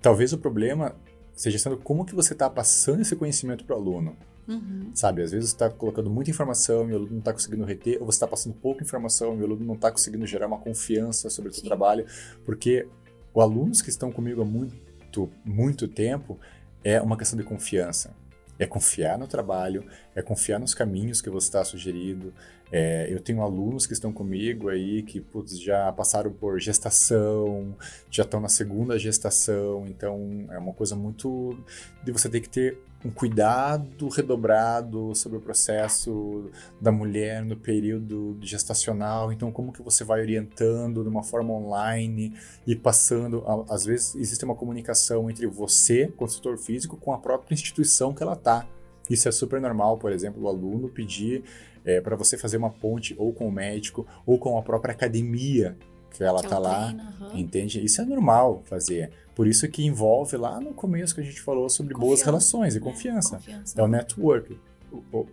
Talvez 0.00 0.32
o 0.32 0.38
problema 0.38 0.94
seja 1.34 1.58
sendo 1.58 1.76
como 1.76 2.04
que 2.04 2.14
você 2.14 2.32
está 2.32 2.48
passando 2.48 3.00
esse 3.00 3.16
conhecimento 3.16 3.64
para 3.64 3.76
o 3.76 3.78
aluno. 3.78 4.16
Uhum. 4.46 4.90
Sabe, 4.94 5.22
às 5.22 5.30
vezes 5.30 5.50
você 5.50 5.54
está 5.54 5.70
colocando 5.70 6.10
muita 6.10 6.30
informação 6.30 6.88
e 6.88 6.92
o 6.92 6.96
aluno 6.96 7.12
não 7.12 7.18
está 7.18 7.32
conseguindo 7.32 7.64
reter, 7.64 7.98
ou 8.00 8.06
você 8.06 8.16
está 8.16 8.26
passando 8.26 8.54
pouca 8.54 8.82
informação 8.82 9.36
e 9.36 9.40
o 9.40 9.44
aluno 9.44 9.64
não 9.64 9.74
está 9.74 9.90
conseguindo 9.90 10.26
gerar 10.26 10.46
uma 10.46 10.58
confiança 10.58 11.30
sobre 11.30 11.50
o 11.50 11.54
seu 11.54 11.62
trabalho, 11.62 12.06
porque 12.44 12.88
os 13.32 13.42
alunos 13.42 13.80
que 13.80 13.88
estão 13.88 14.10
comigo 14.10 14.42
há 14.42 14.44
muito, 14.44 15.30
muito 15.44 15.88
tempo 15.88 16.38
é 16.84 17.00
uma 17.00 17.16
questão 17.16 17.38
de 17.38 17.44
confiança. 17.44 18.14
É 18.58 18.66
confiar 18.66 19.18
no 19.18 19.26
trabalho, 19.26 19.84
é 20.14 20.22
confiar 20.22 20.58
nos 20.58 20.74
caminhos 20.74 21.20
que 21.20 21.30
você 21.30 21.46
está 21.46 21.64
sugerindo. 21.64 22.32
É, 22.72 23.06
eu 23.12 23.20
tenho 23.20 23.42
alunos 23.42 23.86
que 23.86 23.92
estão 23.92 24.10
comigo 24.10 24.70
aí 24.70 25.02
que 25.02 25.20
putz, 25.20 25.60
já 25.60 25.92
passaram 25.92 26.32
por 26.32 26.58
gestação, 26.58 27.76
já 28.10 28.22
estão 28.22 28.40
na 28.40 28.48
segunda 28.48 28.98
gestação, 28.98 29.84
então 29.86 30.46
é 30.50 30.58
uma 30.58 30.72
coisa 30.72 30.96
muito 30.96 31.54
de 32.02 32.10
você 32.10 32.30
ter 32.30 32.40
que 32.40 32.48
ter 32.48 32.78
um 33.04 33.10
cuidado 33.10 34.08
redobrado 34.08 35.14
sobre 35.14 35.36
o 35.36 35.40
processo 35.40 36.50
da 36.80 36.92
mulher 36.92 37.44
no 37.44 37.56
período 37.56 38.38
gestacional. 38.40 39.32
Então, 39.32 39.50
como 39.50 39.72
que 39.72 39.82
você 39.82 40.04
vai 40.04 40.20
orientando 40.20 41.02
de 41.02 41.08
uma 41.08 41.22
forma 41.22 41.52
online 41.52 42.32
e 42.66 42.76
passando... 42.76 43.44
Às 43.68 43.84
vezes, 43.84 44.14
existe 44.14 44.44
uma 44.44 44.54
comunicação 44.54 45.28
entre 45.28 45.46
você, 45.48 46.06
consultor 46.16 46.56
físico, 46.56 46.96
com 46.96 47.12
a 47.12 47.18
própria 47.18 47.54
instituição 47.54 48.14
que 48.14 48.22
ela 48.22 48.34
está. 48.34 48.66
Isso 49.10 49.28
é 49.28 49.32
super 49.32 49.60
normal, 49.60 49.98
por 49.98 50.12
exemplo, 50.12 50.42
o 50.44 50.48
aluno 50.48 50.88
pedir 50.88 51.42
é, 51.84 52.00
para 52.00 52.16
você 52.16 52.36
fazer 52.36 52.56
uma 52.56 52.70
ponte 52.70 53.14
ou 53.18 53.32
com 53.32 53.48
o 53.48 53.52
médico 53.52 54.06
ou 54.24 54.38
com 54.38 54.56
a 54.58 54.62
própria 54.62 54.92
academia 54.92 55.76
que 56.12 56.22
ela 56.22 56.40
está 56.40 56.58
lá, 56.58 56.94
uhum. 57.20 57.38
entende? 57.38 57.82
Isso 57.82 58.00
é 58.00 58.04
normal 58.04 58.62
fazer. 58.64 59.10
Por 59.34 59.46
isso 59.46 59.66
que 59.68 59.84
envolve 59.84 60.36
lá 60.36 60.60
no 60.60 60.74
começo 60.74 61.14
que 61.14 61.20
a 61.20 61.24
gente 61.24 61.40
falou 61.40 61.68
sobre 61.68 61.94
confiança, 61.94 62.06
boas 62.06 62.22
relações 62.22 62.74
e 62.74 62.78
né? 62.78 62.84
confiança. 62.84 63.36
confiança. 63.36 63.80
É 63.80 63.82
o 63.82 63.88
network. 63.88 64.58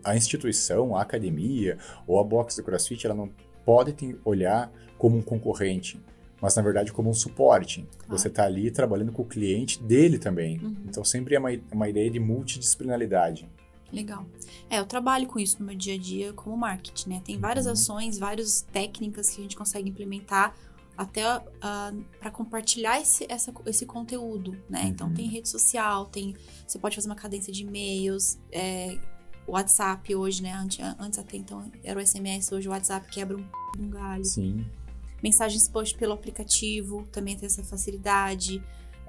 A 0.03 0.15
instituição, 0.15 0.95
a 0.95 1.01
academia 1.01 1.77
ou 2.07 2.17
a 2.17 2.23
box 2.23 2.55
do 2.55 2.63
CrossFit, 2.63 3.05
ela 3.05 3.15
não 3.15 3.29
pode 3.65 3.91
te 3.91 4.17
olhar 4.23 4.71
como 4.97 5.17
um 5.17 5.21
concorrente, 5.21 6.01
mas 6.41 6.55
na 6.55 6.61
verdade 6.61 6.93
como 6.93 7.09
um 7.09 7.13
suporte. 7.13 7.85
Claro. 7.97 8.17
Você 8.17 8.29
está 8.29 8.45
ali 8.45 8.71
trabalhando 8.71 9.11
com 9.11 9.21
o 9.21 9.25
cliente 9.25 9.83
dele 9.83 10.17
também. 10.17 10.59
Uhum. 10.59 10.75
Então 10.87 11.03
sempre 11.03 11.35
é 11.35 11.39
uma, 11.39 11.49
uma 11.71 11.89
ideia 11.89 12.09
de 12.09 12.19
multidisciplinaridade. 12.19 13.49
Legal. 13.91 14.25
É, 14.69 14.79
eu 14.79 14.85
trabalho 14.85 15.27
com 15.27 15.39
isso 15.39 15.59
no 15.59 15.65
meu 15.65 15.75
dia 15.75 15.95
a 15.95 15.97
dia 15.97 16.33
como 16.33 16.55
marketing, 16.55 17.09
né? 17.09 17.21
Tem 17.25 17.37
várias 17.37 17.65
uhum. 17.65 17.73
ações, 17.73 18.17
várias 18.17 18.61
técnicas 18.61 19.29
que 19.29 19.39
a 19.39 19.43
gente 19.43 19.55
consegue 19.55 19.89
implementar 19.89 20.55
até 20.99 21.37
uh, 21.37 21.41
ah, 21.61 21.93
para 22.19 22.29
compartilhar 22.29 22.99
esse, 22.99 23.25
essa, 23.29 23.53
esse 23.65 23.85
conteúdo, 23.85 24.51
né? 24.69 24.83
Então, 24.83 25.07
uhum. 25.07 25.13
Então 25.13 25.13
tem 25.13 25.27
rede 25.27 25.47
social, 25.47 26.05
tem 26.07 26.35
você 26.67 26.77
pode 26.77 26.95
fazer 26.95 27.07
uma 27.07 27.15
cadência 27.15 27.53
de 27.53 27.63
e-mails, 27.63 28.37
é, 28.51 28.99
WhatsApp 29.47 30.13
hoje, 30.13 30.43
né? 30.43 30.53
Antes, 30.53 30.79
antes 30.99 31.17
até 31.17 31.37
então 31.37 31.71
era 31.83 31.97
o 31.97 32.05
SMS, 32.05 32.51
hoje 32.51 32.67
o 32.67 32.71
WhatsApp 32.71 33.09
quebra 33.09 33.37
um, 33.37 33.45
um 33.79 33.89
galho. 33.89 34.25
Sim. 34.25 34.65
Mensagens 35.23 35.67
post 35.67 35.97
pelo 35.97 36.13
aplicativo 36.13 37.07
também 37.11 37.35
tem 37.37 37.45
essa 37.45 37.63
facilidade. 37.63 38.61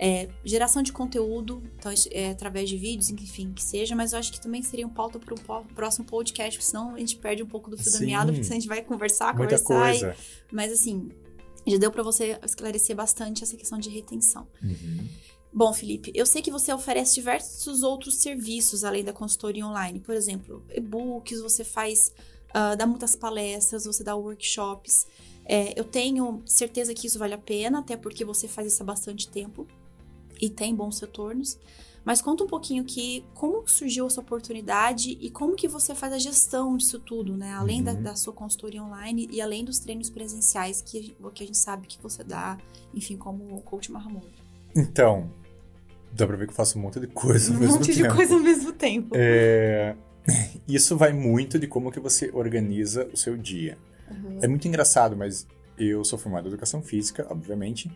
É, 0.02 0.30
geração 0.42 0.82
de 0.82 0.94
conteúdo, 0.94 1.62
então, 1.78 1.92
é, 2.10 2.30
através 2.30 2.70
de 2.70 2.78
vídeos, 2.78 3.10
enfim, 3.10 3.52
que 3.52 3.62
seja, 3.62 3.94
mas 3.94 4.14
eu 4.14 4.18
acho 4.18 4.32
que 4.32 4.40
também 4.40 4.62
seria 4.62 4.86
um 4.86 4.90
pauta 4.90 5.18
para 5.18 5.34
um 5.34 5.64
próximo 5.74 6.06
podcast, 6.06 6.58
porque 6.58 6.70
senão 6.70 6.94
a 6.94 6.98
gente 6.98 7.16
perde 7.16 7.42
um 7.42 7.46
pouco 7.46 7.68
do 7.68 7.76
fio 7.76 7.92
Sim. 7.92 7.98
da 7.98 8.06
meada, 8.06 8.32
porque 8.32 8.46
a 8.48 8.54
gente 8.54 8.66
vai 8.66 8.82
conversar, 8.82 9.36
Muita 9.36 9.58
conversar. 9.58 10.06
Coisa. 10.08 10.16
E, 10.50 10.54
mas 10.54 10.72
assim, 10.72 11.10
já 11.66 11.76
deu 11.76 11.90
para 11.90 12.02
você 12.02 12.40
esclarecer 12.42 12.96
bastante 12.96 13.44
essa 13.44 13.58
questão 13.58 13.78
de 13.78 13.90
retenção. 13.90 14.48
Uhum. 14.62 15.06
Bom, 15.52 15.70
Felipe, 15.74 16.10
eu 16.14 16.24
sei 16.24 16.40
que 16.40 16.50
você 16.50 16.72
oferece 16.72 17.16
diversos 17.16 17.82
outros 17.82 18.22
serviços 18.22 18.84
além 18.84 19.04
da 19.04 19.12
consultoria 19.12 19.66
online. 19.66 20.00
Por 20.00 20.14
exemplo, 20.14 20.64
e-books, 20.70 21.42
você 21.42 21.62
faz, 21.62 22.10
uh, 22.54 22.74
dá 22.74 22.86
muitas 22.86 23.14
palestras, 23.14 23.84
você 23.84 24.02
dá 24.02 24.16
workshops. 24.16 25.06
É, 25.44 25.78
eu 25.78 25.84
tenho 25.84 26.42
certeza 26.46 26.94
que 26.94 27.06
isso 27.06 27.18
vale 27.18 27.34
a 27.34 27.38
pena, 27.38 27.80
até 27.80 27.98
porque 27.98 28.24
você 28.24 28.48
faz 28.48 28.72
isso 28.72 28.82
há 28.82 28.86
bastante 28.86 29.28
tempo 29.28 29.66
e 30.40 30.48
tem 30.48 30.74
bons 30.74 31.00
retornos. 31.00 31.58
Mas 32.04 32.22
conta 32.22 32.44
um 32.44 32.46
pouquinho 32.46 32.82
que 32.84 33.24
como 33.34 33.68
surgiu 33.68 34.06
essa 34.06 34.20
oportunidade 34.20 35.18
e 35.20 35.30
como 35.30 35.54
que 35.54 35.68
você 35.68 35.94
faz 35.94 36.12
a 36.14 36.18
gestão 36.18 36.76
disso 36.76 36.98
tudo, 36.98 37.36
né? 37.36 37.52
Além 37.52 37.78
uhum. 37.78 37.84
da, 37.84 37.92
da, 37.92 38.16
sua 38.16 38.32
consultoria 38.32 38.82
online 38.82 39.28
e 39.30 39.40
além 39.40 39.64
dos 39.64 39.78
treinos 39.78 40.08
presenciais 40.08 40.80
que, 40.80 41.14
que 41.34 41.44
a 41.44 41.46
gente 41.46 41.58
sabe 41.58 41.86
que 41.86 42.02
você 42.02 42.24
dá, 42.24 42.56
enfim, 42.94 43.16
como 43.16 43.60
coach 43.62 43.92
Mahamud. 43.92 44.26
Então, 44.74 45.30
dá 46.12 46.26
pra 46.26 46.36
ver 46.36 46.46
que 46.46 46.52
eu 46.52 46.56
faço 46.56 46.78
um 46.78 46.82
monte 46.82 46.98
de 46.98 47.06
coisa 47.06 47.52
ao 47.52 47.58
um 47.58 47.60
mesmo 47.60 47.78
tempo. 47.78 47.84
Um 47.84 47.88
monte 47.88 48.02
de 48.02 48.16
coisa 48.16 48.34
ao 48.34 48.40
mesmo 48.40 48.72
tempo. 48.72 49.14
É... 49.14 49.94
Isso 50.66 50.96
vai 50.96 51.12
muito 51.12 51.58
de 51.58 51.66
como 51.66 51.92
que 51.92 52.00
você 52.00 52.30
organiza 52.32 53.08
o 53.12 53.16
seu 53.16 53.36
dia. 53.36 53.76
Uhum. 54.10 54.38
É 54.40 54.48
muito 54.48 54.66
engraçado, 54.66 55.16
mas 55.16 55.46
eu 55.78 56.04
sou 56.04 56.18
formado 56.18 56.46
em 56.46 56.48
educação 56.48 56.82
física, 56.82 57.26
obviamente, 57.30 57.90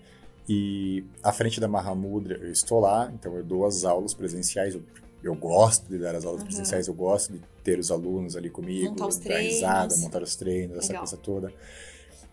e 0.49 1.05
à 1.23 1.33
frente 1.33 1.59
da 1.61 1.67
Mahamudra 1.69 2.37
eu 2.37 2.51
estou 2.53 2.81
lá, 2.81 3.11
então 3.15 3.35
eu 3.37 3.45
dou 3.45 3.65
as 3.67 3.85
aulas 3.85 4.13
presenciais, 4.15 4.75
eu 4.75 4.83
eu 5.23 5.35
gosto 5.35 5.89
de 5.89 5.97
dar 5.99 6.15
as 6.15 6.27
aulas 6.27 6.43
Uhum. 6.43 6.49
presenciais, 6.49 6.87
eu 6.87 6.93
gosto 6.93 7.33
de 7.33 7.41
ter 7.63 7.79
os 7.79 7.91
alunos 7.91 8.37
ali 8.37 8.51
comigo, 8.51 8.91
Montar 8.91 9.07
os 9.07 9.17
dar 9.17 9.39
risada, 9.39 9.87
treinos. 9.89 10.01
montar 10.05 10.23
os 10.23 10.37
treinos, 10.37 10.77
essa 10.77 10.89
Legal. 10.89 11.01
coisa 11.01 11.17
toda. 11.17 11.53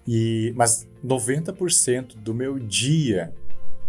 E, 0.05 0.51
mas 0.57 0.85
90% 1.01 2.15
do 2.17 2.33
meu 2.33 2.59
dia 2.59 3.33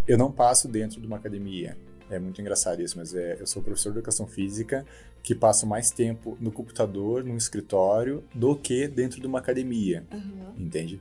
eu 0.07 0.17
não 0.17 0.31
passo 0.31 0.69
dentro 0.69 1.01
de 1.01 1.07
uma 1.09 1.17
academia. 1.17 1.77
É 2.11 2.19
muito 2.21 2.41
engraçado 2.41 2.81
isso, 2.81 2.97
mas 2.97 3.13
é, 3.15 3.39
eu 3.41 3.47
sou 3.47 3.61
professor 3.61 3.91
de 3.93 3.99
educação 3.99 4.27
física 4.27 4.87
que 5.23 5.35
passo 5.35 5.67
mais 5.67 5.91
tempo 5.91 6.37
no 6.41 6.53
computador, 6.53 7.25
no 7.25 7.37
escritório, 7.37 8.23
do 8.35 8.55
que 8.55 8.87
dentro 8.87 9.21
de 9.21 9.27
uma 9.27 9.39
academia 9.41 10.05
Aham. 10.13 10.55
entende? 10.59 11.01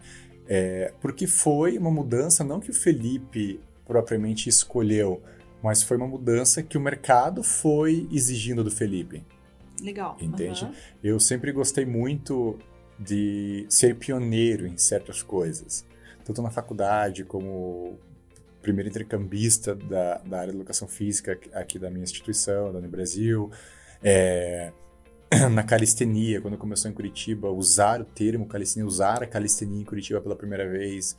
É, 0.53 0.91
porque 0.99 1.27
foi 1.27 1.77
uma 1.77 1.89
mudança, 1.89 2.43
não 2.43 2.59
que 2.59 2.71
o 2.71 2.73
Felipe 2.73 3.61
propriamente 3.87 4.49
escolheu, 4.49 5.23
mas 5.63 5.81
foi 5.81 5.95
uma 5.95 6.07
mudança 6.07 6.61
que 6.61 6.77
o 6.77 6.81
mercado 6.81 7.41
foi 7.41 8.05
exigindo 8.11 8.61
do 8.61 8.69
Felipe. 8.69 9.23
Legal. 9.81 10.17
Entende? 10.19 10.65
Aham. 10.65 10.73
Eu 11.01 11.21
sempre 11.21 11.53
gostei 11.53 11.85
muito 11.85 12.59
de 12.99 13.65
ser 13.69 13.95
pioneiro 13.95 14.67
em 14.67 14.77
certas 14.77 15.23
coisas, 15.23 15.85
tanto 16.25 16.41
na 16.41 16.49
faculdade 16.49 17.23
como 17.23 17.97
primeiro 18.61 18.89
intercambista 18.89 19.73
da, 19.73 20.17
da 20.17 20.41
área 20.41 20.51
de 20.51 20.57
educação 20.57 20.85
física 20.85 21.39
aqui 21.53 21.79
da 21.79 21.89
minha 21.89 22.03
instituição, 22.03 22.73
da 22.73 22.79
Unibrasil, 22.79 23.49
é, 24.03 24.73
na 25.51 25.63
calistenia, 25.63 26.41
quando 26.41 26.57
começou 26.57 26.91
em 26.91 26.93
Curitiba, 26.93 27.49
usar 27.49 28.01
o 28.01 28.05
termo 28.05 28.45
calistenia, 28.45 28.85
usar 28.85 29.23
a 29.23 29.27
calistenia 29.27 29.81
em 29.81 29.85
Curitiba 29.85 30.19
pela 30.19 30.35
primeira 30.35 30.69
vez, 30.69 31.15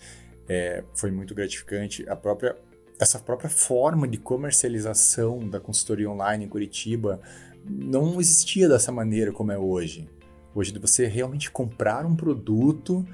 é, 0.46 0.84
foi 0.94 1.10
muito 1.10 1.34
gratificante. 1.34 2.06
A 2.08 2.14
própria, 2.14 2.56
essa 3.00 3.18
própria 3.18 3.48
forma 3.48 4.06
de 4.06 4.18
comercialização 4.18 5.48
da 5.48 5.58
consultoria 5.58 6.10
online 6.10 6.44
em 6.44 6.48
Curitiba 6.48 7.20
não 7.64 8.20
existia 8.20 8.68
dessa 8.68 8.92
maneira 8.92 9.32
como 9.32 9.50
é 9.50 9.58
hoje. 9.58 10.08
Hoje, 10.54 10.72
de 10.72 10.78
você 10.78 11.06
realmente 11.06 11.50
comprar 11.50 12.04
um 12.04 12.14
produto 12.14 13.06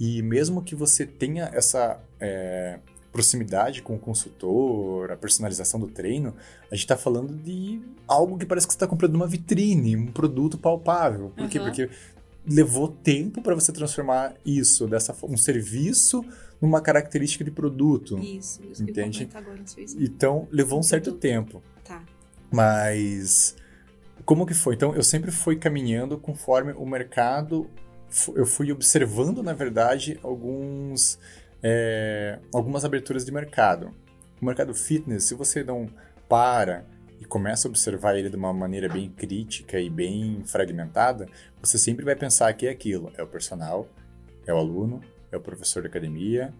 e 0.00 0.22
mesmo 0.22 0.62
que 0.62 0.74
você 0.74 1.04
tenha 1.04 1.50
essa 1.52 2.00
é, 2.18 2.78
proximidade 3.12 3.82
com 3.82 3.94
o 3.94 3.98
consultor, 3.98 5.10
a 5.10 5.16
personalização 5.16 5.80
do 5.80 5.88
treino, 5.88 6.34
a 6.70 6.74
gente 6.74 6.84
está 6.84 6.96
falando 6.96 7.34
de 7.34 7.80
algo 8.06 8.38
que 8.38 8.46
parece 8.46 8.66
que 8.66 8.72
você 8.72 8.76
está 8.76 8.86
comprando 8.86 9.14
uma 9.14 9.26
vitrine, 9.26 9.96
um 9.96 10.06
produto 10.06 10.58
palpável. 10.58 11.32
Por 11.36 11.48
quê? 11.48 11.58
Uhum. 11.58 11.64
Porque 11.64 11.90
levou 12.46 12.88
tempo 12.88 13.42
para 13.42 13.54
você 13.54 13.72
transformar 13.72 14.34
isso, 14.44 14.86
dessa 14.86 15.14
um 15.22 15.36
serviço, 15.36 16.24
numa 16.60 16.80
característica 16.80 17.44
de 17.44 17.50
produto. 17.50 18.18
Isso, 18.18 18.60
isso 18.70 18.84
que 18.84 18.90
Entende? 18.90 19.22
ia 19.22 19.28
comentar 19.28 19.42
agora. 19.42 19.64
Então, 19.98 20.48
levou 20.50 20.78
um 20.78 20.82
certo 20.82 21.04
Produto. 21.04 21.20
tempo. 21.20 21.62
Tá. 21.84 22.02
Mas 22.50 23.56
como 24.28 24.44
que 24.44 24.52
foi? 24.52 24.74
Então 24.74 24.94
eu 24.94 25.02
sempre 25.02 25.30
fui 25.30 25.56
caminhando 25.56 26.18
conforme 26.18 26.72
o 26.72 26.84
mercado. 26.84 27.66
Eu 28.34 28.44
fui 28.44 28.70
observando, 28.70 29.42
na 29.42 29.54
verdade, 29.54 30.18
alguns 30.22 31.18
é, 31.62 32.38
algumas 32.54 32.84
aberturas 32.84 33.24
de 33.24 33.32
mercado. 33.32 33.94
O 34.40 34.44
mercado 34.44 34.74
fitness, 34.74 35.24
se 35.24 35.34
você 35.34 35.64
não 35.64 35.88
para 36.28 36.84
e 37.20 37.24
começa 37.24 37.66
a 37.66 37.70
observar 37.70 38.16
ele 38.16 38.30
de 38.30 38.36
uma 38.36 38.52
maneira 38.52 38.88
bem 38.88 39.10
crítica 39.10 39.80
e 39.80 39.90
bem 39.90 40.42
fragmentada, 40.44 41.26
você 41.60 41.76
sempre 41.76 42.04
vai 42.04 42.14
pensar 42.14 42.52
que 42.52 42.66
é 42.66 42.70
aquilo: 42.70 43.12
é 43.16 43.22
o 43.22 43.26
personal, 43.26 43.88
é 44.46 44.54
o 44.54 44.56
aluno, 44.56 45.00
é 45.32 45.36
o 45.36 45.40
professor 45.40 45.82
da 45.82 45.88
academia, 45.88 46.54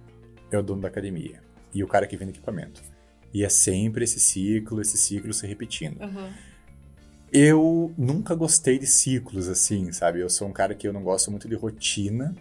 é 0.51 0.59
o 0.59 0.63
dono 0.63 0.83
da 0.83 0.89
academia 0.89 1.41
e 1.73 1.85
o 1.85 1.87
cara 1.87 2.07
que 2.07 2.17
vende 2.17 2.33
equipamento. 2.33 2.83
E 3.33 3.45
é 3.45 3.49
sempre 3.49 4.05
esse 4.05 4.19
ciclo, 4.19 4.81
esse 4.81 4.97
ciclo 4.97 5.33
se 5.33 5.47
repetindo. 5.47 6.03
Aham. 6.03 6.33
Eu 7.31 7.93
nunca 7.99 8.35
gostei 8.35 8.79
de 8.79 8.87
ciclos 8.87 9.49
assim, 9.49 9.93
sabe? 9.93 10.21
Eu 10.21 10.31
sou 10.31 10.49
um 10.49 10.53
cara 10.53 10.75
que 10.75 10.89
eu 10.89 10.93
não 10.95 11.03
gosto 11.03 11.31
muito 11.31 11.47
de 11.47 11.55
rotina. 11.55 12.35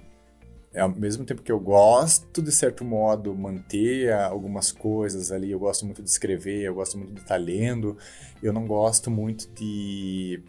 É, 0.77 0.81
Ao 0.81 0.89
mesmo 0.89 1.25
tempo 1.25 1.41
que 1.41 1.51
eu 1.51 1.59
gosto, 1.59 2.39
de 2.39 2.51
certo 2.51 2.85
modo, 2.85 3.33
manter 3.33 4.13
algumas 4.13 4.71
coisas 4.71 5.31
ali, 5.31 5.49
eu 5.49 5.57
gosto 5.57 5.83
muito 5.85 6.03
de 6.03 6.09
escrever, 6.09 6.61
eu 6.61 6.75
gosto 6.75 6.99
muito 6.99 7.15
de 7.15 7.19
estar 7.19 7.37
lendo, 7.37 7.97
eu 8.43 8.53
não 8.53 8.67
gosto 8.67 9.09
muito 9.09 9.49
de, 9.55 10.39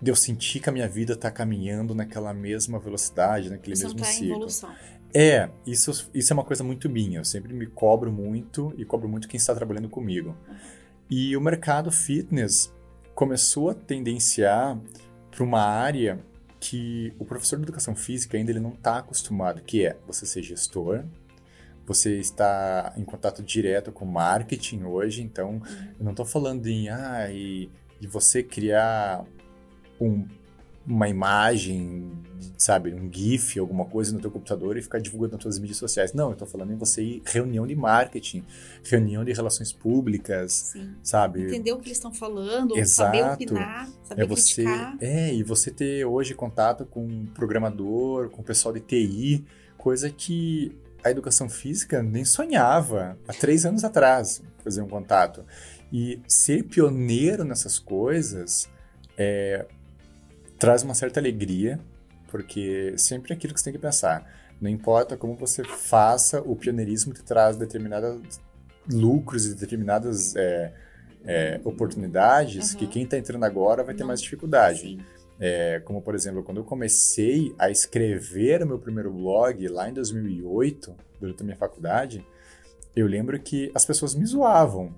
de 0.00 0.10
eu 0.10 0.14
sentir 0.14 0.60
que 0.60 0.68
a 0.68 0.72
minha 0.72 0.86
vida 0.86 1.14
está 1.14 1.30
caminhando 1.30 1.94
naquela 1.94 2.34
mesma 2.34 2.78
velocidade, 2.78 3.48
naquele 3.48 3.74
não 3.76 3.82
mesmo 3.82 3.98
tá 3.98 4.04
ciclo. 4.04 4.32
evolução. 4.32 4.74
É, 5.14 5.48
isso, 5.66 6.10
isso 6.12 6.32
é 6.32 6.34
uma 6.34 6.44
coisa 6.44 6.62
muito 6.62 6.90
minha. 6.90 7.20
Eu 7.20 7.24
sempre 7.24 7.54
me 7.54 7.66
cobro 7.66 8.12
muito 8.12 8.74
e 8.76 8.84
cobro 8.84 9.08
muito 9.08 9.26
quem 9.26 9.38
está 9.38 9.54
trabalhando 9.54 9.88
comigo. 9.88 10.36
E 11.08 11.34
o 11.34 11.40
mercado 11.40 11.90
fitness 11.90 12.70
começou 13.14 13.70
a 13.70 13.74
tendenciar 13.74 14.78
para 15.30 15.42
uma 15.42 15.62
área 15.62 16.20
que 16.60 17.12
o 17.18 17.24
professor 17.24 17.56
de 17.56 17.62
educação 17.64 17.96
física 17.96 18.36
ainda 18.36 18.50
ele 18.52 18.60
não 18.60 18.74
está 18.74 18.98
acostumado, 18.98 19.62
que 19.62 19.86
é 19.86 19.96
você 20.06 20.26
ser 20.26 20.42
gestor, 20.42 21.04
você 21.86 22.18
está 22.20 22.92
em 22.96 23.04
contato 23.04 23.42
direto 23.42 23.90
com 23.90 24.04
marketing 24.04 24.84
hoje, 24.84 25.22
então 25.22 25.60
eu 25.98 26.04
não 26.04 26.10
estou 26.12 26.26
falando 26.26 26.66
em 26.66 26.88
ah, 26.90 27.28
e, 27.32 27.70
e 28.00 28.06
você 28.06 28.42
criar 28.42 29.24
um- 30.00 30.26
uma 30.86 31.08
imagem, 31.08 32.12
sabe, 32.56 32.92
um 32.94 33.12
GIF, 33.12 33.58
alguma 33.58 33.84
coisa 33.84 34.12
no 34.12 34.20
teu 34.20 34.30
computador 34.30 34.76
e 34.76 34.82
ficar 34.82 34.98
divulgando 34.98 35.32
nas 35.34 35.42
tuas 35.42 35.58
mídias 35.58 35.78
sociais. 35.78 36.12
Não, 36.12 36.26
eu 36.26 36.32
estou 36.32 36.46
falando 36.46 36.72
em 36.72 36.76
você 36.76 37.02
ir 37.02 37.22
reunião 37.26 37.66
de 37.66 37.74
marketing, 37.74 38.44
reunião 38.84 39.24
de 39.24 39.32
relações 39.32 39.72
públicas, 39.72 40.70
Sim. 40.72 40.94
sabe? 41.02 41.44
Entender 41.44 41.72
o 41.72 41.78
que 41.78 41.88
eles 41.88 41.98
estão 41.98 42.12
falando, 42.12 42.76
Exato. 42.76 43.16
saber 43.16 43.32
opinar, 43.34 43.88
saber 44.04 44.22
É 44.22 44.26
você, 44.26 44.64
criticar. 44.64 44.96
é, 45.00 45.34
e 45.34 45.42
você 45.42 45.70
ter 45.70 46.04
hoje 46.04 46.34
contato 46.34 46.84
com 46.86 47.04
um 47.04 47.26
programador, 47.26 48.30
com 48.30 48.42
o 48.42 48.44
pessoal 48.44 48.72
de 48.74 48.80
TI, 48.80 49.44
coisa 49.76 50.10
que 50.10 50.76
a 51.02 51.10
educação 51.10 51.48
física 51.48 52.02
nem 52.02 52.24
sonhava 52.24 53.18
há 53.26 53.32
três 53.32 53.64
anos 53.64 53.84
atrás 53.84 54.42
fazer 54.62 54.82
um 54.82 54.88
contato. 54.88 55.44
E 55.92 56.20
ser 56.28 56.64
pioneiro 56.64 57.42
nessas 57.42 57.78
coisas 57.78 58.68
é, 59.16 59.66
traz 60.58 60.82
uma 60.82 60.94
certa 60.94 61.18
alegria, 61.18 61.80
porque 62.30 62.94
sempre 62.96 63.32
é 63.32 63.36
aquilo 63.36 63.52
que 63.52 63.60
você 63.60 63.64
tem 63.64 63.72
que 63.72 63.78
pensar. 63.78 64.26
Não 64.60 64.68
importa 64.70 65.16
como 65.16 65.34
você 65.34 65.64
faça, 65.64 66.40
o 66.42 66.54
pioneirismo 66.54 67.12
te 67.12 67.22
traz 67.22 67.56
determinados 67.56 68.40
lucros 68.90 69.46
e 69.46 69.54
determinadas 69.54 70.36
é, 70.36 70.72
é, 71.24 71.60
oportunidades 71.64 72.72
Uhum. 72.72 72.78
que 72.78 72.86
quem 72.86 73.02
está 73.04 73.16
entrando 73.16 73.44
agora 73.44 73.82
vai 73.82 73.94
ter 73.94 74.00
Não. 74.00 74.08
mais 74.08 74.20
dificuldade. 74.20 74.98
É, 75.38 75.80
como, 75.86 76.02
por 76.02 76.14
exemplo, 76.14 76.42
quando 76.42 76.58
eu 76.58 76.64
comecei 76.64 77.54
a 77.58 77.70
escrever 77.70 78.62
o 78.62 78.66
meu 78.66 78.78
primeiro 78.78 79.10
blog 79.10 79.66
lá 79.68 79.88
em 79.88 79.92
2008, 79.94 80.94
durante 81.18 81.42
a 81.42 81.44
minha 81.44 81.56
faculdade, 81.56 82.26
eu 82.94 83.06
lembro 83.06 83.40
que 83.40 83.70
as 83.74 83.86
pessoas 83.86 84.14
me 84.14 84.26
zoavam 84.26 84.94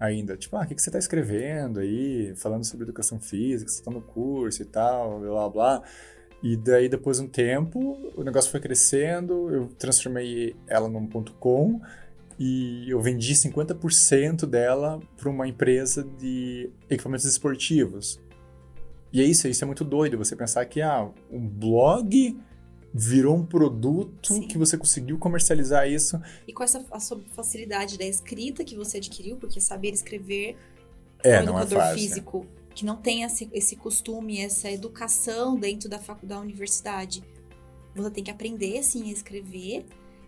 ainda. 0.00 0.36
Tipo, 0.36 0.56
ah, 0.56 0.62
o 0.62 0.66
que, 0.66 0.74
que 0.74 0.80
você 0.82 0.88
está 0.88 0.98
escrevendo 0.98 1.80
aí? 1.80 2.34
Falando 2.36 2.64
sobre 2.64 2.84
educação 2.84 3.20
física, 3.20 3.70
você 3.70 3.80
está 3.80 3.90
no 3.90 4.00
curso 4.00 4.62
e 4.62 4.64
tal, 4.64 5.20
blá, 5.20 5.28
blá, 5.30 5.48
blá. 5.50 5.82
E 6.42 6.56
daí, 6.56 6.88
depois 6.88 7.18
de 7.18 7.24
um 7.24 7.28
tempo, 7.28 7.96
o 8.16 8.24
negócio 8.24 8.50
foi 8.50 8.58
crescendo, 8.58 9.48
eu 9.50 9.68
transformei 9.78 10.56
ela 10.66 10.88
num 10.88 11.06
ponto 11.06 11.32
.com 11.34 11.80
e 12.38 12.90
eu 12.90 13.00
vendi 13.00 13.32
50% 13.34 14.44
dela 14.46 14.98
para 15.16 15.30
uma 15.30 15.46
empresa 15.46 16.02
de 16.18 16.68
equipamentos 16.90 17.24
esportivos. 17.26 18.20
E 19.12 19.20
é 19.20 19.24
isso, 19.24 19.46
isso 19.46 19.62
é 19.62 19.66
muito 19.66 19.84
doido, 19.84 20.18
você 20.18 20.34
pensar 20.34 20.64
que 20.64 20.80
ah, 20.80 21.08
um 21.30 21.46
blog 21.46 22.36
virou 22.92 23.36
um 23.36 23.44
produto 23.46 24.34
Sim. 24.34 24.48
que 24.48 24.58
você 24.58 24.76
conseguiu 24.76 25.18
comercializar 25.18 25.88
isso. 25.88 26.20
E 26.48 26.52
com 26.52 26.64
essa 26.64 26.84
facilidade 27.34 27.96
da 27.98 28.04
escrita 28.04 28.64
que 28.64 28.74
você 28.74 28.96
adquiriu, 28.96 29.36
porque 29.36 29.60
saber 29.60 29.90
escrever 29.90 30.56
É, 31.22 31.40
o 31.40 31.46
não 31.46 31.58
é 31.58 31.62
educador 31.62 31.78
fácil. 31.78 31.98
físico 31.98 32.46
que 32.74 32.84
não 32.84 32.96
tem 32.96 33.22
esse, 33.22 33.48
esse 33.52 33.76
costume, 33.76 34.40
essa 34.40 34.70
educação 34.70 35.56
dentro 35.56 35.88
da, 35.88 35.98
facu- 35.98 36.26
da 36.26 36.40
universidade, 36.40 37.22
você 37.94 38.10
tem 38.10 38.24
que 38.24 38.30
aprender 38.30 38.82
sim 38.82 39.10
a 39.10 39.12
escrever. 39.12 39.84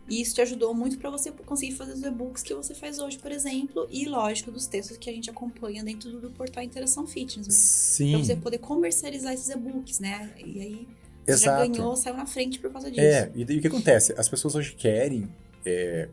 E 0.06 0.20
isso 0.20 0.34
te 0.34 0.42
ajudou 0.42 0.74
muito 0.74 0.98
para 0.98 1.08
você 1.08 1.32
conseguir 1.32 1.74
fazer 1.74 1.92
os 1.92 2.02
e-books 2.02 2.42
que 2.42 2.54
você 2.54 2.74
faz 2.74 2.98
hoje, 2.98 3.18
por 3.18 3.32
exemplo, 3.32 3.86
e 3.90 4.04
lógico 4.04 4.50
dos 4.50 4.66
textos 4.66 4.98
que 4.98 5.08
a 5.08 5.12
gente 5.12 5.30
acompanha 5.30 5.82
dentro 5.82 6.10
do, 6.10 6.20
do 6.20 6.30
portal 6.30 6.62
Interação 6.62 7.06
Fitness, 7.06 7.46
mas 7.46 7.56
Sim, 7.56 8.10
para 8.10 8.22
você 8.22 8.36
poder 8.36 8.58
comercializar 8.58 9.32
esses 9.32 9.48
e-books, 9.48 10.00
né? 10.00 10.30
E 10.36 10.60
aí 10.60 10.88
você 11.24 11.32
exato. 11.32 11.62
já 11.62 11.66
ganhou, 11.66 11.96
saiu 11.96 12.16
na 12.16 12.26
frente 12.26 12.58
por 12.58 12.70
causa 12.70 12.90
disso. 12.90 13.00
É, 13.00 13.32
e 13.34 13.46
daí 13.46 13.56
o 13.56 13.60
que 13.62 13.66
acontece? 13.68 14.12
As 14.18 14.28
pessoas 14.28 14.54
hoje 14.54 14.74
querem 14.74 15.26
é, 15.64 16.10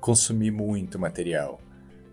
consumir 0.00 0.50
muito 0.50 0.98
material. 0.98 1.62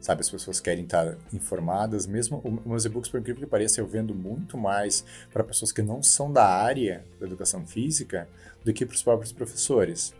Sabe, 0.07 0.21
as 0.21 0.29
pessoas 0.29 0.61
querem 0.61 0.85
estar 0.85 1.17
informadas, 1.33 2.07
mesmo 2.07 2.41
os 2.65 2.85
e-books, 2.85 3.11
por 3.11 3.19
incrível 3.19 3.43
que 3.43 3.49
pareça, 3.49 3.81
eu 3.81 3.85
vendo 3.85 4.15
muito 4.15 4.57
mais 4.57 5.03
para 5.33 5.43
pessoas 5.43 5.73
que 5.73 5.81
não 5.81 6.01
são 6.01 6.31
da 6.31 6.45
área 6.45 7.03
da 7.19 7.25
educação 7.25 7.67
física 7.67 8.25
do 8.63 8.71
que 8.71 8.85
para 8.85 8.95
os 8.95 9.03
próprios 9.03 9.33
professores. 9.33 10.13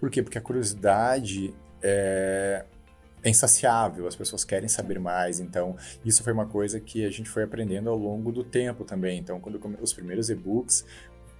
Por 0.00 0.10
quê? 0.10 0.24
Porque 0.24 0.38
a 0.38 0.40
curiosidade 0.40 1.54
é, 1.80 2.64
é 3.22 3.30
insaciável, 3.30 4.08
as 4.08 4.16
pessoas 4.16 4.42
querem 4.42 4.68
saber 4.68 4.98
mais, 4.98 5.38
então 5.38 5.76
isso 6.04 6.24
foi 6.24 6.32
uma 6.32 6.46
coisa 6.46 6.80
que 6.80 7.04
a 7.04 7.10
gente 7.10 7.30
foi 7.30 7.44
aprendendo 7.44 7.90
ao 7.90 7.96
longo 7.96 8.32
do 8.32 8.42
tempo 8.42 8.84
também. 8.84 9.20
Então, 9.20 9.38
quando 9.38 9.54
eu, 9.54 9.78
os 9.80 9.92
primeiros 9.92 10.30
e-books, 10.30 10.84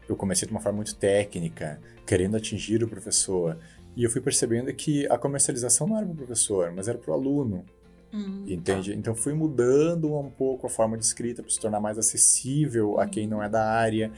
eu 0.09 0.15
comecei 0.15 0.47
de 0.47 0.55
uma 0.55 0.61
forma 0.61 0.77
muito 0.77 0.95
técnica, 0.95 1.81
querendo 2.07 2.37
atingir 2.37 2.81
o 2.85 2.87
professor, 2.87 3.59
e 3.97 4.05
eu 4.05 4.11
fui 4.11 4.21
percebendo 4.21 4.73
que 4.73 5.05
a 5.09 5.19
comercialização 5.19 5.89
não 5.89 5.97
era 5.97 6.07
para 6.07 6.13
o 6.13 6.17
professor, 6.17 6.71
mas 6.71 6.87
era 6.87 6.97
para 6.97 7.11
o 7.11 7.15
aluno. 7.15 7.67
Hum, 8.13 8.45
entende? 8.47 8.93
Tá. 8.93 8.99
Então 8.99 9.15
fui 9.15 9.35
mudando 9.35 10.17
um 10.17 10.31
pouco 10.31 10.67
a 10.67 10.71
forma 10.71 10.97
de 10.97 11.05
escrita 11.05 11.43
para 11.43 11.51
se 11.51 11.61
tornar 11.61 11.81
mais 11.81 11.99
acessível 11.99 12.95
hum. 12.95 13.01
a 13.01 13.07
quem 13.07 13.27
não 13.27 13.43
é 13.43 13.49
da 13.49 13.65
área. 13.65 14.11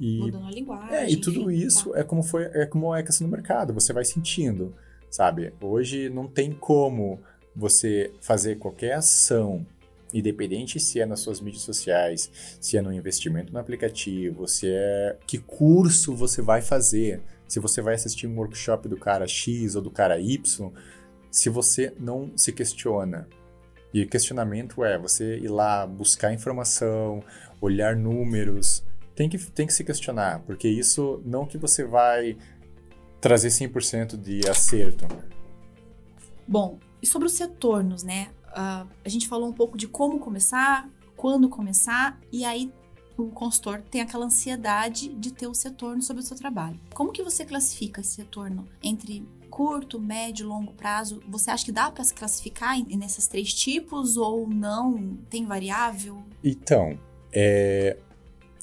E, 0.00 0.18
Mudando 0.18 0.46
a 0.46 0.50
linguagem. 0.50 0.96
É, 0.96 1.10
e 1.10 1.16
tudo 1.16 1.50
enfim, 1.50 1.66
isso 1.66 1.90
tá. 1.90 2.00
é 2.00 2.04
como 2.04 2.22
foi, 2.22 2.44
é 2.54 2.66
como 2.66 2.94
é 2.94 3.02
questão 3.02 3.26
do 3.26 3.30
mercado, 3.30 3.72
você 3.72 3.92
vai 3.92 4.04
sentindo 4.04 4.74
sabe? 5.12 5.52
Hoje 5.60 6.08
não 6.08 6.26
tem 6.26 6.52
como 6.52 7.20
você 7.54 8.10
fazer 8.20 8.56
qualquer 8.58 8.94
ação, 8.94 9.64
independente 10.12 10.80
se 10.80 11.00
é 11.00 11.06
nas 11.06 11.20
suas 11.20 11.40
mídias 11.40 11.62
sociais, 11.62 12.30
se 12.58 12.78
é 12.78 12.82
no 12.82 12.92
investimento 12.92 13.52
no 13.52 13.58
aplicativo, 13.58 14.48
se 14.48 14.66
é 14.68 15.16
que 15.26 15.38
curso 15.38 16.14
você 16.14 16.40
vai 16.40 16.62
fazer, 16.62 17.20
se 17.46 17.60
você 17.60 17.82
vai 17.82 17.94
assistir 17.94 18.26
um 18.26 18.36
workshop 18.36 18.88
do 18.88 18.96
cara 18.96 19.28
X 19.28 19.76
ou 19.76 19.82
do 19.82 19.90
cara 19.90 20.18
Y, 20.18 20.72
se 21.32 21.48
você 21.48 21.92
não 21.98 22.30
se 22.36 22.52
questiona. 22.52 23.26
E 23.92 24.06
questionamento 24.06 24.84
é 24.84 24.98
você 24.98 25.38
ir 25.38 25.48
lá 25.48 25.86
buscar 25.86 26.32
informação, 26.32 27.24
olhar 27.60 27.96
números, 27.96 28.84
tem 29.14 29.28
que, 29.28 29.38
tem 29.38 29.66
que 29.66 29.72
se 29.72 29.82
questionar, 29.82 30.40
porque 30.40 30.68
isso 30.68 31.20
não 31.24 31.46
que 31.46 31.58
você 31.58 31.84
vai 31.84 32.36
trazer 33.20 33.48
100% 33.48 34.16
de 34.16 34.48
acerto. 34.48 35.06
Bom, 36.46 36.78
e 37.00 37.06
sobre 37.06 37.26
os 37.26 37.38
retornos, 37.38 38.02
né? 38.02 38.28
Uh, 38.48 38.86
a 39.04 39.08
gente 39.08 39.28
falou 39.28 39.48
um 39.48 39.52
pouco 39.52 39.78
de 39.78 39.88
como 39.88 40.18
começar, 40.18 40.88
quando 41.16 41.48
começar, 41.48 42.20
e 42.30 42.44
aí 42.44 42.72
o 43.16 43.28
consultor 43.28 43.82
tem 43.82 44.00
aquela 44.00 44.26
ansiedade 44.26 45.08
de 45.08 45.32
ter 45.32 45.46
o 45.46 45.52
retorno 45.52 46.02
sobre 46.02 46.22
o 46.22 46.26
seu 46.26 46.36
trabalho. 46.36 46.78
Como 46.94 47.12
que 47.12 47.22
você 47.22 47.44
classifica 47.44 48.00
esse 48.00 48.18
retorno 48.18 48.68
entre 48.82 49.26
curto, 49.52 50.00
médio, 50.00 50.48
longo 50.48 50.72
prazo? 50.72 51.22
Você 51.28 51.50
acha 51.50 51.64
que 51.64 51.70
dá 51.70 51.90
para 51.90 52.02
se 52.02 52.14
classificar 52.14 52.74
nesses 52.96 53.26
três 53.26 53.52
tipos 53.52 54.16
ou 54.16 54.48
não? 54.48 55.18
Tem 55.28 55.44
variável? 55.44 56.22
Então, 56.42 56.98
é, 57.30 57.98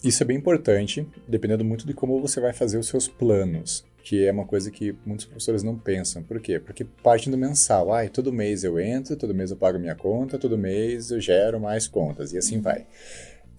isso 0.03 0.23
é 0.23 0.25
bem 0.25 0.35
importante, 0.35 1.07
dependendo 1.27 1.63
muito 1.63 1.85
de 1.85 1.93
como 1.93 2.19
você 2.19 2.41
vai 2.41 2.53
fazer 2.53 2.79
os 2.79 2.87
seus 2.87 3.07
planos 3.07 3.87
que 4.01 4.25
é 4.25 4.31
uma 4.31 4.45
coisa 4.45 4.71
que 4.71 4.95
muitos 5.05 5.25
professores 5.25 5.61
não 5.61 5.77
pensam. 5.77 6.23
Por 6.23 6.39
quê? 6.39 6.59
Porque 6.59 6.83
parte 6.83 7.29
do 7.29 7.37
mensal. 7.37 7.93
Ah, 7.93 8.07
todo 8.09 8.33
mês 8.33 8.63
eu 8.63 8.79
entro, 8.79 9.15
todo 9.15 9.35
mês 9.35 9.51
eu 9.51 9.57
pago 9.57 9.77
minha 9.77 9.93
conta, 9.93 10.39
todo 10.39 10.57
mês 10.57 11.11
eu 11.11 11.19
gero 11.19 11.59
mais 11.59 11.87
contas, 11.87 12.33
e 12.33 12.37
assim 12.37 12.55
uhum. 12.55 12.61
vai. 12.63 12.87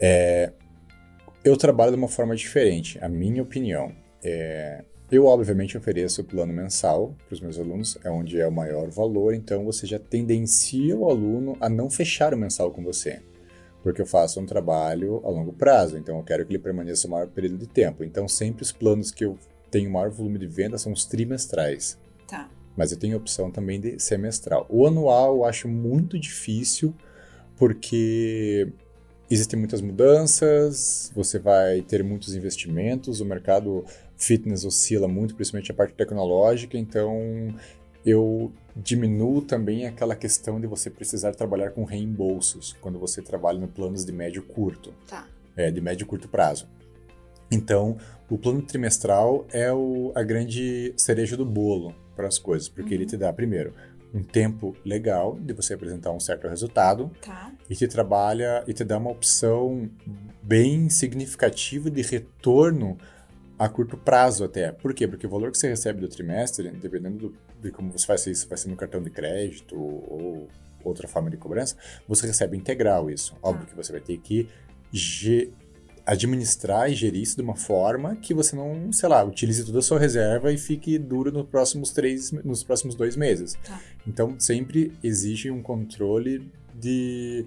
É, 0.01 0.51
eu 1.45 1.57
trabalho 1.57 1.93
de 1.93 1.99
uma 1.99 2.09
forma 2.09 2.35
diferente, 2.35 2.99
a 3.01 3.09
minha 3.09 3.43
opinião. 3.43 3.95
É, 4.24 4.83
eu, 5.11 5.26
obviamente, 5.26 5.76
ofereço 5.76 6.20
o 6.20 6.24
plano 6.24 6.52
mensal 6.52 7.14
para 7.26 7.34
os 7.34 7.40
meus 7.40 7.58
alunos, 7.58 7.98
é 8.04 8.11
onde 8.11 8.40
é 8.40 8.46
o 8.46 8.52
maior 8.52 8.90
valor, 8.90 9.34
então 9.34 9.64
você 9.64 9.86
já 9.86 9.98
tendencia 9.98 10.96
o 10.96 11.08
aluno 11.08 11.56
a 11.61 11.68
não 11.68 11.90
fechar 11.90 12.32
o 12.32 12.38
mensal 12.38 12.70
com 12.70 12.82
você 12.82 13.20
porque 13.82 14.00
eu 14.00 14.06
faço 14.06 14.40
um 14.40 14.46
trabalho 14.46 15.20
a 15.24 15.30
longo 15.30 15.52
prazo, 15.52 15.96
então 15.96 16.18
eu 16.18 16.22
quero 16.22 16.44
que 16.44 16.52
ele 16.52 16.58
permaneça 16.58 17.06
o 17.06 17.11
maior 17.11 17.28
período 17.28 17.58
de 17.58 17.66
tempo. 17.66 18.04
Então, 18.04 18.28
sempre 18.28 18.62
os 18.62 18.72
planos 18.72 19.11
que 19.11 19.24
eu 19.24 19.38
tenho 19.70 19.88
o 19.88 19.92
maior 19.92 20.11
volume 20.11 20.38
de 20.38 20.46
venda 20.46 20.76
são 20.76 20.92
os 20.92 21.04
trimestrais. 21.04 21.98
Tá. 22.26 22.48
Mas 22.76 22.92
eu 22.92 22.98
tenho 22.98 23.14
a 23.14 23.18
opção 23.18 23.50
também 23.50 23.80
de 23.80 23.98
semestral. 23.98 24.66
O 24.68 24.86
anual 24.86 25.36
eu 25.36 25.44
acho 25.44 25.68
muito 25.68 26.18
difícil, 26.18 26.94
porque 27.56 28.68
existem 29.30 29.58
muitas 29.58 29.80
mudanças, 29.80 31.11
você 31.14 31.38
vai 31.38 31.82
ter 31.82 32.02
muitos 32.02 32.34
investimentos, 32.34 33.20
o 33.20 33.24
mercado 33.24 33.84
fitness 34.21 34.64
oscila 34.64 35.09
muito, 35.09 35.35
principalmente 35.35 35.73
a 35.73 35.75
parte 35.75 35.95
tecnológica, 35.95 36.79
então 36.79 37.53
eu 38.05 38.53
diminuo 38.77 39.43
também 39.43 39.87
aquela 39.87 40.14
questão 40.14 40.61
de 40.61 40.66
você 40.66 40.91
precisar 40.91 41.35
trabalhar 41.35 41.71
com 41.71 41.85
reembolsos 41.85 42.77
quando 42.81 42.99
você 42.99 43.21
trabalha 43.21 43.59
no 43.59 43.68
planos 43.68 44.05
de 44.05 44.12
médio 44.12 44.43
curto. 44.43 44.93
Tá. 45.09 45.27
É, 45.57 45.71
de 45.71 45.81
médio 45.81 46.05
e 46.05 46.07
curto 46.07 46.29
prazo. 46.29 46.68
Então, 47.51 47.97
o 48.31 48.39
plano 48.39 48.62
trimestral 48.62 49.45
é 49.53 49.73
o, 49.73 50.12
a 50.14 50.23
grande 50.23 50.95
cereja 50.97 51.37
do 51.37 51.45
bolo 51.45 51.93
para 52.14 52.29
as 52.29 52.39
coisas, 52.39 52.68
porque 52.68 52.95
uhum. 52.95 53.01
ele 53.01 53.07
te 53.07 53.16
dá, 53.16 53.33
primeiro, 53.33 53.75
um 54.14 54.23
tempo 54.23 54.77
legal 54.85 55.39
de 55.41 55.53
você 55.53 55.75
apresentar 55.75 56.12
um 56.12 56.21
certo 56.21 56.47
resultado 56.47 57.11
tá. 57.21 57.53
e 57.68 57.75
te 57.75 57.89
trabalha 57.89 58.62
e 58.66 58.73
te 58.73 58.85
dá 58.85 58.99
uma 58.99 59.11
opção 59.11 59.91
bem 60.43 60.89
significativa 60.89 61.91
de 61.91 62.03
retorno 62.03 62.97
a 63.61 63.68
curto 63.68 63.94
prazo 63.94 64.42
até. 64.42 64.72
Por 64.72 64.94
quê? 64.94 65.06
Porque 65.06 65.26
o 65.26 65.28
valor 65.28 65.50
que 65.52 65.58
você 65.58 65.68
recebe 65.68 66.00
do 66.00 66.08
trimestre, 66.08 66.70
dependendo 66.70 67.28
do, 67.28 67.36
de 67.61 67.70
como 67.70 67.92
você 67.92 68.06
faz 68.06 68.26
isso, 68.26 68.48
vai 68.48 68.56
ser 68.56 68.70
no 68.70 68.76
cartão 68.76 69.02
de 69.02 69.11
crédito 69.11 69.76
ou 69.78 70.48
outra 70.82 71.06
forma 71.06 71.28
de 71.28 71.36
cobrança, 71.36 71.76
você 72.08 72.26
recebe 72.26 72.56
integral 72.56 73.11
isso. 73.11 73.36
Óbvio 73.42 73.66
tá. 73.66 73.70
que 73.70 73.76
você 73.76 73.92
vai 73.92 74.00
ter 74.00 74.16
que 74.16 74.48
administrar 76.06 76.90
e 76.90 76.94
gerir 76.94 77.20
isso 77.20 77.36
de 77.36 77.42
uma 77.42 77.54
forma 77.54 78.16
que 78.16 78.32
você 78.32 78.56
não, 78.56 78.90
sei 78.94 79.11
lá, 79.11 79.22
utilize 79.22 79.62
toda 79.62 79.80
a 79.80 79.82
sua 79.82 79.98
reserva 79.98 80.50
e 80.50 80.56
fique 80.56 80.98
duro 80.98 81.30
nos 81.30 81.46
próximos 81.46 81.90
três, 81.90 82.32
nos 82.32 82.64
próximos 82.64 82.94
dois 82.94 83.14
meses. 83.14 83.58
Tá. 83.62 83.78
Então, 84.06 84.40
sempre 84.40 84.90
exige 85.02 85.50
um 85.50 85.61
controle 85.61 86.50
de 86.74 87.44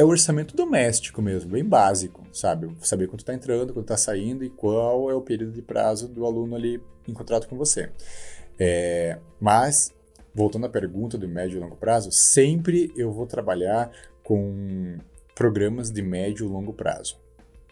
é 0.00 0.04
o 0.04 0.08
orçamento 0.08 0.56
doméstico 0.56 1.20
mesmo, 1.20 1.50
bem 1.50 1.62
básico, 1.62 2.26
sabe? 2.32 2.74
Saber 2.80 3.06
quanto 3.06 3.20
está 3.20 3.34
entrando, 3.34 3.74
quanto 3.74 3.84
está 3.84 3.98
saindo 3.98 4.42
e 4.42 4.48
qual 4.48 5.10
é 5.10 5.14
o 5.14 5.20
período 5.20 5.52
de 5.52 5.60
prazo 5.60 6.08
do 6.08 6.24
aluno 6.24 6.56
ali 6.56 6.82
em 7.06 7.12
contrato 7.12 7.46
com 7.46 7.54
você. 7.54 7.90
É, 8.58 9.18
mas, 9.38 9.94
voltando 10.34 10.64
à 10.64 10.70
pergunta 10.70 11.18
do 11.18 11.28
médio 11.28 11.58
e 11.58 11.60
longo 11.60 11.76
prazo, 11.76 12.10
sempre 12.10 12.90
eu 12.96 13.12
vou 13.12 13.26
trabalhar 13.26 13.92
com 14.24 14.96
programas 15.34 15.90
de 15.90 16.00
médio 16.00 16.46
e 16.46 16.48
longo 16.48 16.72
prazo. 16.72 17.18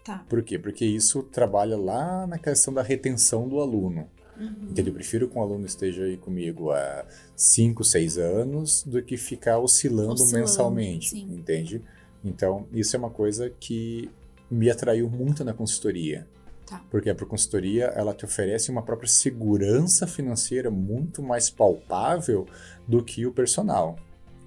Tá. 0.04 0.18
Por 0.28 0.42
quê? 0.42 0.58
Porque 0.58 0.84
isso 0.84 1.22
trabalha 1.22 1.78
lá 1.78 2.26
na 2.26 2.38
questão 2.38 2.74
da 2.74 2.82
retenção 2.82 3.48
do 3.48 3.58
aluno. 3.58 4.06
Uhum. 4.38 4.68
Entendeu? 4.68 4.92
Eu 4.92 4.96
prefiro 4.96 5.28
que 5.28 5.38
um 5.38 5.40
aluno 5.40 5.64
esteja 5.64 6.04
aí 6.04 6.18
comigo 6.18 6.72
há 6.72 7.06
5, 7.34 7.82
6 7.82 8.18
anos 8.18 8.84
do 8.84 9.02
que 9.02 9.16
ficar 9.16 9.58
oscilando, 9.58 10.12
oscilando 10.12 10.40
mensalmente, 10.40 11.10
sim. 11.10 11.26
entende? 11.32 11.82
Então, 12.24 12.66
isso 12.72 12.96
é 12.96 12.98
uma 12.98 13.10
coisa 13.10 13.50
que 13.50 14.10
me 14.50 14.70
atraiu 14.70 15.08
muito 15.08 15.44
na 15.44 15.52
consultoria. 15.52 16.26
Tá. 16.66 16.82
Porque 16.90 17.08
a 17.08 17.14
consultoria, 17.14 17.86
ela 17.86 18.12
te 18.12 18.24
oferece 18.24 18.70
uma 18.70 18.82
própria 18.82 19.08
segurança 19.08 20.06
financeira 20.06 20.70
muito 20.70 21.22
mais 21.22 21.48
palpável 21.48 22.46
do 22.86 23.02
que 23.02 23.26
o 23.26 23.32
personal. 23.32 23.96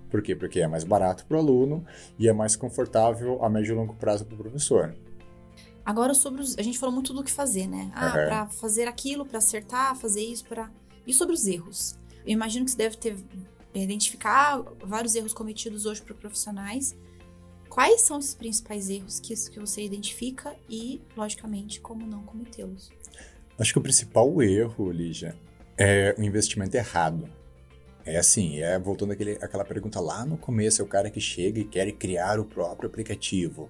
Por 0.09 0.21
quê? 0.21 0.35
Porque 0.35 0.59
é 0.59 0.67
mais 0.67 0.83
barato 0.83 1.25
para 1.25 1.37
o 1.37 1.39
aluno 1.39 1.85
e 2.19 2.27
é 2.27 2.33
mais 2.33 2.55
confortável 2.55 3.43
a 3.43 3.49
médio 3.49 3.73
e 3.73 3.75
longo 3.75 3.95
prazo 3.95 4.25
para 4.25 4.35
o 4.35 4.37
professor. 4.37 4.93
Agora 5.83 6.13
sobre 6.13 6.41
os, 6.41 6.57
a 6.59 6.61
gente 6.61 6.77
falou 6.77 6.93
muito 6.93 7.13
do 7.13 7.23
que 7.23 7.31
fazer, 7.31 7.65
né? 7.65 7.89
Ah, 7.95 8.05
uhum. 8.05 8.11
para 8.11 8.47
fazer 8.47 8.87
aquilo, 8.87 9.25
para 9.25 9.39
acertar, 9.39 9.95
fazer 9.95 10.21
isso, 10.21 10.45
para 10.45 10.69
e 11.07 11.13
sobre 11.13 11.33
os 11.33 11.47
erros. 11.47 11.97
Eu 12.25 12.33
imagino 12.33 12.65
que 12.65 12.71
você 12.71 12.77
deve 12.77 12.97
ter 12.97 13.17
identificar 13.73 14.61
vários 14.83 15.15
erros 15.15 15.33
cometidos 15.33 15.85
hoje 15.85 16.01
por 16.01 16.15
profissionais. 16.15 16.95
Quais 17.71 18.01
são 18.01 18.19
esses 18.19 18.35
principais 18.35 18.89
erros 18.89 19.21
que, 19.21 19.33
que 19.49 19.57
você 19.57 19.81
identifica 19.81 20.53
e, 20.69 21.01
logicamente, 21.15 21.79
como 21.79 22.05
não 22.05 22.21
cometê-los? 22.23 22.91
Acho 23.57 23.71
que 23.71 23.79
o 23.79 23.81
principal 23.81 24.43
erro, 24.43 24.91
Lígia, 24.91 25.33
é 25.77 26.13
o 26.17 26.21
investimento 26.21 26.75
errado. 26.75 27.29
É 28.05 28.17
assim, 28.17 28.59
é 28.59 28.77
voltando 28.77 29.13
àquele, 29.13 29.37
àquela 29.41 29.63
pergunta 29.63 30.01
lá 30.01 30.25
no 30.25 30.37
começo, 30.37 30.81
é 30.81 30.85
o 30.85 30.87
cara 30.87 31.09
que 31.09 31.21
chega 31.21 31.61
e 31.61 31.63
quer 31.63 31.89
criar 31.93 32.41
o 32.41 32.43
próprio 32.43 32.89
aplicativo. 32.89 33.69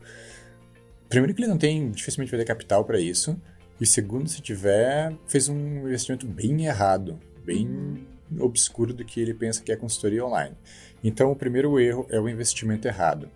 Primeiro 1.08 1.36
que 1.36 1.42
ele 1.44 1.52
não 1.52 1.60
tem, 1.60 1.92
dificilmente 1.92 2.32
vai 2.32 2.40
ter 2.40 2.46
capital 2.48 2.84
para 2.84 3.00
isso. 3.00 3.40
E 3.80 3.86
segundo, 3.86 4.28
se 4.28 4.42
tiver, 4.42 5.16
fez 5.28 5.48
um 5.48 5.88
investimento 5.88 6.26
bem 6.26 6.66
errado, 6.66 7.20
bem 7.46 7.68
uhum. 7.68 8.06
obscuro 8.40 8.96
do 8.96 9.06
que 9.06 9.22
ele 9.22 9.36
pensa 9.36 9.62
que 9.62 9.72
é 9.72 9.76
consultoria 9.76 10.26
online. 10.26 10.56
Então, 11.04 11.32
o 11.32 11.36
primeiro 11.36 11.80
erro 11.80 12.08
é 12.10 12.20
o 12.20 12.28
investimento 12.28 12.88
errado. 12.88 13.30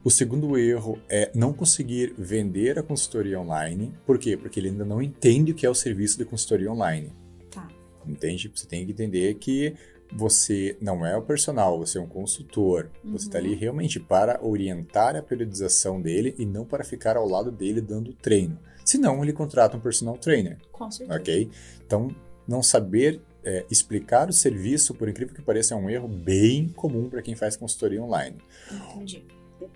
Tá. 0.00 0.08
O 0.08 0.10
segundo 0.10 0.56
erro 0.56 0.98
é 1.08 1.30
não 1.34 1.52
conseguir 1.52 2.14
vender 2.16 2.78
a 2.78 2.82
consultoria 2.82 3.40
online. 3.40 3.92
Por 4.06 4.18
quê? 4.18 4.36
Porque 4.36 4.58
ele 4.58 4.68
ainda 4.68 4.84
não 4.84 5.02
entende 5.02 5.52
o 5.52 5.54
que 5.54 5.66
é 5.66 5.70
o 5.70 5.74
serviço 5.74 6.18
de 6.18 6.24
consultoria 6.24 6.72
online. 6.72 7.12
Tá. 7.50 7.68
Entende? 8.06 8.50
Você 8.54 8.66
tem 8.66 8.84
que 8.84 8.92
entender 8.92 9.34
que 9.34 9.74
você 10.12 10.76
não 10.80 11.06
é 11.06 11.16
o 11.16 11.22
personal, 11.22 11.78
você 11.78 11.98
é 11.98 12.00
um 12.00 12.06
consultor. 12.06 12.90
Uhum. 13.04 13.12
Você 13.12 13.26
está 13.26 13.38
ali 13.38 13.54
realmente 13.54 14.00
para 14.00 14.44
orientar 14.44 15.16
a 15.16 15.22
periodização 15.22 16.00
dele 16.00 16.34
e 16.38 16.44
não 16.44 16.64
para 16.64 16.84
ficar 16.84 17.16
ao 17.16 17.28
lado 17.28 17.50
dele 17.50 17.80
dando 17.80 18.12
treino. 18.12 18.58
Senão, 18.84 19.22
ele 19.22 19.32
contrata 19.32 19.76
um 19.76 19.80
personal 19.80 20.16
trainer. 20.16 20.58
Com 20.72 20.90
certeza. 20.90 21.18
Ok? 21.18 21.50
Então, 21.86 22.08
não 22.46 22.62
saber 22.62 23.20
é, 23.44 23.64
explicar 23.70 24.28
o 24.28 24.32
serviço, 24.32 24.94
por 24.94 25.08
incrível 25.08 25.34
que 25.34 25.42
pareça, 25.42 25.74
é 25.74 25.76
um 25.76 25.88
erro 25.88 26.08
bem 26.08 26.68
comum 26.70 27.08
para 27.08 27.22
quem 27.22 27.36
faz 27.36 27.56
consultoria 27.56 28.02
online. 28.02 28.36
Entendi. 28.70 29.24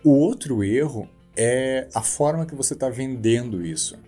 O 0.03 0.11
outro 0.11 0.63
erro 0.63 1.09
é 1.37 1.89
a 1.95 2.03
forma 2.03 2.47
que 2.47 2.55
você 2.55 2.75
está 2.75 2.89
vendendo 2.89 3.65
isso. 3.65 3.99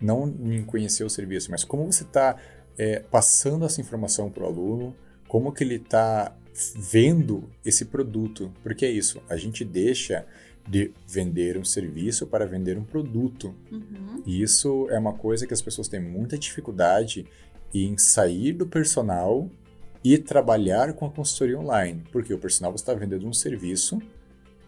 Não 0.00 0.28
em 0.28 0.62
conhecer 0.62 1.04
o 1.04 1.10
serviço, 1.10 1.50
mas 1.50 1.64
como 1.64 1.90
você 1.90 2.02
está 2.02 2.36
é, 2.78 3.00
passando 3.00 3.64
essa 3.64 3.80
informação 3.80 4.30
para 4.30 4.44
o 4.44 4.46
aluno, 4.46 4.94
como 5.26 5.52
que 5.52 5.64
ele 5.64 5.76
está 5.76 6.36
vendo 6.74 7.44
esse 7.64 7.86
produto. 7.86 8.52
Porque 8.62 8.84
é 8.84 8.90
isso, 8.90 9.20
a 9.28 9.36
gente 9.36 9.64
deixa 9.64 10.26
de 10.68 10.92
vender 11.06 11.56
um 11.56 11.64
serviço 11.64 12.26
para 12.26 12.46
vender 12.46 12.76
um 12.76 12.84
produto. 12.84 13.54
Uhum. 13.70 14.22
E 14.26 14.42
isso 14.42 14.88
é 14.90 14.98
uma 14.98 15.12
coisa 15.12 15.46
que 15.46 15.54
as 15.54 15.62
pessoas 15.62 15.88
têm 15.88 16.00
muita 16.00 16.36
dificuldade 16.36 17.26
em 17.72 17.96
sair 17.96 18.52
do 18.52 18.66
personal 18.66 19.48
e 20.02 20.18
trabalhar 20.18 20.92
com 20.94 21.06
a 21.06 21.10
consultoria 21.10 21.58
online. 21.58 22.02
Porque 22.10 22.34
o 22.34 22.38
personal 22.38 22.72
você 22.72 22.82
está 22.82 22.94
vendendo 22.94 23.26
um 23.26 23.32
serviço 23.32 24.00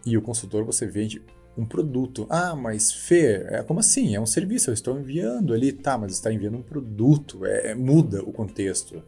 e 0.05 0.17
o 0.17 0.21
consultor 0.21 0.63
você 0.63 0.85
vende 0.85 1.21
um 1.57 1.65
produto. 1.65 2.25
Ah, 2.29 2.55
mas 2.55 2.91
Fê, 2.91 3.45
é, 3.49 3.63
como 3.63 3.79
assim? 3.81 4.15
É 4.15 4.21
um 4.21 4.25
serviço, 4.25 4.69
eu 4.69 4.73
estou 4.73 4.97
enviando 4.99 5.53
ali. 5.53 5.71
Tá, 5.73 5.97
mas 5.97 6.13
está 6.13 6.31
enviando 6.31 6.57
um 6.57 6.61
produto. 6.61 7.45
É, 7.45 7.71
é, 7.71 7.75
muda 7.75 8.21
o 8.23 8.31
contexto. 8.31 9.03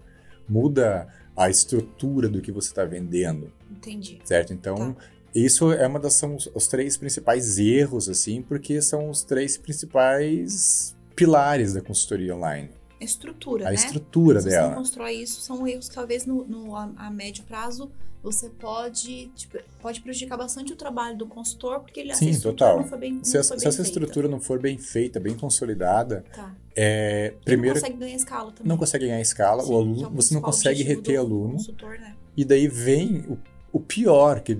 Muda 0.50 1.08
a 1.36 1.50
estrutura 1.50 2.28
do 2.28 2.42
que 2.42 2.52
você 2.52 2.68
está 2.70 2.84
vendendo. 2.84 3.52
Entendi. 3.70 4.20
Certo? 4.26 4.52
Então, 4.54 4.94
Tá. 4.94 4.96
isso 5.34 5.72
é 5.72 5.88
uma 5.88 6.00
das 6.00 6.14
são 6.16 6.36
os, 6.54 6.68
três 6.68 6.98
principais 6.98 7.58
erros, 7.58 8.10
assim, 8.10 8.42
porque 8.42 8.82
são 8.82 9.10
os 9.10 9.24
três 9.24 9.58
principais 9.58 10.96
pilares 11.16 11.74
da 11.74 11.82
consultoria 11.82 12.36
online. 12.36 12.70
A 13.00 13.04
estrutura, 13.04 13.66
A 13.68 13.70
né? 13.70 13.76
estrutura 13.76 14.40
Se 14.42 14.50
você 14.50 14.56
não 14.58 14.64
dela. 14.64 14.76
constrói 14.76 15.14
isso, 15.14 15.42
são 15.42 15.66
erros 15.68 15.90
que 15.90 15.96
talvez 15.96 16.26
no, 16.26 16.44
no- 16.46 16.76
a, 16.76 16.92
a 16.98 17.10
médio 17.10 17.44
prazo 17.46 17.90
você 18.24 18.50
pode, 18.50 19.28
tipo, 19.36 19.58
pode 19.82 20.00
prejudicar 20.02 20.38
bastante 20.38 20.72
o 20.74 20.76
trabalho 20.76 21.18
do 21.18 21.26
consultor, 21.26 21.80
porque 21.80 22.00
ele, 22.00 22.14
Sim, 22.14 22.40
total. 22.40 22.78
não 22.78 22.84
foi 22.88 22.98
bem, 22.98 23.14
não 23.14 23.24
Se, 23.24 23.38
essa- 23.38 23.50
foi 23.50 23.58
se 23.60 23.64
bem 23.66 23.70
essa 23.70 23.84
feita. 23.84 24.00
estrutura 24.00 24.28
não 24.28 24.40
for 24.40 24.60
bem 24.60 24.78
feita, 24.78 25.20
bem 25.20 25.36
consolidada, 25.36 26.24
Tá. 26.34 26.56
é, 26.76 27.34
Primeiro, 27.44 27.76
não 27.76 27.82
consegue 27.82 27.98
ganhar 28.00 28.16
escala 28.16 28.52
também. 28.52 28.70
não 28.70 28.78
consegue 28.78 29.06
ganhar 29.08 29.22
escala, 29.22 29.64
Sim, 29.64 29.72
o 29.74 29.76
aluno, 29.76 30.04
é 30.04 30.08
o 30.08 30.12
você 30.12 30.34
não 30.34 30.42
consegue 30.42 30.84
reter 30.84 31.18
aluno, 31.18 31.54
Consultor, 31.54 32.00
né? 32.00 32.16
e 32.38 32.46
daí 32.46 32.68
vem 32.68 33.22
o, 33.28 33.38
o 33.74 33.80
pior, 33.80 34.42
que 34.42 34.52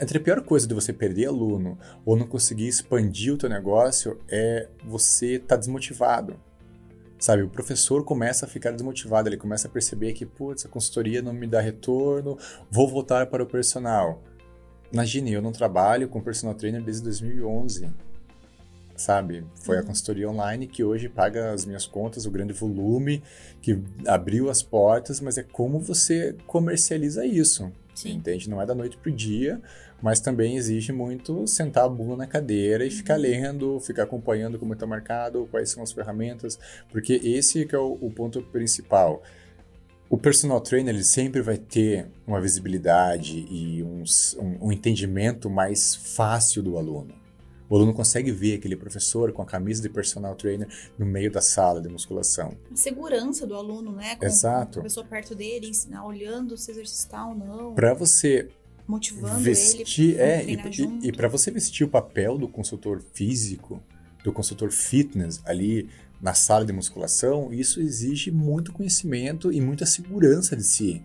entre 0.00 0.18
a 0.18 0.20
pior 0.20 0.40
coisa 0.42 0.66
de 0.66 0.74
você 0.74 0.92
perder 0.92 1.26
aluno 1.26 1.78
ou 2.04 2.16
não 2.16 2.26
conseguir 2.26 2.68
expandir 2.68 3.32
o 3.34 3.36
teu 3.36 3.48
negócio 3.48 4.18
é 4.28 4.68
você 4.84 5.34
estar 5.34 5.56
desmotivado. 5.56 6.36
Sabe, 7.20 7.42
o 7.42 7.48
professor 7.50 8.02
começa 8.02 8.46
a 8.46 8.48
ficar 8.48 8.70
desmotivado, 8.70 9.28
ele 9.28 9.36
começa 9.36 9.68
a 9.68 9.70
perceber 9.70 10.14
que, 10.14 10.24
putz, 10.24 10.64
a 10.64 10.68
consultoria 10.70 11.20
não 11.20 11.34
me 11.34 11.46
dá 11.46 11.60
retorno, 11.60 12.38
vou 12.70 12.88
voltar 12.88 13.26
para 13.26 13.42
o 13.42 13.46
personal. 13.46 14.22
Imagine, 14.90 15.34
eu 15.34 15.42
não 15.42 15.52
trabalho 15.52 16.08
com 16.08 16.20
personal 16.22 16.54
trainer 16.54 16.82
desde 16.82 17.02
2011, 17.02 17.90
sabe? 18.96 19.44
Foi 19.62 19.76
a 19.76 19.80
Uhum. 19.80 19.86
consultoria 19.88 20.30
online 20.30 20.66
que 20.66 20.82
hoje 20.82 21.08
paga 21.10 21.52
as 21.52 21.64
minhas 21.66 21.86
contas, 21.86 22.24
o 22.24 22.30
grande 22.30 22.54
volume, 22.54 23.22
que 23.60 23.78
abriu 24.06 24.48
as 24.48 24.62
portas, 24.62 25.20
mas 25.20 25.36
é 25.36 25.42
como 25.42 25.78
você 25.78 26.34
comercializa 26.46 27.24
isso. 27.26 27.70
Sim. 27.94 28.14
Entende? 28.14 28.48
Não 28.48 28.62
é 28.62 28.66
da 28.66 28.74
noite 28.74 28.96
pro 28.96 29.12
dia, 29.12 29.60
mas 30.02 30.20
também 30.20 30.56
exige 30.56 30.92
muito 30.92 31.46
sentar 31.46 31.84
a 31.84 31.88
bunda 31.88 32.16
na 32.16 32.26
cadeira 32.26 32.84
e 32.84 32.90
ficar 32.90 33.14
Uhum. 33.16 33.20
lendo, 33.22 33.80
ficar 33.80 34.04
acompanhando 34.04 34.58
como 34.58 34.72
está 34.72 34.86
marcado, 34.86 35.46
quais 35.50 35.70
são 35.70 35.82
as 35.82 35.92
ferramentas, 35.92 36.58
porque 36.90 37.14
esse 37.22 37.64
que 37.66 37.74
é 37.74 37.78
o, 37.78 37.98
o 38.00 38.10
ponto 38.10 38.42
principal. 38.42 39.22
O 40.08 40.18
personal 40.18 40.60
trainer 40.60 40.92
ele 40.94 41.04
sempre 41.04 41.40
vai 41.40 41.56
ter 41.56 42.08
uma 42.26 42.40
visibilidade 42.40 43.46
e 43.48 43.82
um, 43.82 44.02
um- 44.38 44.66
um 44.66 44.72
entendimento 44.72 45.48
mais 45.48 45.94
fácil 45.94 46.62
do 46.62 46.76
aluno. 46.76 47.14
O 47.68 47.76
aluno 47.76 47.94
consegue 47.94 48.32
ver 48.32 48.54
aquele 48.56 48.74
professor 48.74 49.30
com 49.30 49.40
a 49.42 49.46
camisa 49.46 49.80
de 49.80 49.88
personal 49.88 50.34
trainer 50.34 50.66
no 50.98 51.06
meio 51.06 51.30
da 51.30 51.40
sala 51.40 51.80
de 51.80 51.88
musculação. 51.88 52.56
A 52.72 52.74
segurança 52.74 53.46
do 53.46 53.54
aluno, 53.54 53.92
né? 53.92 54.16
Com 54.16 54.26
Exato. 54.26 54.80
a 54.80 54.82
pessoa 54.82 55.06
perto 55.06 55.36
dele, 55.36 55.68
ensinar, 55.68 56.04
olhando 56.04 56.56
se 56.56 56.72
exercitar 56.72 57.28
ou 57.28 57.36
não, 57.36 57.74
Para 57.76 57.94
você 57.94 58.48
motivando 58.90 59.40
vestir, 59.40 60.10
ele. 60.10 60.20
é, 60.20 60.44
e, 60.44 60.56
e, 61.04 61.08
e 61.08 61.12
para 61.12 61.28
você 61.28 61.50
vestir 61.50 61.84
o 61.84 61.88
papel 61.88 62.36
do 62.36 62.48
consultor 62.48 63.02
físico, 63.14 63.82
do 64.24 64.32
consultor 64.32 64.70
fitness 64.70 65.40
ali 65.46 65.88
na 66.20 66.34
sala 66.34 66.64
de 66.66 66.72
musculação, 66.72 67.52
isso 67.52 67.80
exige 67.80 68.30
muito 68.30 68.72
conhecimento 68.72 69.50
e 69.50 69.60
muita 69.60 69.86
segurança 69.86 70.54
de 70.54 70.62
si. 70.64 71.02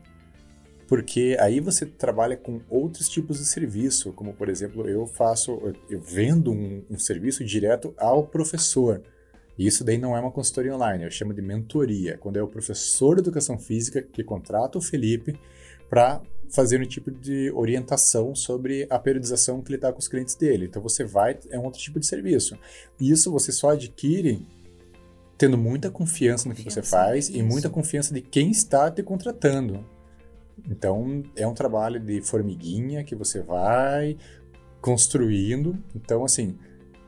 Porque 0.88 1.36
aí 1.40 1.60
você 1.60 1.86
trabalha 1.86 2.38
com 2.38 2.62
outros 2.70 3.10
tipos 3.10 3.40
de 3.40 3.46
serviço, 3.46 4.12
como 4.14 4.34
por 4.34 4.50
exemplo, 4.50 4.88
eu 4.88 5.08
faço, 5.08 5.52
eu- 5.52 5.76
eu 5.90 6.02
vendo 6.02 6.52
um, 6.52 6.84
um 6.92 7.00
serviço 7.00 7.44
direto 7.44 7.94
ao 7.98 8.24
professor. 8.28 9.02
E 9.58 9.66
isso 9.66 9.84
daí 9.86 9.98
não 9.98 10.16
é 10.16 10.20
uma 10.20 10.32
consultoria 10.32 10.76
online, 10.76 11.06
eu 11.06 11.10
chamo 11.12 11.34
de 11.34 11.42
mentoria, 11.42 12.18
quando 12.18 12.38
é 12.38 12.44
o 12.44 12.48
professor 12.48 13.16
de 13.16 13.22
educação 13.22 13.58
física 13.58 14.02
que 14.02 14.24
contrata 14.24 14.78
o 14.78 14.82
Felipe 14.82 15.40
para 15.90 16.22
fazer 16.50 16.82
um 16.82 16.86
tipo 16.86 17.12
de 17.12 17.52
orientação 17.52 18.36
sobre 18.36 18.88
a 18.90 18.98
periodização 19.00 19.62
que 19.62 19.70
ele 19.70 19.78
está 19.78 19.92
com 19.92 20.00
os 20.00 20.08
clientes 20.08 20.36
dele. 20.36 20.66
Então 20.66 20.82
você 20.82 21.04
vai, 21.04 21.38
é 21.50 21.60
um 21.60 21.64
outro 21.64 21.80
tipo 21.80 22.00
de 22.00 22.06
serviço. 22.06 22.58
E 23.00 23.12
isso 23.12 23.32
você 23.32 23.52
só 23.52 23.70
adquire 23.72 24.46
tendo 25.38 25.58
muita 25.58 25.92
confiança 25.92 26.48
no 26.48 26.56
que 26.56 26.64
você 26.64 26.82
Confiança, 26.82 26.98
faz 26.98 27.30
e 27.30 27.38
isso. 27.38 27.46
muita 27.46 27.70
confiança 27.70 28.14
de 28.14 28.22
quem 28.22 28.52
está 28.52 28.90
te 28.90 29.04
contratando. 29.04 29.86
Então 30.70 31.24
é 31.36 31.46
um 31.46 31.54
trabalho 31.54 32.00
de 32.00 32.22
formiguinha 32.22 33.04
que 33.04 33.16
você 33.16 33.42
vai 33.42 34.18
construindo. 34.82 35.78
Então 35.94 36.24
assim, 36.24 36.58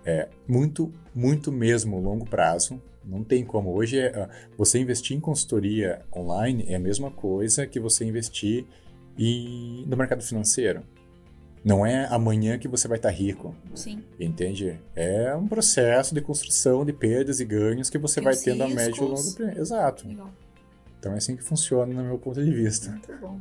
é 0.05 0.29
muito, 0.47 0.91
muito 1.13 1.51
mesmo 1.51 1.99
longo 1.99 2.25
prazo. 2.25 2.81
Não 3.03 3.23
tem 3.23 3.45
como. 3.45 3.73
Hoje, 3.73 3.99
é, 3.99 4.07
ah, 4.07 4.29
você 4.57 4.79
investir 4.79 5.15
em 5.15 5.19
consultoria 5.19 6.01
online 6.13 6.65
é 6.67 6.75
a 6.75 6.79
mesma 6.79 7.09
coisa 7.09 7.65
que 7.65 7.79
você 7.79 8.03
investir 8.03 8.65
em, 9.17 9.85
no 9.87 9.97
mercado 9.97 10.23
financeiro. 10.23 10.83
Não 11.63 11.85
é 11.85 12.05
amanhã 12.05 12.57
que 12.57 12.67
você 12.67 12.87
vai 12.87 12.97
estar 12.97 13.09
rico, 13.09 13.53
Sim. 13.75 14.01
entende? 14.19 14.79
É 14.95 15.35
um 15.35 15.47
processo 15.47 16.13
de 16.15 16.21
construção 16.21 16.85
de 16.85 16.93
perdas 16.93 17.39
e 17.39 17.45
ganhos 17.45 17.89
que 17.89 17.97
você 17.97 18.21
E 18.21 18.23
vai 18.23 18.35
tendo 18.35 18.63
a 18.63 18.69
médio 18.69 19.03
e 19.03 19.07
longo 19.07 19.33
prazo. 19.33 19.59
Exato. 19.59 20.07
Legal. 20.07 20.31
Então 20.99 21.13
é 21.13 21.17
assim 21.17 21.35
que 21.35 21.43
funciona 21.43 21.93
no 21.93 22.03
meu 22.03 22.17
ponto 22.17 22.43
de 22.43 22.51
vista. 22.51 22.91
Muito 22.91 23.17
bom. 23.17 23.39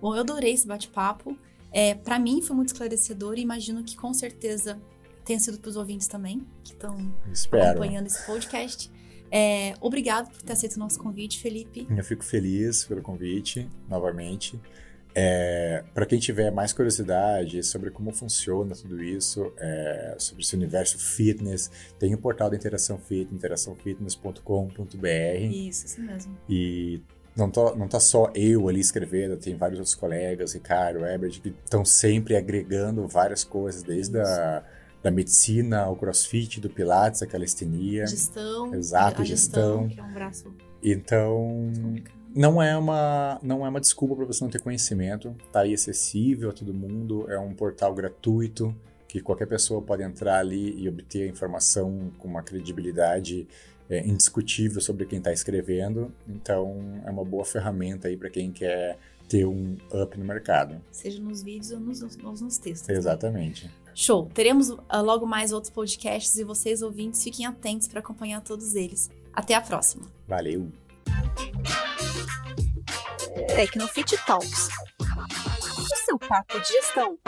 Bom, 0.00 0.14
eu 0.14 0.20
adorei 0.20 0.54
esse 0.54 0.66
bate-papo. 0.66 1.36
É, 1.72 1.94
para 1.94 2.18
mim 2.18 2.40
foi 2.40 2.56
muito 2.56 2.68
esclarecedor 2.68 3.36
e 3.36 3.42
imagino 3.42 3.84
que 3.84 3.96
com 3.96 4.12
certeza 4.14 4.80
tenha 5.24 5.38
sido 5.38 5.58
para 5.58 5.68
os 5.68 5.76
ouvintes 5.76 6.08
também, 6.08 6.46
que 6.64 6.72
estão 6.72 6.96
acompanhando 7.52 8.06
esse 8.06 8.24
podcast. 8.24 8.90
É, 9.30 9.74
obrigado 9.80 10.30
por 10.30 10.42
ter 10.42 10.54
aceito 10.54 10.74
o 10.76 10.78
nosso 10.80 10.98
convite, 10.98 11.38
Felipe. 11.40 11.86
Eu 11.88 12.02
fico 12.02 12.24
feliz 12.24 12.84
pelo 12.84 13.02
convite, 13.02 13.68
novamente. 13.88 14.58
É, 15.14 15.82
para 15.92 16.06
quem 16.06 16.18
tiver 16.18 16.50
mais 16.52 16.72
curiosidade 16.72 17.62
sobre 17.64 17.90
como 17.90 18.12
funciona 18.12 18.74
tudo 18.74 19.02
isso, 19.02 19.52
é, 19.58 20.14
sobre 20.18 20.42
esse 20.42 20.54
universo 20.54 20.98
fitness, 20.98 21.70
tem 21.98 22.14
o 22.14 22.18
portal 22.18 22.48
da 22.48 22.56
Interação 22.56 22.96
Fit, 22.98 23.32
interaçãofitness.com.br 23.34 25.06
Isso, 25.50 25.86
isso 25.86 26.00
mesmo. 26.00 26.36
e 26.48 27.00
não 27.36 27.50
tá, 27.50 27.74
não 27.74 27.88
tá 27.88 27.98
só 28.00 28.30
eu 28.34 28.68
ali 28.68 28.80
escrevendo, 28.80 29.36
tem 29.36 29.56
vários 29.56 29.78
outros 29.78 29.94
colegas, 29.94 30.52
Ricardo, 30.52 31.04
Ebert, 31.04 31.40
que 31.40 31.54
estão 31.64 31.84
sempre 31.84 32.36
agregando 32.36 33.06
várias 33.08 33.44
coisas, 33.44 33.82
desde 33.82 34.18
a 34.20 34.62
da 35.02 35.10
medicina 35.10 35.80
ao 35.80 35.96
crossfit, 35.96 36.60
do 36.60 36.68
pilates, 36.68 37.22
a 37.22 37.26
calistenia. 37.26 38.06
Gestão. 38.06 38.74
Exato, 38.74 39.22
a 39.22 39.24
gestão. 39.24 39.84
gestão. 39.84 39.88
Que 39.88 39.98
é 39.98 40.02
um 40.02 40.12
braço 40.12 40.54
Então, 40.82 41.72
complicado. 41.82 42.19
Não 42.34 42.62
é 42.62 42.76
uma, 42.76 43.38
não 43.42 43.64
é 43.64 43.68
uma 43.68 43.80
desculpa 43.80 44.14
para 44.16 44.24
você 44.24 44.42
não 44.44 44.50
ter 44.50 44.60
conhecimento. 44.60 45.34
Tá 45.52 45.60
aí 45.60 45.74
acessível 45.74 46.50
a 46.50 46.52
todo 46.52 46.72
mundo. 46.72 47.30
É 47.30 47.38
um 47.38 47.54
portal 47.54 47.94
gratuito 47.94 48.74
que 49.08 49.20
qualquer 49.20 49.46
pessoa 49.46 49.82
pode 49.82 50.02
entrar 50.02 50.38
ali 50.38 50.80
e 50.80 50.88
obter 50.88 51.28
informação 51.28 52.12
com 52.18 52.28
uma 52.28 52.42
credibilidade 52.42 53.48
é, 53.88 54.06
indiscutível 54.06 54.80
sobre 54.80 55.04
quem 55.04 55.18
está 55.18 55.32
escrevendo. 55.32 56.12
Então, 56.28 57.02
é 57.04 57.10
uma 57.10 57.24
boa 57.24 57.44
ferramenta 57.44 58.06
aí 58.06 58.16
para 58.16 58.30
quem 58.30 58.52
quer 58.52 58.96
ter 59.28 59.44
um 59.46 59.76
up 59.92 60.16
no 60.16 60.24
mercado. 60.24 60.80
Seja 60.92 61.20
nos 61.20 61.42
vídeos 61.42 61.72
ou 61.72 61.80
nos, 61.80 62.16
nos, 62.16 62.40
nos 62.40 62.58
textos. 62.58 62.88
né? 62.88 62.94
Exatamente. 62.94 63.70
Show! 63.94 64.30
Teremos 64.32 64.76
ah, 64.88 65.00
logo 65.00 65.26
mais 65.26 65.52
outros 65.52 65.72
podcasts 65.72 66.36
e 66.36 66.44
vocês, 66.44 66.80
ouvintes, 66.80 67.22
fiquem 67.22 67.46
atentos 67.46 67.88
para 67.88 67.98
acompanhar 67.98 68.40
todos 68.40 68.76
eles. 68.76 69.10
Até 69.32 69.54
a 69.54 69.60
próxima! 69.60 70.06
Valeu! 70.28 70.70
Tecnofit 73.54 74.16
Talks. 74.26 74.68
O 75.78 75.96
seu 76.04 76.18
papo 76.18 76.58
de 76.60 76.68
gestão. 76.68 77.18